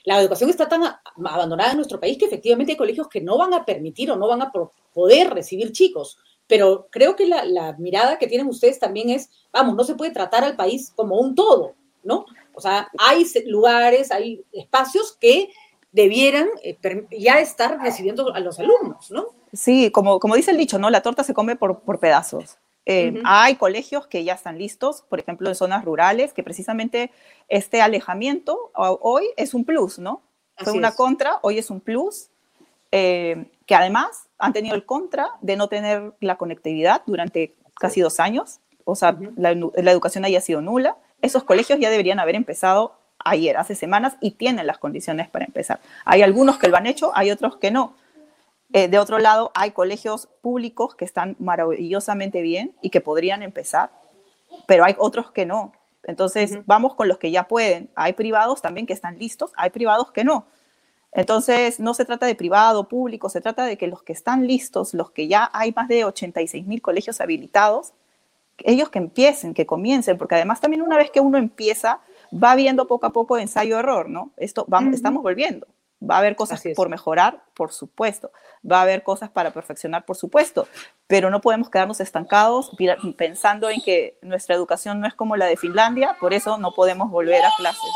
la 0.05 0.21
educación 0.21 0.51
está 0.51 0.69
tan 0.69 0.83
abandonada 1.25 1.71
en 1.71 1.79
nuestro 1.79 1.99
país 1.99 2.19
que 2.19 2.27
efectivamente 2.27 2.73
hay 2.73 2.79
colegios 2.79 3.09
que 3.09 3.23
no 3.23 3.39
van 3.39 3.55
a 3.55 3.65
permitir 3.65 4.11
o 4.11 4.17
no 4.17 4.29
van 4.29 4.43
a 4.43 4.53
poder 4.93 5.31
recibir 5.31 5.73
chicos. 5.73 6.19
Pero 6.47 6.89
creo 6.91 7.17
que 7.17 7.27
la, 7.27 7.45
la 7.45 7.73
mirada 7.79 8.19
que 8.19 8.29
tienen 8.29 8.49
ustedes 8.49 8.79
también 8.79 9.11
es, 9.11 9.31
vamos, 9.51 9.75
no 9.75 9.83
se 9.83 9.95
puede 9.95 10.13
tratar 10.13 10.45
al 10.45 10.57
país 10.57 10.93
como 10.95 11.19
un 11.19 11.35
todo, 11.35 11.75
¿no? 12.05 12.27
O 12.55 12.61
sea, 12.61 12.89
hay 12.99 13.27
lugares, 13.47 14.13
hay 14.13 14.45
espacios 14.53 15.17
que 15.21 15.51
debieran 15.97 16.47
eh, 16.63 16.77
ya 17.19 17.41
estar 17.41 17.81
recibiendo 17.81 18.35
a 18.35 18.41
los 18.41 18.61
alumnos, 18.61 19.11
¿no? 19.11 19.29
Sí, 19.55 19.91
como, 19.91 20.21
como 20.21 20.37
dice 20.37 20.51
el 20.51 20.59
dicho, 20.59 20.79
¿no? 20.79 20.91
La 20.91 21.01
torta 21.01 21.25
se 21.25 21.33
come 21.33 21.57
por, 21.57 21.81
por 21.81 21.99
pedazos. 21.99 22.59
Eh, 22.85 23.21
hay 23.25 23.57
colegios 23.57 24.07
que 24.07 24.23
ya 24.23 24.35
están 24.35 24.59
listos, 24.59 25.03
por 25.09 25.19
ejemplo, 25.19 25.49
en 25.49 25.55
zonas 25.55 25.87
rurales, 25.87 26.35
que 26.35 26.43
precisamente 26.43 27.11
este 27.49 27.81
alejamiento 27.81 28.71
hoy 28.75 29.25
es 29.39 29.55
un 29.55 29.65
plus, 29.65 29.99
¿no? 29.99 30.21
Fue 30.59 30.75
una 30.75 30.95
contra, 30.95 31.39
hoy 31.43 31.59
es 31.59 31.71
un 31.71 31.81
plus, 31.81 32.29
eh, 32.93 33.47
que 33.65 33.75
además 33.75 34.29
han 34.39 34.53
tenido 34.53 34.75
el 34.75 34.85
contra 34.85 35.31
de 35.41 35.57
no 35.57 35.69
tener 35.69 36.13
la 36.21 36.37
conectividad 36.37 37.03
durante 37.07 37.55
casi 37.81 38.03
dos 38.03 38.21
años, 38.21 38.61
o 38.85 38.95
sea, 38.95 39.19
la, 39.37 39.55
la 39.55 39.91
educación 39.91 40.25
haya 40.27 40.41
sido 40.41 40.61
nula. 40.61 40.97
Esos 41.23 41.43
colegios 41.43 41.81
ya 41.81 41.91
deberían 41.91 42.21
haber 42.21 42.37
empezado 42.37 42.99
ayer, 43.29 43.57
hace 43.57 43.75
semanas, 43.75 44.17
y 44.21 44.33
tienen 44.33 44.67
las 44.67 44.79
condiciones 44.79 45.29
para 45.29 45.45
empezar. 45.45 45.81
Hay 46.05 46.23
algunos 46.23 46.59
que 46.59 46.69
lo 46.69 46.77
han 46.77 46.87
hecho, 46.87 47.13
hay 47.15 47.31
otros 47.31 47.57
que 47.57 47.71
no. 47.71 47.95
Eh, 48.73 48.89
de 48.89 48.99
otro 48.99 49.19
lado, 49.19 49.53
hay 49.55 49.71
colegios 49.71 50.29
públicos 50.43 50.95
que 50.95 51.05
están 51.05 51.37
maravillosamente 51.39 52.43
bien 52.43 52.75
y 52.83 52.91
que 52.91 53.01
podrían 53.01 53.43
empezar, 53.43 53.91
pero 54.67 54.85
hay 54.85 54.95
otros 54.99 55.31
que 55.31 55.47
no. 55.47 55.73
Entonces, 56.03 56.59
vamos 56.67 56.95
con 56.95 57.09
los 57.09 57.19
que 57.19 57.31
ya 57.31 57.49
pueden. 57.49 57.91
Hay 57.97 58.13
privados 58.13 58.63
también 58.63 58.87
que 58.87 58.93
están 58.93 59.19
listos, 59.19 59.53
hay 59.57 59.71
privados 59.71 60.13
que 60.13 60.25
no. 60.25 60.47
Entonces, 61.13 61.81
no 61.81 61.95
se 61.95 62.05
trata 62.05 62.27
de 62.27 62.35
privado, 62.35 62.89
público, 62.89 63.29
se 63.29 63.41
trata 63.41 63.65
de 63.65 63.79
que 63.79 63.87
los 63.87 64.03
que 64.03 64.13
están 64.13 64.47
listos, 64.47 64.95
los 64.95 65.11
que 65.11 65.29
ya 65.29 65.51
hay 65.53 65.73
más 65.73 65.89
de 65.89 66.05
86 66.05 66.67
mil 66.67 66.83
colegios 66.83 67.21
habilitados, 67.21 67.93
ellos 68.59 68.89
que 68.89 68.99
empiecen, 68.99 69.55
que 69.55 69.67
comiencen, 69.67 70.19
porque 70.19 70.35
además 70.35 70.61
también 70.61 70.83
una 70.83 70.97
vez 70.97 71.11
que 71.11 71.21
uno 71.21 71.39
empieza, 71.39 72.01
va 72.33 72.55
viendo 72.55 72.87
poco 72.87 73.07
a 73.07 73.13
poco 73.13 73.39
ensayo-error, 73.39 74.09
¿no? 74.09 74.31
Esto 74.37 74.65
vamos, 74.69 74.95
estamos 74.95 75.23
volviendo. 75.23 75.67
Va 76.03 76.17
a 76.17 76.19
haber 76.19 76.37
cosas 76.37 76.63
por 76.75 76.91
mejorar, 76.91 77.43
por 77.55 77.73
supuesto. 77.73 78.31
Va 78.71 78.81
a 78.81 78.83
haber 78.83 79.03
cosas 79.03 79.31
para 79.31 79.53
perfeccionar, 79.53 80.05
por 80.05 80.17
supuesto. 80.17 80.69
Pero 81.07 81.31
no 81.31 81.41
podemos 81.41 81.71
quedarnos 81.71 82.01
estancados 82.01 82.71
pensando 83.17 83.71
en 83.71 83.81
que 83.81 84.19
nuestra 84.21 84.55
educación 84.55 85.01
no 85.01 85.07
es 85.07 85.15
como 85.15 85.37
la 85.37 85.47
de 85.47 85.57
Finlandia, 85.57 86.17
por 86.21 86.35
eso 86.35 86.59
no 86.59 86.73
podemos 86.73 87.11
volver 87.11 87.43
a 87.45 87.51
clases. 87.57 87.91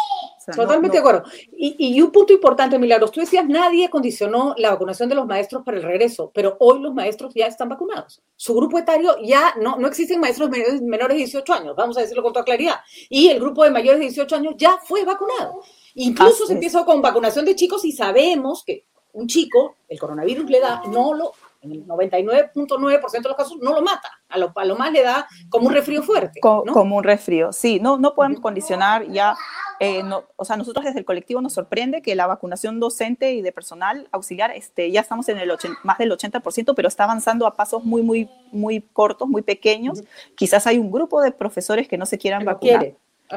Totalmente 0.57 0.97
de 0.97 1.01
acuerdo. 1.01 1.25
Y, 1.53 1.77
y, 1.79 2.01
un 2.03 2.11
punto 2.11 2.33
importante, 2.33 2.79
Milagros, 2.79 3.13
tú 3.13 3.21
decías, 3.21 3.47
nadie 3.47 3.89
condicionó 3.89 4.55
la 4.57 4.71
vacunación 4.71 5.09
de 5.09 5.15
los 5.15 5.27
maestros 5.27 5.63
para 5.65 5.77
el 5.77 5.83
regreso, 5.83 6.31
pero 6.35 6.57
hoy 6.61 6.81
los 6.81 6.95
maestros 6.95 7.35
ya 7.35 7.47
están 7.47 7.69
vacunados. 7.69 8.23
Su 8.37 8.55
grupo 8.55 8.79
etario 8.79 9.17
ya 9.23 9.55
no, 9.61 9.77
no 9.77 9.89
existen 9.89 10.21
maestros 10.21 10.51
menores, 10.51 10.83
menores 10.83 11.17
de 11.17 11.25
18 11.25 11.53
años, 11.53 11.77
vamos 11.77 11.97
a 11.97 12.01
decirlo 12.01 12.23
con 12.23 12.33
toda 12.33 12.45
claridad. 12.45 12.77
Y 13.09 13.29
el 13.29 13.41
grupo 13.41 13.65
de 13.65 13.71
mayores 13.71 14.01
de 14.01 14.07
18 14.07 14.37
años 14.37 14.55
ya 14.57 14.79
fue 14.85 15.05
vacunado. 15.05 15.63
Incluso 15.95 16.47
se 16.47 16.53
empieza 16.53 16.85
con 16.85 17.03
vacunación 17.03 17.45
de 17.45 17.57
chicos 17.57 17.85
y 17.85 17.93
sabemos 17.93 18.65
que 18.65 18.85
un 19.13 19.27
chico, 19.27 19.77
el 19.89 19.99
coronavirus 19.99 20.49
le 20.49 20.61
da, 20.61 20.83
no 20.89 21.15
lo, 21.15 21.33
en 21.63 21.73
el 21.73 21.87
99.9% 21.87 23.11
de 23.11 23.29
los 23.29 23.37
casos, 23.37 23.59
no 23.61 23.73
lo 23.75 23.83
mata. 23.83 24.11
A 24.29 24.39
lo, 24.39 24.53
a 24.55 24.65
lo, 24.65 24.77
más 24.77 24.93
le 24.93 25.03
da 25.03 25.27
como 25.49 25.69
un 25.69 25.75
resfrío 25.75 26.03
fuerte. 26.03 26.41
Como 26.41 26.97
un 26.97 27.05
resfrío, 27.05 27.53
sí. 27.53 27.81
No, 27.81 27.99
no 27.99 28.15
podemos 28.15 28.41
condicionar 28.41 29.07
ya. 29.09 29.37
Eh, 29.79 30.03
no, 30.03 30.25
o 30.37 30.45
sea, 30.45 30.57
nosotros 30.57 30.85
desde 30.85 30.99
el 30.99 31.05
colectivo 31.05 31.41
nos 31.41 31.55
sorprende 31.55 32.03
que 32.03 32.15
la 32.15 32.27
vacunación 32.27 32.81
docente 32.81 33.33
y 33.33 33.43
de 33.43 33.53
personal 33.53 34.09
auxiliar, 34.13 34.51
este, 34.53 34.91
ya 34.91 35.01
estamos 35.01 35.29
en 35.29 35.39
el 35.39 35.51
más 35.83 35.99
del 35.99 36.13
80%, 36.13 36.75
pero 36.75 36.89
está 36.89 37.05
avanzando 37.05 37.47
a 37.47 37.57
pasos 37.57 37.85
muy, 37.85 38.03
muy, 38.03 38.29
muy 38.53 38.81
cortos, 38.81 39.29
muy 39.29 39.43
pequeños. 39.43 40.03
Quizás 40.35 40.67
hay 40.67 40.79
un 40.79 40.91
grupo 40.91 41.21
de 41.23 41.33
profesores 41.33 41.89
que 41.89 41.99
no 41.99 42.07
se 42.07 42.19
quieran 42.19 42.45
vacunar 42.45 42.95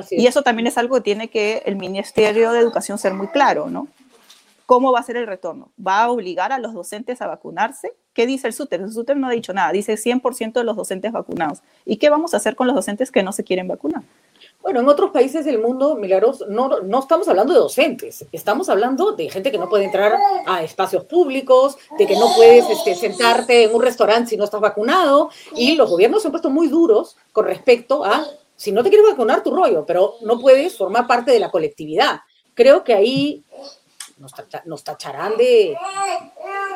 y 0.10 0.28
eso 0.28 0.42
también 0.42 0.68
es 0.68 0.78
algo 0.78 0.96
que 0.96 1.02
tiene 1.02 1.30
que 1.30 1.62
el 1.66 1.76
Ministerio 1.76 2.52
de 2.52 2.60
Educación 2.60 2.98
ser 2.98 3.14
muy 3.14 3.28
claro, 3.28 3.70
¿no? 3.70 3.88
¿Cómo 4.66 4.92
va 4.92 5.00
a 5.00 5.04
ser 5.04 5.18
el 5.18 5.28
retorno? 5.28 5.72
¿Va 5.86 6.04
a 6.04 6.12
obligar 6.12 6.52
a 6.52 6.60
los 6.60 6.74
docentes 6.74 7.22
a 7.22 7.28
vacunarse? 7.28 7.94
¿Qué 8.14 8.26
dice 8.26 8.48
el 8.48 8.54
SUTER? 8.54 8.82
El 8.82 8.92
SUTER 8.92 9.18
no 9.18 9.28
ha 9.28 9.32
dicho 9.32 9.54
nada, 9.54 9.72
dice 9.72 9.96
100% 9.96 10.54
de 10.54 10.64
los 10.64 10.76
docentes 10.76 11.12
vacunados. 11.12 11.62
¿Y 11.86 11.98
qué 11.98 12.10
vamos 12.10 12.34
a 12.34 12.38
hacer 12.38 12.56
con 12.56 12.68
los 12.68 12.76
docentes 12.76 13.12
que 13.12 13.24
no 13.24 13.32
se 13.34 13.44
quieren 13.44 13.68
vacunar? 13.68 14.04
Bueno, 14.62 14.80
en 14.80 14.88
otros 14.88 15.12
países 15.12 15.46
del 15.46 15.60
mundo, 15.60 15.96
Milagros, 15.96 16.46
no, 16.48 16.80
no 16.82 17.00
estamos 17.00 17.28
hablando 17.28 17.54
de 17.54 17.60
docentes, 17.60 18.26
estamos 18.32 18.70
hablando 18.70 19.12
de 19.12 19.30
gente 19.30 19.52
que 19.52 19.58
no 19.58 19.68
puede 19.68 19.86
entrar 19.86 20.18
a 20.46 20.64
espacios 20.64 21.04
públicos, 21.06 21.78
de 21.98 22.08
que 22.08 22.16
no 22.16 22.28
puedes 22.36 22.70
este, 22.70 22.96
sentarte 22.96 23.64
en 23.64 23.76
un 23.76 23.82
restaurante 23.82 24.30
si 24.30 24.38
no 24.38 24.46
estás 24.46 24.62
vacunado, 24.62 25.30
y 25.56 25.76
los 25.76 25.90
gobiernos 25.90 26.22
se 26.22 26.30
han 26.30 26.32
puesto 26.32 26.50
muy 26.50 26.68
duros 26.68 27.18
con 27.34 27.46
respecto 27.46 28.06
a 28.06 28.26
si 28.56 28.72
no 28.72 28.84
te 28.84 28.90
quieres 28.90 29.10
vacunar, 29.10 29.44
tu 29.44 29.52
rollo, 29.52 29.86
pero 29.86 30.16
no 30.22 30.40
puedes 30.40 30.78
formar 30.78 31.08
parte 31.08 31.32
de 31.32 31.40
la 31.40 31.52
colectividad. 31.52 32.22
Creo 32.54 32.84
que 32.84 32.94
ahí 32.94 33.44
nos, 34.18 34.84
tacharán 34.84 35.38
de, 35.38 35.76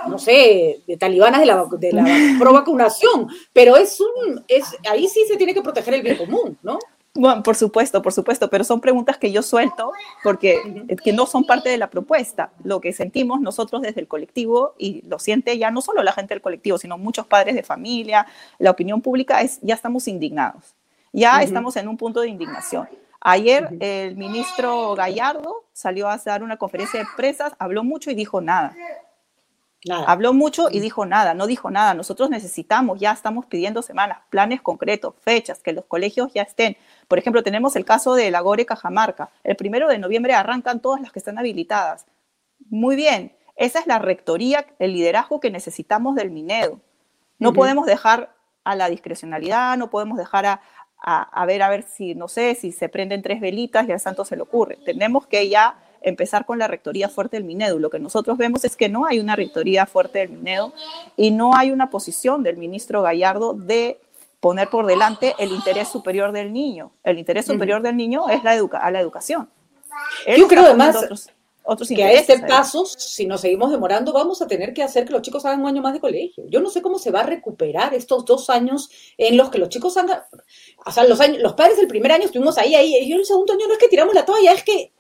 no 0.07 0.17
sé, 0.17 0.81
de 0.87 0.97
talibanas 0.97 1.39
de 1.39 1.45
la, 1.45 1.65
de 1.65 1.93
la 1.93 2.05
pro 2.39 2.53
vacunación, 2.53 3.27
pero 3.53 3.77
es 3.77 3.99
un, 3.99 4.43
es, 4.47 4.65
ahí 4.89 5.07
sí 5.07 5.25
se 5.27 5.37
tiene 5.37 5.53
que 5.53 5.61
proteger 5.61 5.93
el 5.95 6.01
bien 6.01 6.17
común, 6.17 6.57
¿no? 6.61 6.79
Bueno, 7.17 7.41
por 7.41 7.55
supuesto, 7.55 8.03
por 8.03 8.13
supuesto, 8.13 8.47
pero 8.47 8.63
son 8.63 8.79
preguntas 8.79 9.17
que 9.17 9.31
yo 9.31 9.41
suelto 9.41 9.91
porque 10.23 10.85
que 11.03 11.13
no 11.13 11.25
son 11.25 11.45
parte 11.45 11.67
de 11.67 11.77
la 11.77 11.89
propuesta. 11.89 12.51
Lo 12.63 12.79
que 12.79 12.93
sentimos 12.93 13.41
nosotros 13.41 13.81
desde 13.81 14.01
el 14.01 14.07
colectivo 14.07 14.75
y 14.77 15.01
lo 15.07 15.17
siente 15.17 15.57
ya 15.57 15.71
no 15.71 15.81
solo 15.81 16.03
la 16.03 16.11
gente 16.11 16.35
del 16.35 16.43
colectivo, 16.43 16.77
sino 16.77 16.99
muchos 16.99 17.25
padres 17.25 17.55
de 17.55 17.63
familia, 17.63 18.27
la 18.59 18.69
opinión 18.69 19.01
pública 19.01 19.41
es 19.41 19.59
ya 19.63 19.73
estamos 19.73 20.07
indignados. 20.07 20.75
Ya 21.11 21.41
estamos 21.41 21.75
en 21.77 21.87
un 21.87 21.97
punto 21.97 22.21
de 22.21 22.29
indignación. 22.29 22.87
Ayer 23.21 23.69
el 23.79 24.15
ministro 24.15 24.95
Gallardo 24.95 25.65
salió 25.73 26.07
a 26.07 26.17
dar 26.17 26.43
una 26.43 26.57
conferencia 26.57 26.99
de 26.99 27.07
presas, 27.15 27.53
habló 27.59 27.83
mucho 27.83 28.11
y 28.11 28.15
dijo 28.15 28.41
nada. 28.41 28.75
Habló 29.89 30.33
mucho 30.33 30.67
y 30.69 30.79
dijo 30.79 31.05
nada, 31.05 31.33
no 31.33 31.47
dijo 31.47 31.71
nada. 31.71 31.93
Nosotros 31.93 32.29
necesitamos, 32.29 32.99
ya 32.99 33.11
estamos 33.11 33.45
pidiendo 33.45 33.81
semanas, 33.81 34.19
planes 34.29 34.61
concretos, 34.61 35.13
fechas, 35.21 35.59
que 35.59 35.71
los 35.71 35.85
colegios 35.85 36.33
ya 36.33 36.41
estén. 36.41 36.77
Por 37.07 37.19
ejemplo, 37.19 37.43
tenemos 37.43 37.75
el 37.75 37.85
caso 37.85 38.15
de 38.15 38.31
la 38.31 38.41
Gore 38.41 38.65
Cajamarca. 38.65 39.29
El 39.43 39.55
primero 39.55 39.87
de 39.87 39.99
noviembre 39.99 40.33
arrancan 40.33 40.81
todas 40.81 41.01
las 41.01 41.11
que 41.11 41.19
están 41.19 41.37
habilitadas. 41.37 42.05
Muy 42.69 42.95
bien, 42.95 43.35
esa 43.55 43.79
es 43.79 43.87
la 43.87 43.99
rectoría, 43.99 44.65
el 44.79 44.93
liderazgo 44.93 45.39
que 45.39 45.51
necesitamos 45.51 46.15
del 46.15 46.31
Minedo. 46.31 46.79
No 47.39 47.53
podemos 47.53 47.85
dejar 47.85 48.35
a 48.63 48.75
la 48.75 48.89
discrecionalidad, 48.89 49.77
no 49.77 49.89
podemos 49.89 50.17
dejar 50.17 50.45
a, 50.45 50.61
a, 50.99 51.45
ver, 51.45 51.61
a 51.61 51.69
ver 51.69 51.83
si, 51.83 52.15
no 52.15 52.27
sé, 52.27 52.55
si 52.55 52.71
se 52.71 52.89
prenden 52.89 53.21
tres 53.21 53.39
velitas 53.39 53.87
y 53.87 53.91
al 53.91 53.99
santo 53.99 54.25
se 54.25 54.35
le 54.35 54.41
ocurre. 54.41 54.77
Tenemos 54.83 55.27
que 55.27 55.47
ya 55.47 55.77
empezar 56.01 56.45
con 56.45 56.59
la 56.59 56.67
rectoría 56.67 57.09
fuerte 57.09 57.37
del 57.37 57.43
Minedo. 57.43 57.79
Lo 57.79 57.89
que 57.89 57.99
nosotros 57.99 58.37
vemos 58.37 58.65
es 58.65 58.75
que 58.75 58.89
no 58.89 59.05
hay 59.05 59.19
una 59.19 59.35
rectoría 59.35 59.85
fuerte 59.85 60.19
del 60.19 60.29
Minedo 60.29 60.73
y 61.15 61.31
no 61.31 61.55
hay 61.55 61.71
una 61.71 61.89
posición 61.89 62.43
del 62.43 62.57
ministro 62.57 63.01
Gallardo 63.01 63.53
de 63.53 63.99
poner 64.39 64.69
por 64.69 64.85
delante 64.85 65.35
el 65.39 65.51
interés 65.51 65.87
superior 65.87 66.31
del 66.31 66.53
niño. 66.53 66.91
El 67.03 67.19
interés 67.19 67.45
superior 67.45 67.81
del 67.81 67.95
niño 67.95 68.29
es 68.29 68.43
la 68.43 68.55
educa 68.55 68.79
a 68.79 68.91
la 68.91 68.99
educación. 68.99 69.49
Yo 70.37 70.47
creo 70.47 70.63
además 70.63 71.31
que 71.89 72.03
a 72.03 72.13
este 72.13 72.39
paso, 72.39 72.85
si 72.85 73.25
nos 73.25 73.41
seguimos 73.41 73.71
demorando, 73.71 74.13
vamos 74.13 74.41
a 74.41 74.47
tener 74.47 74.73
que 74.73 74.83
hacer 74.83 75.05
que 75.05 75.11
los 75.11 75.21
chicos 75.21 75.45
hagan 75.45 75.61
un 75.61 75.67
año 75.67 75.81
más 75.81 75.93
de 75.93 75.99
colegio. 75.99 76.45
Yo 76.47 76.61
no 76.61 76.69
sé 76.69 76.81
cómo 76.81 76.97
se 76.97 77.11
va 77.11 77.21
a 77.21 77.23
recuperar 77.23 77.93
estos 77.93 78.23
dos 78.25 78.49
años 78.49 78.89
en 79.17 79.35
los 79.35 79.49
que 79.49 79.57
los 79.57 79.69
chicos 79.69 79.97
hagan, 79.97 80.21
o 80.85 80.91
sea, 80.91 81.03
los, 81.03 81.19
años, 81.19 81.41
los 81.41 81.53
padres 81.53 81.77
del 81.77 81.87
primer 81.87 82.11
año 82.11 82.25
estuvimos 82.25 82.57
ahí, 82.57 82.75
ahí, 82.75 82.95
y 83.01 83.11
el 83.11 83.25
segundo 83.25 83.53
año 83.53 83.67
no 83.67 83.73
es 83.73 83.79
que 83.79 83.89
tiramos 83.89 84.15
la 84.15 84.25
toalla, 84.25 84.53
es 84.53 84.63
que 84.63 84.93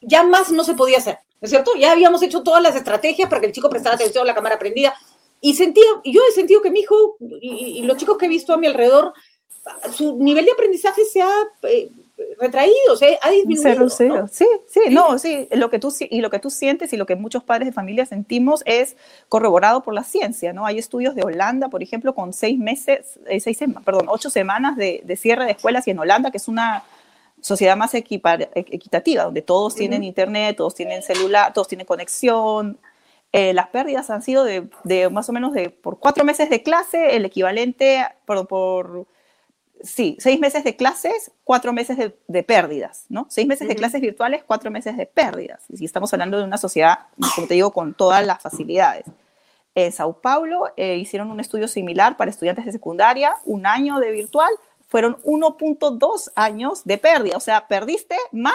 ya 0.00 0.22
más 0.22 0.50
no 0.50 0.64
se 0.64 0.74
podía 0.74 0.98
hacer, 0.98 1.18
¿no 1.40 1.46
es 1.46 1.50
cierto? 1.50 1.72
Ya 1.78 1.92
habíamos 1.92 2.22
hecho 2.22 2.42
todas 2.42 2.62
las 2.62 2.74
estrategias 2.74 3.28
para 3.28 3.40
que 3.40 3.48
el 3.48 3.52
chico 3.52 3.68
prestara 3.68 3.96
atención, 3.96 4.26
la 4.26 4.34
cámara 4.34 4.58
prendida, 4.58 4.94
y 5.40 5.54
sentía, 5.54 5.84
y 6.04 6.12
yo 6.12 6.22
he 6.26 6.32
sentido 6.32 6.62
que 6.62 6.70
mi 6.70 6.80
hijo 6.80 7.16
y, 7.20 7.82
los 7.82 7.98
chicos 7.98 8.16
que 8.16 8.26
he 8.26 8.30
visto 8.30 8.54
a 8.54 8.56
mi 8.56 8.66
alrededor, 8.66 9.12
su 9.94 10.16
nivel 10.16 10.46
de 10.46 10.52
aprendizaje 10.52 11.04
se 11.04 11.20
ha 11.20 11.32
eh, 11.64 11.90
retraídos, 12.38 13.02
¿eh? 13.02 13.18
ha 13.22 13.30
disminuido. 13.30 13.88
Sí, 13.88 14.46
sí, 14.66 14.80
no, 14.90 15.18
sí, 15.18 15.48
lo 15.52 15.70
que 15.70 15.78
tú, 15.78 15.92
y 15.98 16.20
lo 16.20 16.30
que 16.30 16.38
tú 16.38 16.50
sientes 16.50 16.92
y 16.92 16.96
lo 16.96 17.06
que 17.06 17.16
muchos 17.16 17.42
padres 17.42 17.66
de 17.66 17.72
familia 17.72 18.06
sentimos 18.06 18.62
es 18.66 18.96
corroborado 19.28 19.82
por 19.82 19.94
la 19.94 20.04
ciencia, 20.04 20.52
¿no? 20.52 20.66
Hay 20.66 20.78
estudios 20.78 21.14
de 21.14 21.22
Holanda, 21.22 21.68
por 21.68 21.82
ejemplo, 21.82 22.14
con 22.14 22.32
seis 22.32 22.58
meses, 22.58 23.18
eh, 23.26 23.40
seis, 23.40 23.58
perdón, 23.84 24.06
ocho 24.08 24.30
semanas 24.30 24.76
de, 24.76 25.02
cierre 25.16 25.44
de 25.44 25.52
escuelas 25.52 25.86
y 25.88 25.90
en 25.90 25.98
Holanda, 25.98 26.30
que 26.30 26.38
es 26.38 26.48
una 26.48 26.84
sociedad 27.40 27.76
más 27.76 27.94
equitativa, 27.94 29.24
donde 29.24 29.42
todos 29.42 29.74
tienen 29.74 30.02
internet, 30.02 30.56
todos 30.56 30.74
tienen 30.74 31.02
celular, 31.02 31.52
todos 31.52 31.68
tienen 31.68 31.86
conexión, 31.86 32.78
eh, 33.32 33.52
las 33.52 33.68
pérdidas 33.68 34.08
han 34.10 34.22
sido 34.22 34.44
de, 34.44 34.68
de, 34.84 35.10
más 35.10 35.28
o 35.28 35.32
menos 35.32 35.52
de 35.52 35.68
por 35.68 35.98
cuatro 35.98 36.24
meses 36.24 36.48
de 36.48 36.62
clase, 36.62 37.16
el 37.16 37.24
equivalente 37.24 38.06
por, 38.24 38.46
por 38.46 39.06
sí, 39.82 40.16
seis 40.20 40.38
meses 40.40 40.64
de 40.64 40.76
clases, 40.76 41.32
cuatro 41.44 41.72
meses 41.72 41.98
de, 42.26 42.42
pérdidas, 42.42 43.06
¿no? 43.08 43.26
Seis 43.28 43.46
meses 43.46 43.68
de 43.68 43.76
clases 43.76 44.00
virtuales, 44.00 44.42
cuatro 44.46 44.70
meses 44.70 44.96
de 44.96 45.06
pérdidas. 45.06 45.64
Y 45.68 45.84
estamos 45.84 46.12
hablando 46.12 46.38
de 46.38 46.44
una 46.44 46.58
sociedad, 46.58 47.06
como 47.34 47.46
te 47.46 47.54
digo, 47.54 47.72
con 47.72 47.94
todas 47.94 48.24
las 48.26 48.40
facilidades. 48.40 49.04
En 49.74 49.92
Sao 49.92 50.20
Paulo 50.20 50.72
eh, 50.76 50.96
hicieron 50.96 51.30
un 51.30 51.40
estudio 51.40 51.66
similar 51.66 52.16
para 52.16 52.30
estudiantes 52.30 52.64
de 52.64 52.72
secundaria, 52.72 53.36
un 53.44 53.66
año 53.66 53.98
de 53.98 54.12
virtual, 54.12 54.50
fueron 54.86 55.16
1.2 55.24 56.30
años 56.36 56.84
de 56.84 56.98
pérdida, 56.98 57.36
o 57.36 57.40
sea, 57.40 57.66
perdiste 57.66 58.16
más 58.30 58.54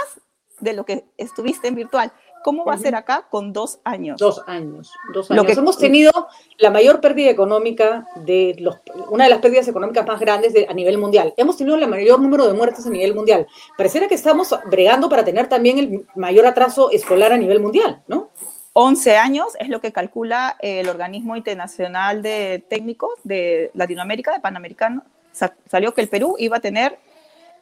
de 0.59 0.73
lo 0.73 0.85
que 0.85 1.05
estuviste 1.17 1.67
en 1.67 1.75
virtual. 1.75 2.11
¿Cómo 2.43 2.65
va 2.65 2.73
a 2.73 2.77
ser 2.77 2.95
acá 2.95 3.27
con 3.29 3.51
dos 3.51 3.79
años? 3.83 4.19
Dos 4.19 4.41
años, 4.47 4.93
dos 5.13 5.29
años. 5.29 5.43
Lo 5.43 5.45
que, 5.45 5.59
Hemos 5.59 5.77
tenido 5.77 6.11
la 6.57 6.71
mayor 6.71 7.01
pérdida 7.01 7.29
económica 7.29 8.07
de 8.15 8.55
los, 8.59 8.77
una 9.09 9.25
de 9.25 9.29
las 9.29 9.39
pérdidas 9.39 9.67
económicas 9.67 10.07
más 10.07 10.19
grandes 10.19 10.53
a 10.67 10.73
nivel 10.73 10.97
mundial. 10.97 11.33
Hemos 11.37 11.57
tenido 11.57 11.75
el 11.75 11.87
mayor 11.87 12.19
número 12.21 12.47
de 12.47 12.53
muertes 12.53 12.85
a 12.85 12.89
nivel 12.89 13.13
mundial. 13.13 13.45
Pareciera 13.77 14.07
que 14.07 14.15
estamos 14.15 14.55
bregando 14.65 15.09
para 15.09 15.25
tener 15.25 15.47
también 15.47 15.77
el 15.79 16.05
mayor 16.15 16.45
atraso 16.45 16.91
escolar 16.91 17.33
a 17.33 17.37
nivel 17.37 17.59
mundial, 17.59 18.01
¿no? 18.07 18.29
11 18.73 19.17
años 19.17 19.47
es 19.59 19.67
lo 19.67 19.81
que 19.81 19.91
calcula 19.91 20.55
el 20.59 20.87
organismo 20.87 21.35
internacional 21.35 22.21
de 22.21 22.63
técnicos 22.69 23.11
de 23.23 23.71
Latinoamérica, 23.73 24.31
de 24.31 24.39
Panamericano. 24.39 25.03
Salió 25.67 25.93
que 25.93 26.01
el 26.01 26.07
Perú 26.07 26.35
iba 26.39 26.57
a 26.57 26.61
tener 26.61 26.97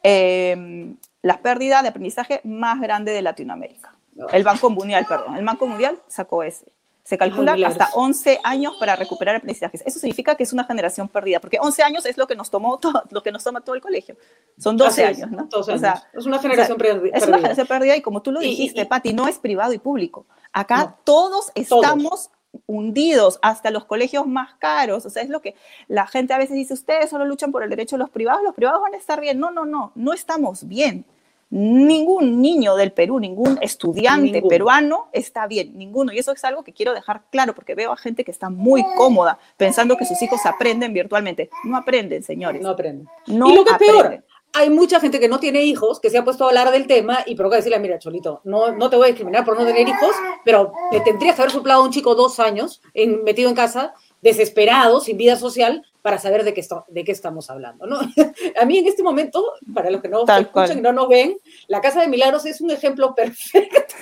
eh, 0.02 0.94
las 1.22 1.38
pérdidas 1.38 1.82
de 1.82 1.88
aprendizaje 1.88 2.40
más 2.44 2.80
grande 2.80 3.12
de 3.12 3.22
Latinoamérica. 3.22 3.97
El 4.32 4.44
Banco 4.44 4.70
Mundial, 4.70 5.06
perdón. 5.08 5.36
El 5.36 5.44
Banco 5.44 5.66
Mundial 5.66 5.98
sacó 6.08 6.42
ese. 6.42 6.66
Se 7.08 7.16
calcula 7.16 7.56
hasta 7.66 7.88
11 7.94 8.40
años 8.44 8.76
para 8.78 8.94
recuperar 8.94 9.36
aprendizajes. 9.36 9.82
Eso 9.86 9.98
significa 9.98 10.34
que 10.34 10.42
es 10.42 10.52
una 10.52 10.64
generación 10.64 11.08
perdida, 11.08 11.40
porque 11.40 11.58
11 11.58 11.82
años 11.82 12.04
es 12.04 12.18
lo 12.18 12.26
que 12.26 12.36
nos 12.36 12.50
tomó 12.50 12.78
todo, 12.78 13.02
lo 13.10 13.22
que 13.22 13.32
nos 13.32 13.42
toma 13.42 13.62
todo 13.62 13.74
el 13.74 13.80
colegio. 13.80 14.16
Son 14.58 14.76
12 14.76 15.04
años, 15.06 15.30
¿no? 15.30 15.48
O 15.54 15.62
sea, 15.62 16.06
es 16.12 16.26
una 16.26 16.38
generación 16.38 16.76
perdida. 16.76 17.16
Es 17.16 17.26
una 17.26 17.38
generación 17.38 17.66
perdida 17.66 17.96
y 17.96 18.02
como 18.02 18.20
tú 18.20 18.30
lo 18.30 18.40
dijiste, 18.40 18.84
Patti, 18.84 19.14
no 19.14 19.26
es 19.26 19.38
privado 19.38 19.72
y 19.72 19.78
público. 19.78 20.26
Acá 20.52 20.96
todos 21.04 21.50
estamos 21.54 22.30
hundidos, 22.66 23.38
hasta 23.40 23.70
los 23.70 23.86
colegios 23.86 24.26
más 24.26 24.54
caros. 24.56 25.06
O 25.06 25.10
sea, 25.10 25.22
es 25.22 25.30
lo 25.30 25.40
que 25.40 25.54
la 25.86 26.06
gente 26.06 26.34
a 26.34 26.38
veces 26.38 26.56
dice, 26.56 26.74
ustedes 26.74 27.08
solo 27.08 27.24
luchan 27.24 27.52
por 27.52 27.62
el 27.62 27.70
derecho 27.70 27.96
de 27.96 28.00
los 28.00 28.10
privados, 28.10 28.42
los 28.42 28.54
privados 28.54 28.82
van 28.82 28.92
a 28.92 28.98
estar 28.98 29.18
bien. 29.18 29.38
No, 29.38 29.50
no, 29.50 29.64
no, 29.64 29.92
no 29.94 30.12
estamos 30.12 30.68
bien. 30.68 31.06
Ningún 31.50 32.42
niño 32.42 32.76
del 32.76 32.92
Perú, 32.92 33.18
ningún 33.18 33.58
estudiante 33.62 34.42
peruano 34.42 35.08
está 35.12 35.46
bien, 35.46 35.78
ninguno. 35.78 36.12
Y 36.12 36.18
eso 36.18 36.32
es 36.32 36.44
algo 36.44 36.62
que 36.62 36.74
quiero 36.74 36.92
dejar 36.92 37.22
claro 37.30 37.54
porque 37.54 37.74
veo 37.74 37.92
a 37.92 37.96
gente 37.96 38.24
que 38.24 38.30
está 38.30 38.50
muy 38.50 38.84
cómoda 38.96 39.38
pensando 39.56 39.96
que 39.96 40.04
sus 40.04 40.20
hijos 40.20 40.44
aprenden 40.44 40.92
virtualmente. 40.92 41.48
No 41.64 41.76
aprenden, 41.76 42.22
señores. 42.22 42.60
No 42.60 42.70
aprenden. 42.70 43.08
No 43.26 43.48
y 43.50 43.54
lo 43.54 43.64
que 43.64 43.72
es 43.72 43.78
peor, 43.78 44.24
hay 44.52 44.70
mucha 44.70 45.00
gente 45.00 45.20
que 45.20 45.28
no 45.28 45.38
tiene 45.38 45.62
hijos, 45.62 46.00
que 46.00 46.10
se 46.10 46.18
ha 46.18 46.24
puesto 46.24 46.44
a 46.44 46.48
hablar 46.48 46.70
del 46.70 46.86
tema 46.86 47.20
y 47.26 47.34
provoca 47.34 47.56
decirle, 47.56 47.78
mira, 47.78 47.98
Cholito, 47.98 48.40
no, 48.44 48.72
no 48.72 48.90
te 48.90 48.96
voy 48.96 49.04
a 49.04 49.08
discriminar 49.08 49.44
por 49.44 49.58
no 49.58 49.64
tener 49.64 49.86
hijos, 49.86 50.10
pero 50.44 50.72
te 50.90 51.00
tendrías 51.00 51.36
que 51.36 51.42
haber 51.42 51.52
suplado 51.52 51.82
a 51.82 51.84
un 51.84 51.92
chico 51.92 52.14
dos 52.14 52.40
años 52.40 52.82
en, 52.94 53.22
metido 53.24 53.48
en 53.50 53.54
casa 53.54 53.94
desesperado, 54.20 55.00
sin 55.00 55.16
vida 55.16 55.36
social, 55.36 55.86
para 56.08 56.18
saber 56.18 56.42
de 56.42 56.54
qué, 56.54 56.66
de 56.88 57.04
qué 57.04 57.12
estamos 57.12 57.50
hablando. 57.50 57.86
¿no? 57.86 58.00
A 58.60 58.64
mí 58.64 58.78
en 58.78 58.86
este 58.86 59.02
momento, 59.02 59.44
para 59.74 59.90
los 59.90 60.00
que 60.00 60.08
no 60.08 60.24
escuchan 60.26 60.78
y 60.78 60.80
no 60.80 60.90
nos 60.90 61.06
ven, 61.06 61.36
la 61.66 61.82
Casa 61.82 62.00
de 62.00 62.08
Milagros 62.08 62.46
es 62.46 62.62
un 62.62 62.70
ejemplo 62.70 63.14
perfecto 63.14 63.94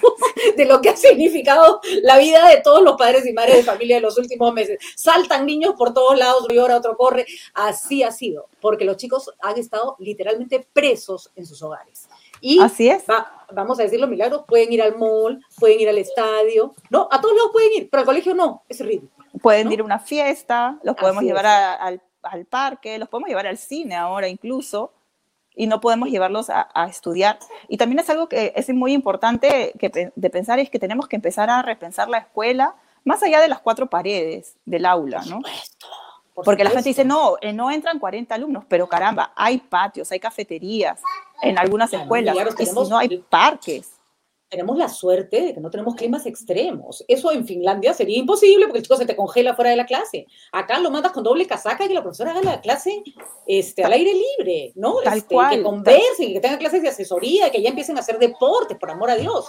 de 0.57 0.65
lo 0.67 0.81
que 0.81 0.91
ha 0.91 0.97
significado 0.97 1.81
la 2.03 2.17
vida 2.19 2.49
de 2.49 2.61
todos 2.61 2.81
los 2.81 2.95
padres 2.95 3.27
y 3.27 3.33
madres 3.33 3.57
de 3.57 3.63
familia 3.65 3.97
en 3.97 4.05
los 4.05 4.19
últimos 4.19 4.55
meses. 4.55 4.79
Saltan 4.95 5.47
niños 5.47 5.75
por 5.77 5.93
todos 5.93 6.17
lados, 6.17 6.47
llora, 6.49 6.77
otro 6.77 6.97
corre. 6.97 7.27
Así 7.55 8.05
ha 8.05 8.13
sido, 8.13 8.51
porque 8.61 8.85
los 8.85 8.97
chicos 8.97 9.35
han 9.41 9.59
estado 9.59 9.97
literalmente 9.99 10.65
presos 10.73 11.33
en 11.35 11.45
sus 11.45 11.61
hogares. 11.61 12.09
Y 12.41 12.61
Así 12.61 12.89
es. 12.89 13.05
vamos 13.53 13.79
a 13.79 13.83
decirlo, 13.83 14.07
milagros, 14.07 14.45
pueden 14.47 14.73
ir 14.73 14.83
al 14.83 14.97
mall, 14.97 15.45
pueden 15.59 15.81
ir 15.81 15.89
al 15.89 15.99
estadio, 15.99 16.75
¿no? 16.91 17.09
A 17.11 17.21
todos 17.21 17.37
lados 17.37 17.51
pueden 17.53 17.73
ir, 17.75 17.91
pero 17.91 18.01
al 18.01 18.07
colegio 18.07 18.35
no, 18.35 18.63
es 18.69 18.81
ridículo. 18.81 19.11
Pueden 19.41 19.71
ir 19.71 19.81
a 19.81 19.85
una 19.85 19.99
fiesta, 19.99 20.79
los 20.83 20.97
podemos 20.97 21.23
llevar 21.23 21.47
al, 21.47 22.01
parque, 22.49 22.99
los 22.99 23.09
podemos 23.09 23.29
llevar 23.29 23.47
al 23.47 23.59
cine 23.59 23.95
ahora 23.95 24.29
incluso, 24.29 24.93
y 25.55 25.67
no 25.67 25.81
podemos 25.81 26.09
llevarlos 26.09 26.51
a, 26.51 26.87
estudiar. 26.89 27.39
Y 27.69 27.77
también 27.77 27.99
es 27.99 28.11
algo 28.11 28.29
que 28.29 28.53
es 28.57 28.69
muy 28.71 28.93
importante 28.93 29.73
que, 29.79 30.13
de 30.15 30.31
pensar, 30.31 30.59
es 30.59 30.71
que 30.71 30.79
tenemos 30.79 31.09
que 31.09 31.17
empezar 31.17 31.51
a 31.51 31.63
repensar 31.63 32.09
la 32.09 32.19
escuela 32.19 32.77
más 33.05 33.23
allá 33.23 33.41
de 33.41 33.49
las 33.49 33.61
cuatro 33.61 33.89
paredes 33.89 34.57
del 34.65 34.85
aula, 34.85 35.23
¿no? 35.29 35.41
Porque 36.45 36.65
la 36.65 36.71
gente 36.71 36.91
dice, 36.91 37.05
no, 37.05 37.37
eh, 37.41 37.53
no 37.53 37.71
entran 37.71 37.99
40 37.99 38.35
alumnos, 38.35 38.65
pero 38.69 38.87
caramba, 38.87 39.33
hay 39.35 39.59
patios, 39.59 40.13
hay 40.13 40.21
cafeterías 40.21 41.01
en 41.43 41.59
algunas 41.59 41.93
escuelas, 41.93 42.37
y 42.59 42.67
si 42.67 42.75
no 42.75 42.99
hay 42.99 43.19
parques 43.29 43.97
tenemos 44.49 44.79
la 44.79 44.89
suerte 44.89 45.43
de 45.43 45.55
que 45.55 45.61
no 45.61 45.71
tenemos 45.71 45.95
climas 45.97 46.25
extremos. 46.27 47.05
Eso 47.09 47.33
en 47.33 47.47
Finlandia 47.47 47.93
sería 47.95 48.19
imposible 48.19 48.67
porque 48.67 48.79
el 48.79 48.85
chico 48.85 48.97
se 48.97 49.07
te 49.07 49.17
congela 49.17 49.55
fuera 49.55 49.71
de 49.71 49.77
la 49.77 49.87
clase. 49.87 50.27
Acá 50.53 50.79
lo 50.79 50.91
mandas 50.91 51.13
con 51.13 51.25
doble 51.25 51.47
casaca 51.47 51.85
y 51.85 51.89
que 51.89 51.95
la 51.95 52.03
profesora 52.03 52.31
haga 52.31 52.43
la 52.43 52.61
clase 52.61 53.03
este, 53.47 53.83
al 53.83 53.93
aire 53.93 54.13
libre, 54.15 54.73
¿no? 54.77 54.97
Tal 55.03 55.19
este, 55.19 55.35
cual, 55.35 55.57
que 55.57 55.63
conversen, 55.63 56.33
que 56.33 56.41
tengan 56.41 56.59
clases 56.59 56.83
de 56.83 56.89
asesoría, 56.89 57.51
que 57.51 57.61
ya 57.61 57.71
empiecen 57.71 57.97
a 57.97 58.01
hacer 58.01 58.19
deportes, 58.19 58.79
por 58.79 58.91
amor 58.91 59.11
a 59.11 59.17
Dios. 59.17 59.47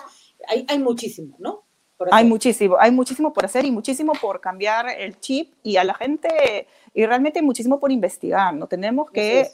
Hay, 0.47 0.65
hay 0.67 0.79
muchísimo, 0.79 1.35
¿no? 1.37 1.66
Hay 2.11 2.25
muchísimo, 2.25 2.77
hay 2.79 2.91
muchísimo 2.91 3.33
por 3.33 3.45
hacer 3.45 3.65
y 3.65 3.71
muchísimo 3.71 4.13
por 4.13 4.39
cambiar 4.39 4.87
el 4.89 5.19
chip 5.19 5.53
y 5.63 5.77
a 5.77 5.83
la 5.83 5.93
gente, 5.95 6.67
y 6.93 7.05
realmente 7.05 7.41
muchísimo 7.41 7.79
por 7.79 7.91
investigar, 7.91 8.53
¿no? 8.53 8.67
Tenemos 8.67 9.09
que 9.09 9.49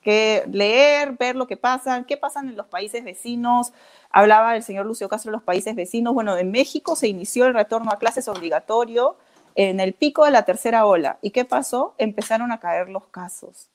que 0.00 0.44
leer, 0.50 1.12
ver 1.18 1.36
lo 1.36 1.46
que 1.46 1.56
pasa, 1.56 2.04
qué 2.06 2.16
pasa 2.16 2.40
en 2.40 2.56
los 2.56 2.66
países 2.66 3.04
vecinos. 3.04 3.72
Hablaba 4.10 4.56
el 4.56 4.62
señor 4.62 4.86
Lucio 4.86 5.08
Castro 5.08 5.30
de 5.30 5.36
los 5.36 5.42
países 5.42 5.74
vecinos. 5.74 6.14
Bueno, 6.14 6.36
en 6.36 6.50
México 6.50 6.96
se 6.96 7.08
inició 7.08 7.46
el 7.46 7.54
retorno 7.54 7.90
a 7.90 7.98
clases 7.98 8.26
obligatorio 8.28 9.16
en 9.54 9.80
el 9.80 9.92
pico 9.92 10.24
de 10.24 10.30
la 10.30 10.44
tercera 10.44 10.86
ola. 10.86 11.18
¿Y 11.20 11.30
qué 11.30 11.44
pasó? 11.44 11.94
Empezaron 11.98 12.50
a 12.52 12.60
caer 12.60 12.88
los 12.88 13.06
casos. 13.08 13.68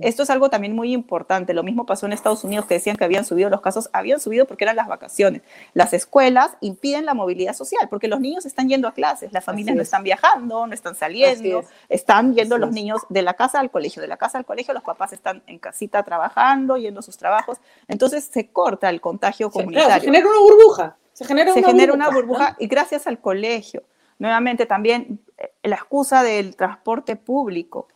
Esto 0.00 0.22
es 0.22 0.30
algo 0.30 0.50
también 0.50 0.74
muy 0.74 0.92
importante. 0.92 1.54
Lo 1.54 1.62
mismo 1.62 1.86
pasó 1.86 2.06
en 2.06 2.12
Estados 2.12 2.44
Unidos, 2.44 2.66
que 2.66 2.74
decían 2.74 2.96
que 2.96 3.04
habían 3.04 3.24
subido 3.24 3.50
los 3.50 3.60
casos. 3.60 3.90
Habían 3.92 4.20
subido 4.20 4.46
porque 4.46 4.64
eran 4.64 4.76
las 4.76 4.88
vacaciones. 4.88 5.42
Las 5.74 5.92
escuelas 5.92 6.52
impiden 6.60 7.04
la 7.04 7.14
movilidad 7.14 7.54
social 7.54 7.88
porque 7.88 8.08
los 8.08 8.20
niños 8.20 8.46
están 8.46 8.68
yendo 8.68 8.88
a 8.88 8.94
clases, 8.94 9.32
las 9.32 9.44
familias 9.44 9.76
no 9.76 9.82
están 9.82 10.02
viajando, 10.02 10.66
no 10.66 10.74
están 10.74 10.94
saliendo, 10.94 11.64
están 11.88 12.34
yendo 12.34 12.58
los 12.58 12.72
niños 12.72 13.02
de 13.08 13.22
la 13.22 13.34
casa 13.34 13.60
al 13.60 13.70
colegio, 13.70 14.00
de 14.02 14.08
la 14.08 14.16
casa 14.16 14.38
al 14.38 14.44
colegio, 14.44 14.72
los 14.74 14.82
papás 14.82 15.12
están 15.12 15.42
en 15.46 15.58
casita 15.58 16.02
trabajando, 16.02 16.76
yendo 16.76 17.00
a 17.00 17.02
sus 17.02 17.16
trabajos. 17.16 17.58
Entonces 17.88 18.24
se 18.24 18.48
corta 18.50 18.88
el 18.88 19.00
contagio 19.00 19.50
comunitario. 19.50 19.94
se 19.94 20.00
genera 20.06 20.26
una 20.26 20.40
burbuja. 20.40 20.96
Se 21.12 21.24
genera, 21.26 21.52
una, 21.52 21.66
genera 21.66 21.92
burbuja, 21.92 22.08
una 22.08 22.16
burbuja 22.16 22.56
y 22.58 22.66
gracias 22.66 23.06
al 23.06 23.20
colegio. 23.20 23.82
Nuevamente 24.18 24.66
también 24.66 25.20
eh, 25.36 25.52
la 25.64 25.76
excusa 25.76 26.22
del 26.22 26.56
transporte 26.56 27.16
público 27.16 27.88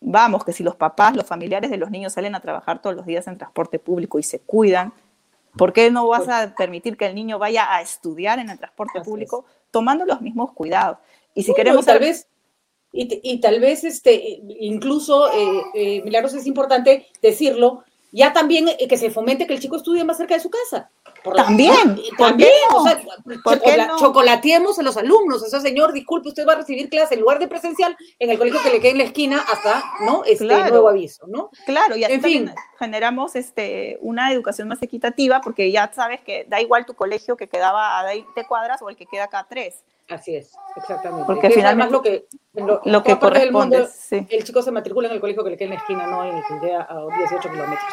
vamos, 0.00 0.44
que 0.44 0.52
si 0.52 0.62
los 0.62 0.76
papás, 0.76 1.14
los 1.14 1.26
familiares 1.26 1.70
de 1.70 1.76
los 1.76 1.90
niños 1.90 2.14
salen 2.14 2.34
a 2.34 2.40
trabajar 2.40 2.80
todos 2.80 2.96
los 2.96 3.06
días 3.06 3.26
en 3.26 3.38
transporte 3.38 3.78
público 3.78 4.18
y 4.18 4.22
se 4.22 4.40
cuidan, 4.40 4.92
¿por 5.56 5.72
qué 5.72 5.90
no 5.90 6.08
vas 6.08 6.28
a 6.28 6.54
permitir 6.54 6.96
que 6.96 7.06
el 7.06 7.14
niño 7.14 7.38
vaya 7.38 7.72
a 7.72 7.82
estudiar 7.82 8.38
en 8.38 8.50
el 8.50 8.58
transporte 8.58 9.00
público 9.02 9.44
tomando 9.70 10.04
los 10.04 10.20
mismos 10.20 10.52
cuidados? 10.52 10.98
Y 11.34 11.42
si 11.42 11.54
queremos... 11.54 11.84
tal 11.84 12.00
vez, 12.00 12.26
y, 12.92 13.38
tal 13.38 13.60
vez 13.60 13.84
este, 13.84 14.40
incluso, 14.58 15.30
eh, 15.32 15.62
eh, 15.74 16.02
Milagros, 16.02 16.34
es 16.34 16.46
importante 16.46 17.06
decirlo, 17.22 17.84
ya 18.10 18.32
también 18.32 18.68
eh, 18.68 18.88
que 18.88 18.96
se 18.96 19.10
fomente 19.10 19.46
que 19.46 19.54
el 19.54 19.60
chico 19.60 19.76
estudie 19.76 20.02
más 20.02 20.16
cerca 20.16 20.34
de 20.34 20.40
su 20.40 20.50
casa. 20.50 20.90
También, 21.34 22.00
también, 22.16 22.50
o 22.74 22.84
sea, 22.84 23.00
chocolateemos 23.98 24.78
a 24.78 24.82
los 24.82 24.96
alumnos. 24.96 25.42
O 25.42 25.46
sea, 25.46 25.60
señor, 25.60 25.92
disculpe, 25.92 26.28
usted 26.28 26.46
va 26.46 26.52
a 26.52 26.56
recibir 26.56 26.88
clase 26.88 27.14
en 27.14 27.20
lugar 27.20 27.38
de 27.38 27.48
presencial 27.48 27.96
en 28.18 28.30
el 28.30 28.38
colegio 28.38 28.60
que 28.62 28.70
le 28.70 28.80
quede 28.80 28.92
en 28.92 28.98
la 28.98 29.04
esquina 29.04 29.44
hasta, 29.52 29.82
¿no? 30.04 30.22
Este 30.24 30.44
nuevo 30.44 30.88
aviso, 30.88 31.26
¿no? 31.26 31.50
Claro, 31.66 31.96
y 31.96 32.04
en 32.04 32.22
fin. 32.22 32.52
generamos 32.78 33.36
este, 33.36 33.98
una 34.00 34.32
educación 34.32 34.68
más 34.68 34.82
equitativa 34.82 35.40
porque 35.40 35.70
ya 35.70 35.90
sabes 35.94 36.20
que 36.20 36.46
da 36.48 36.60
igual 36.60 36.86
tu 36.86 36.94
colegio 36.94 37.36
que 37.36 37.48
quedaba 37.48 37.98
a 37.98 38.04
20 38.04 38.44
cuadras 38.46 38.82
o 38.82 38.88
el 38.88 38.96
que 38.96 39.06
queda 39.06 39.24
acá 39.24 39.40
a 39.40 39.48
3. 39.48 39.74
Así 40.10 40.34
es, 40.34 40.52
exactamente. 40.76 41.24
Porque 41.24 41.50
finalmente 41.50 41.92
lo 41.92 42.02
que, 42.02 42.26
lo, 42.84 43.02
que 43.02 43.16
corresponde, 43.16 43.86
el 44.10 44.44
chico 44.44 44.60
se 44.60 44.72
matricula 44.72 45.06
en 45.08 45.14
el 45.14 45.20
colegio 45.20 45.44
que 45.44 45.50
le 45.50 45.56
queda 45.56 45.66
en 45.66 45.74
la 45.74 45.80
esquina, 45.80 46.06
no 46.06 46.24
en 46.24 46.36
el 46.36 46.42
que 46.44 46.66
queda 46.66 46.82
a 46.90 47.06
18 47.16 47.48
kilómetros. 47.48 47.92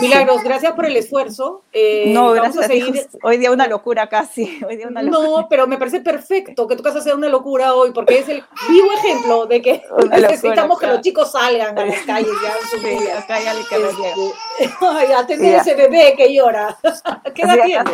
Milagros, 0.00 0.42
gracias 0.42 0.72
por 0.74 0.84
el 0.86 0.96
esfuerzo. 0.96 1.62
Eh, 1.72 2.12
no, 2.12 2.32
gracias 2.32 2.64
a, 2.64 2.68
seguir... 2.68 3.06
Hoy 3.22 3.38
día 3.38 3.50
una 3.50 3.66
locura 3.66 4.08
casi. 4.08 4.60
Hoy 4.66 4.76
día 4.76 4.88
una 4.88 5.02
locura. 5.02 5.28
No, 5.28 5.48
pero 5.48 5.66
me 5.66 5.78
parece 5.78 6.00
perfecto 6.00 6.66
que 6.66 6.76
tú 6.76 6.82
vas 6.82 6.96
a 6.96 6.98
hacer 6.98 7.14
una 7.14 7.28
locura 7.28 7.74
hoy, 7.74 7.92
porque 7.92 8.18
es 8.18 8.28
el 8.28 8.44
vivo 8.68 8.92
ejemplo 8.92 9.46
de 9.46 9.62
que 9.62 9.82
necesitamos 10.10 10.78
que 10.78 10.86
los 10.86 11.00
chicos 11.00 11.32
salgan 11.32 11.78
a 11.78 11.86
las 11.86 12.00
calles 12.00 12.32
ya 12.42 12.76
en 12.76 13.00
sí, 13.00 13.08
acá 13.10 13.40
ya 13.44 13.54
le 13.54 13.64
queda 13.64 13.88
este, 13.88 14.74
Ay, 14.80 15.12
atender 15.12 15.56
ese 15.56 15.74
bebé 15.74 16.14
que 16.16 16.34
llora. 16.34 16.76
¿Qué 17.34 17.42
edad 17.42 17.64
tiene? 17.64 17.90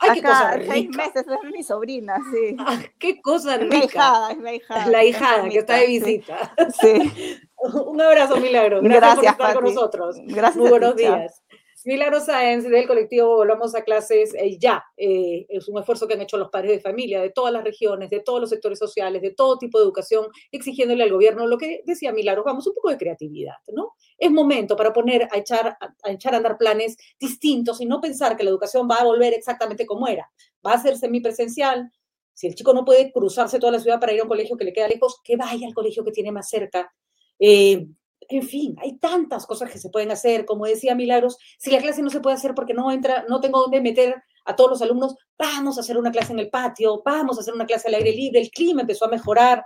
Ay, 0.00 0.10
qué 0.14 0.22
cosa 0.22 0.52
rica. 0.52 0.72
seis 0.72 0.88
meses, 0.90 1.26
es 1.26 1.50
mi 1.50 1.62
sobrina, 1.62 2.16
sí. 2.32 2.56
Ah, 2.58 2.78
qué 2.98 3.20
cosa 3.20 3.56
rica. 3.56 3.76
La 3.78 3.84
hijada, 3.84 4.30
es 4.30 4.38
la 4.38 4.54
hijada. 4.54 4.86
La 4.86 5.04
hijada 5.04 5.48
que 5.48 5.58
está 5.58 5.76
de 5.76 5.86
visita. 5.86 6.54
Sí. 6.80 7.40
Un 7.86 8.00
abrazo, 8.00 8.36
Milagro. 8.38 8.80
Gracias, 8.82 9.16
por 9.16 9.24
estar 9.24 9.54
con 9.54 9.64
nosotros. 9.64 10.16
Gracias. 10.26 10.56
Muy 10.56 10.70
buenos 10.70 10.96
días. 10.96 11.42
Milagro 11.84 12.20
Sáenz 12.20 12.64
del 12.64 12.86
colectivo 12.86 13.36
Volvamos 13.36 13.74
a 13.74 13.82
Clases 13.82 14.34
eh, 14.34 14.58
ya. 14.58 14.84
Eh, 14.96 15.46
es 15.48 15.68
un 15.68 15.78
esfuerzo 15.78 16.06
que 16.06 16.14
han 16.14 16.20
hecho 16.20 16.36
los 16.36 16.50
padres 16.50 16.72
de 16.72 16.80
familia 16.80 17.22
de 17.22 17.30
todas 17.30 17.50
las 17.50 17.64
regiones, 17.64 18.10
de 18.10 18.20
todos 18.20 18.40
los 18.40 18.50
sectores 18.50 18.78
sociales, 18.78 19.22
de 19.22 19.30
todo 19.30 19.56
tipo 19.56 19.78
de 19.78 19.84
educación, 19.84 20.26
exigiéndole 20.50 21.04
al 21.04 21.10
gobierno 21.10 21.46
lo 21.46 21.56
que 21.56 21.82
decía 21.86 22.12
Milagros, 22.12 22.44
vamos, 22.44 22.66
un 22.66 22.74
poco 22.74 22.90
de 22.90 22.98
creatividad, 22.98 23.54
¿no? 23.68 23.94
Es 24.18 24.30
momento 24.30 24.76
para 24.76 24.92
poner 24.92 25.28
a 25.30 25.38
echar, 25.38 25.78
a 26.02 26.10
echar 26.10 26.34
a 26.34 26.38
andar 26.38 26.58
planes 26.58 26.96
distintos 27.18 27.80
y 27.80 27.86
no 27.86 28.00
pensar 28.00 28.36
que 28.36 28.44
la 28.44 28.50
educación 28.50 28.88
va 28.90 28.96
a 28.96 29.04
volver 29.04 29.32
exactamente 29.32 29.86
como 29.86 30.08
era. 30.08 30.30
Va 30.66 30.72
a 30.74 30.82
ser 30.82 30.98
semipresencial. 30.98 31.90
Si 32.34 32.48
el 32.48 32.54
chico 32.54 32.74
no 32.74 32.84
puede 32.84 33.10
cruzarse 33.12 33.58
toda 33.58 33.72
la 33.72 33.80
ciudad 33.80 33.98
para 33.98 34.12
ir 34.12 34.20
a 34.20 34.24
un 34.24 34.28
colegio 34.28 34.56
que 34.56 34.64
le 34.64 34.72
queda 34.72 34.88
lejos, 34.88 35.20
que 35.24 35.36
vaya 35.36 35.66
al 35.66 35.74
colegio 35.74 36.04
que 36.04 36.12
tiene 36.12 36.32
más 36.32 36.50
cerca. 36.50 36.92
Eh, 37.38 37.88
en 38.28 38.42
fin, 38.42 38.76
hay 38.82 38.98
tantas 38.98 39.46
cosas 39.46 39.70
que 39.70 39.78
se 39.78 39.88
pueden 39.88 40.10
hacer. 40.10 40.44
Como 40.44 40.66
decía 40.66 40.94
Milagros, 40.94 41.38
si 41.58 41.70
la 41.70 41.80
clase 41.80 42.02
no 42.02 42.10
se 42.10 42.20
puede 42.20 42.36
hacer 42.36 42.54
porque 42.54 42.74
no 42.74 42.90
entra, 42.92 43.24
no 43.28 43.40
tengo 43.40 43.60
dónde 43.60 43.80
meter 43.80 44.22
a 44.44 44.54
todos 44.54 44.70
los 44.70 44.82
alumnos, 44.82 45.16
vamos 45.38 45.76
a 45.76 45.80
hacer 45.80 45.96
una 45.98 46.10
clase 46.10 46.32
en 46.32 46.38
el 46.38 46.50
patio, 46.50 47.02
vamos 47.04 47.36
a 47.36 47.40
hacer 47.40 47.54
una 47.54 47.66
clase 47.66 47.88
al 47.88 47.94
aire 47.94 48.12
libre, 48.12 48.40
el 48.40 48.50
clima 48.50 48.82
empezó 48.82 49.06
a 49.06 49.08
mejorar. 49.08 49.64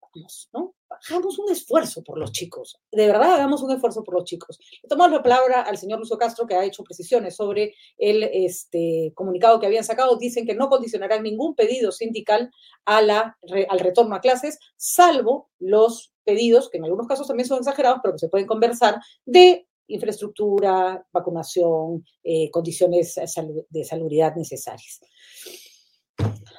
Vamos, 0.00 0.48
¿no? 0.52 0.75
Hagamos 1.08 1.38
un 1.38 1.50
esfuerzo 1.50 2.02
por 2.02 2.18
los 2.18 2.32
chicos. 2.32 2.80
De 2.90 3.06
verdad, 3.06 3.34
hagamos 3.34 3.62
un 3.62 3.70
esfuerzo 3.72 4.02
por 4.02 4.14
los 4.14 4.24
chicos. 4.24 4.58
Tomamos 4.88 5.12
la 5.12 5.22
palabra 5.22 5.62
al 5.62 5.78
señor 5.78 5.98
Lucio 5.98 6.18
Castro, 6.18 6.46
que 6.46 6.54
ha 6.54 6.64
hecho 6.64 6.82
precisiones 6.82 7.36
sobre 7.36 7.74
el 7.96 8.22
este, 8.24 9.12
comunicado 9.14 9.60
que 9.60 9.66
habían 9.66 9.84
sacado. 9.84 10.16
Dicen 10.16 10.46
que 10.46 10.54
no 10.54 10.68
condicionarán 10.68 11.22
ningún 11.22 11.54
pedido 11.54 11.92
sindical 11.92 12.50
a 12.84 13.02
la, 13.02 13.38
al 13.68 13.78
retorno 13.78 14.14
a 14.14 14.20
clases, 14.20 14.58
salvo 14.76 15.50
los 15.58 16.12
pedidos, 16.24 16.70
que 16.70 16.78
en 16.78 16.84
algunos 16.84 17.06
casos 17.06 17.28
también 17.28 17.48
son 17.48 17.58
exagerados, 17.58 18.00
pero 18.02 18.14
que 18.14 18.18
se 18.18 18.28
pueden 18.28 18.46
conversar, 18.46 19.00
de 19.24 19.66
infraestructura, 19.88 21.06
vacunación, 21.12 22.04
eh, 22.24 22.50
condiciones 22.50 23.14
de 23.70 23.84
salubridad 23.84 24.34
necesarias 24.34 25.00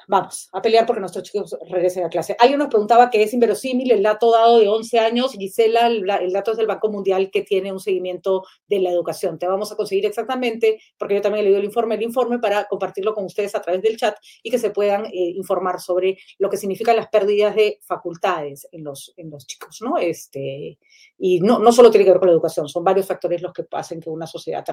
vamos 0.08 0.48
a 0.52 0.62
pelear 0.62 0.86
porque 0.86 1.00
nuestros 1.00 1.24
chicos 1.24 1.56
regresen 1.70 2.04
a 2.04 2.08
clase. 2.08 2.34
Alguien 2.38 2.58
nos 2.58 2.68
preguntaba 2.68 3.10
que 3.10 3.22
es 3.22 3.32
inverosímil 3.34 3.92
el 3.92 4.02
dato 4.02 4.32
dado 4.32 4.58
de 4.58 4.66
11 4.66 4.98
años. 4.98 5.32
Gisela, 5.32 5.86
el, 5.86 6.32
dato 6.32 6.52
es 6.52 6.56
del 6.56 6.66
Banco 6.66 6.88
Mundial 6.88 7.30
que 7.30 7.42
tiene 7.42 7.70
un 7.70 7.78
seguimiento 7.78 8.42
de 8.66 8.80
la 8.80 8.90
educación. 8.90 9.38
Te 9.38 9.46
vamos 9.46 9.70
a 9.70 9.76
conseguir 9.76 10.06
exactamente, 10.06 10.80
porque 10.98 11.14
yo 11.14 11.20
también 11.20 11.42
he 11.42 11.44
leído 11.44 11.60
el 11.60 11.66
informe, 11.66 11.94
el 11.94 12.02
informe 12.02 12.38
para 12.38 12.64
compartirlo 12.64 13.14
con 13.14 13.26
ustedes 13.26 13.54
a 13.54 13.60
través 13.60 13.82
del 13.82 13.98
chat 13.98 14.16
y 14.42 14.50
que 14.50 14.58
se 14.58 14.70
puedan 14.70 15.04
eh, 15.06 15.10
informar 15.12 15.80
sobre 15.80 16.18
lo 16.38 16.48
que 16.48 16.56
significan 16.56 16.96
las 16.96 17.08
pérdidas 17.08 17.54
de 17.54 17.78
facultades 17.82 18.66
en 18.72 18.84
los, 18.84 19.12
en 19.18 19.30
los 19.30 19.46
chicos, 19.46 19.80
¿no? 19.82 19.98
Este, 19.98 20.78
y 21.18 21.40
no, 21.40 21.58
no 21.58 21.70
solo 21.70 21.90
tiene 21.90 22.06
que 22.06 22.12
ver 22.12 22.18
con 22.18 22.28
la 22.28 22.34
educación, 22.34 22.66
son 22.68 22.82
varios 22.82 23.06
factores 23.06 23.42
los 23.42 23.52
que 23.52 23.66
hacen 23.72 24.00
que 24.00 24.08
una 24.08 24.26
sociedad 24.26 24.64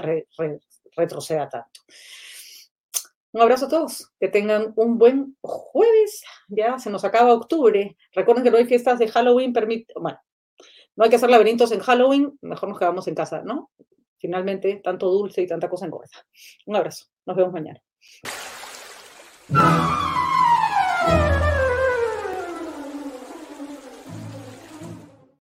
retroceda 0.96 1.50
tanto. 1.50 1.82
Un 3.36 3.42
abrazo 3.42 3.66
a 3.66 3.70
todos, 3.70 4.14
que 4.18 4.30
tengan 4.30 4.72
un 4.78 4.98
buen 4.98 5.36
jueves. 5.42 6.24
Ya 6.48 6.80
se 6.80 6.90
nos 6.90 7.04
acaba 7.04 7.34
octubre. 7.34 7.98
Recuerden 8.14 8.46
que 8.46 8.50
no 8.50 8.56
hay 8.56 8.66
fiestas 8.66 8.98
de 8.98 9.10
Halloween, 9.10 9.52
permite, 9.52 9.94
bueno, 10.00 10.18
no 10.96 11.04
hay 11.04 11.10
que 11.10 11.18
hacer 11.18 11.30
laberintos 11.30 11.74
en 11.74 11.82
Halloween, 11.82 12.40
mejor 12.42 12.70
nos 12.70 12.80
quedamos 12.80 13.10
en 13.10 13.16
casa, 13.16 13.42
¿no? 13.44 13.72
Finalmente, 14.20 14.80
tanto 14.82 15.10
dulce 15.10 15.42
y 15.42 15.48
tanta 15.48 15.68
cosa 15.68 15.86
engorda. 15.86 16.08
Un 16.66 16.78
abrazo, 16.78 17.08
nos 17.26 17.36
vemos 17.36 17.52
mañana. 17.52 17.82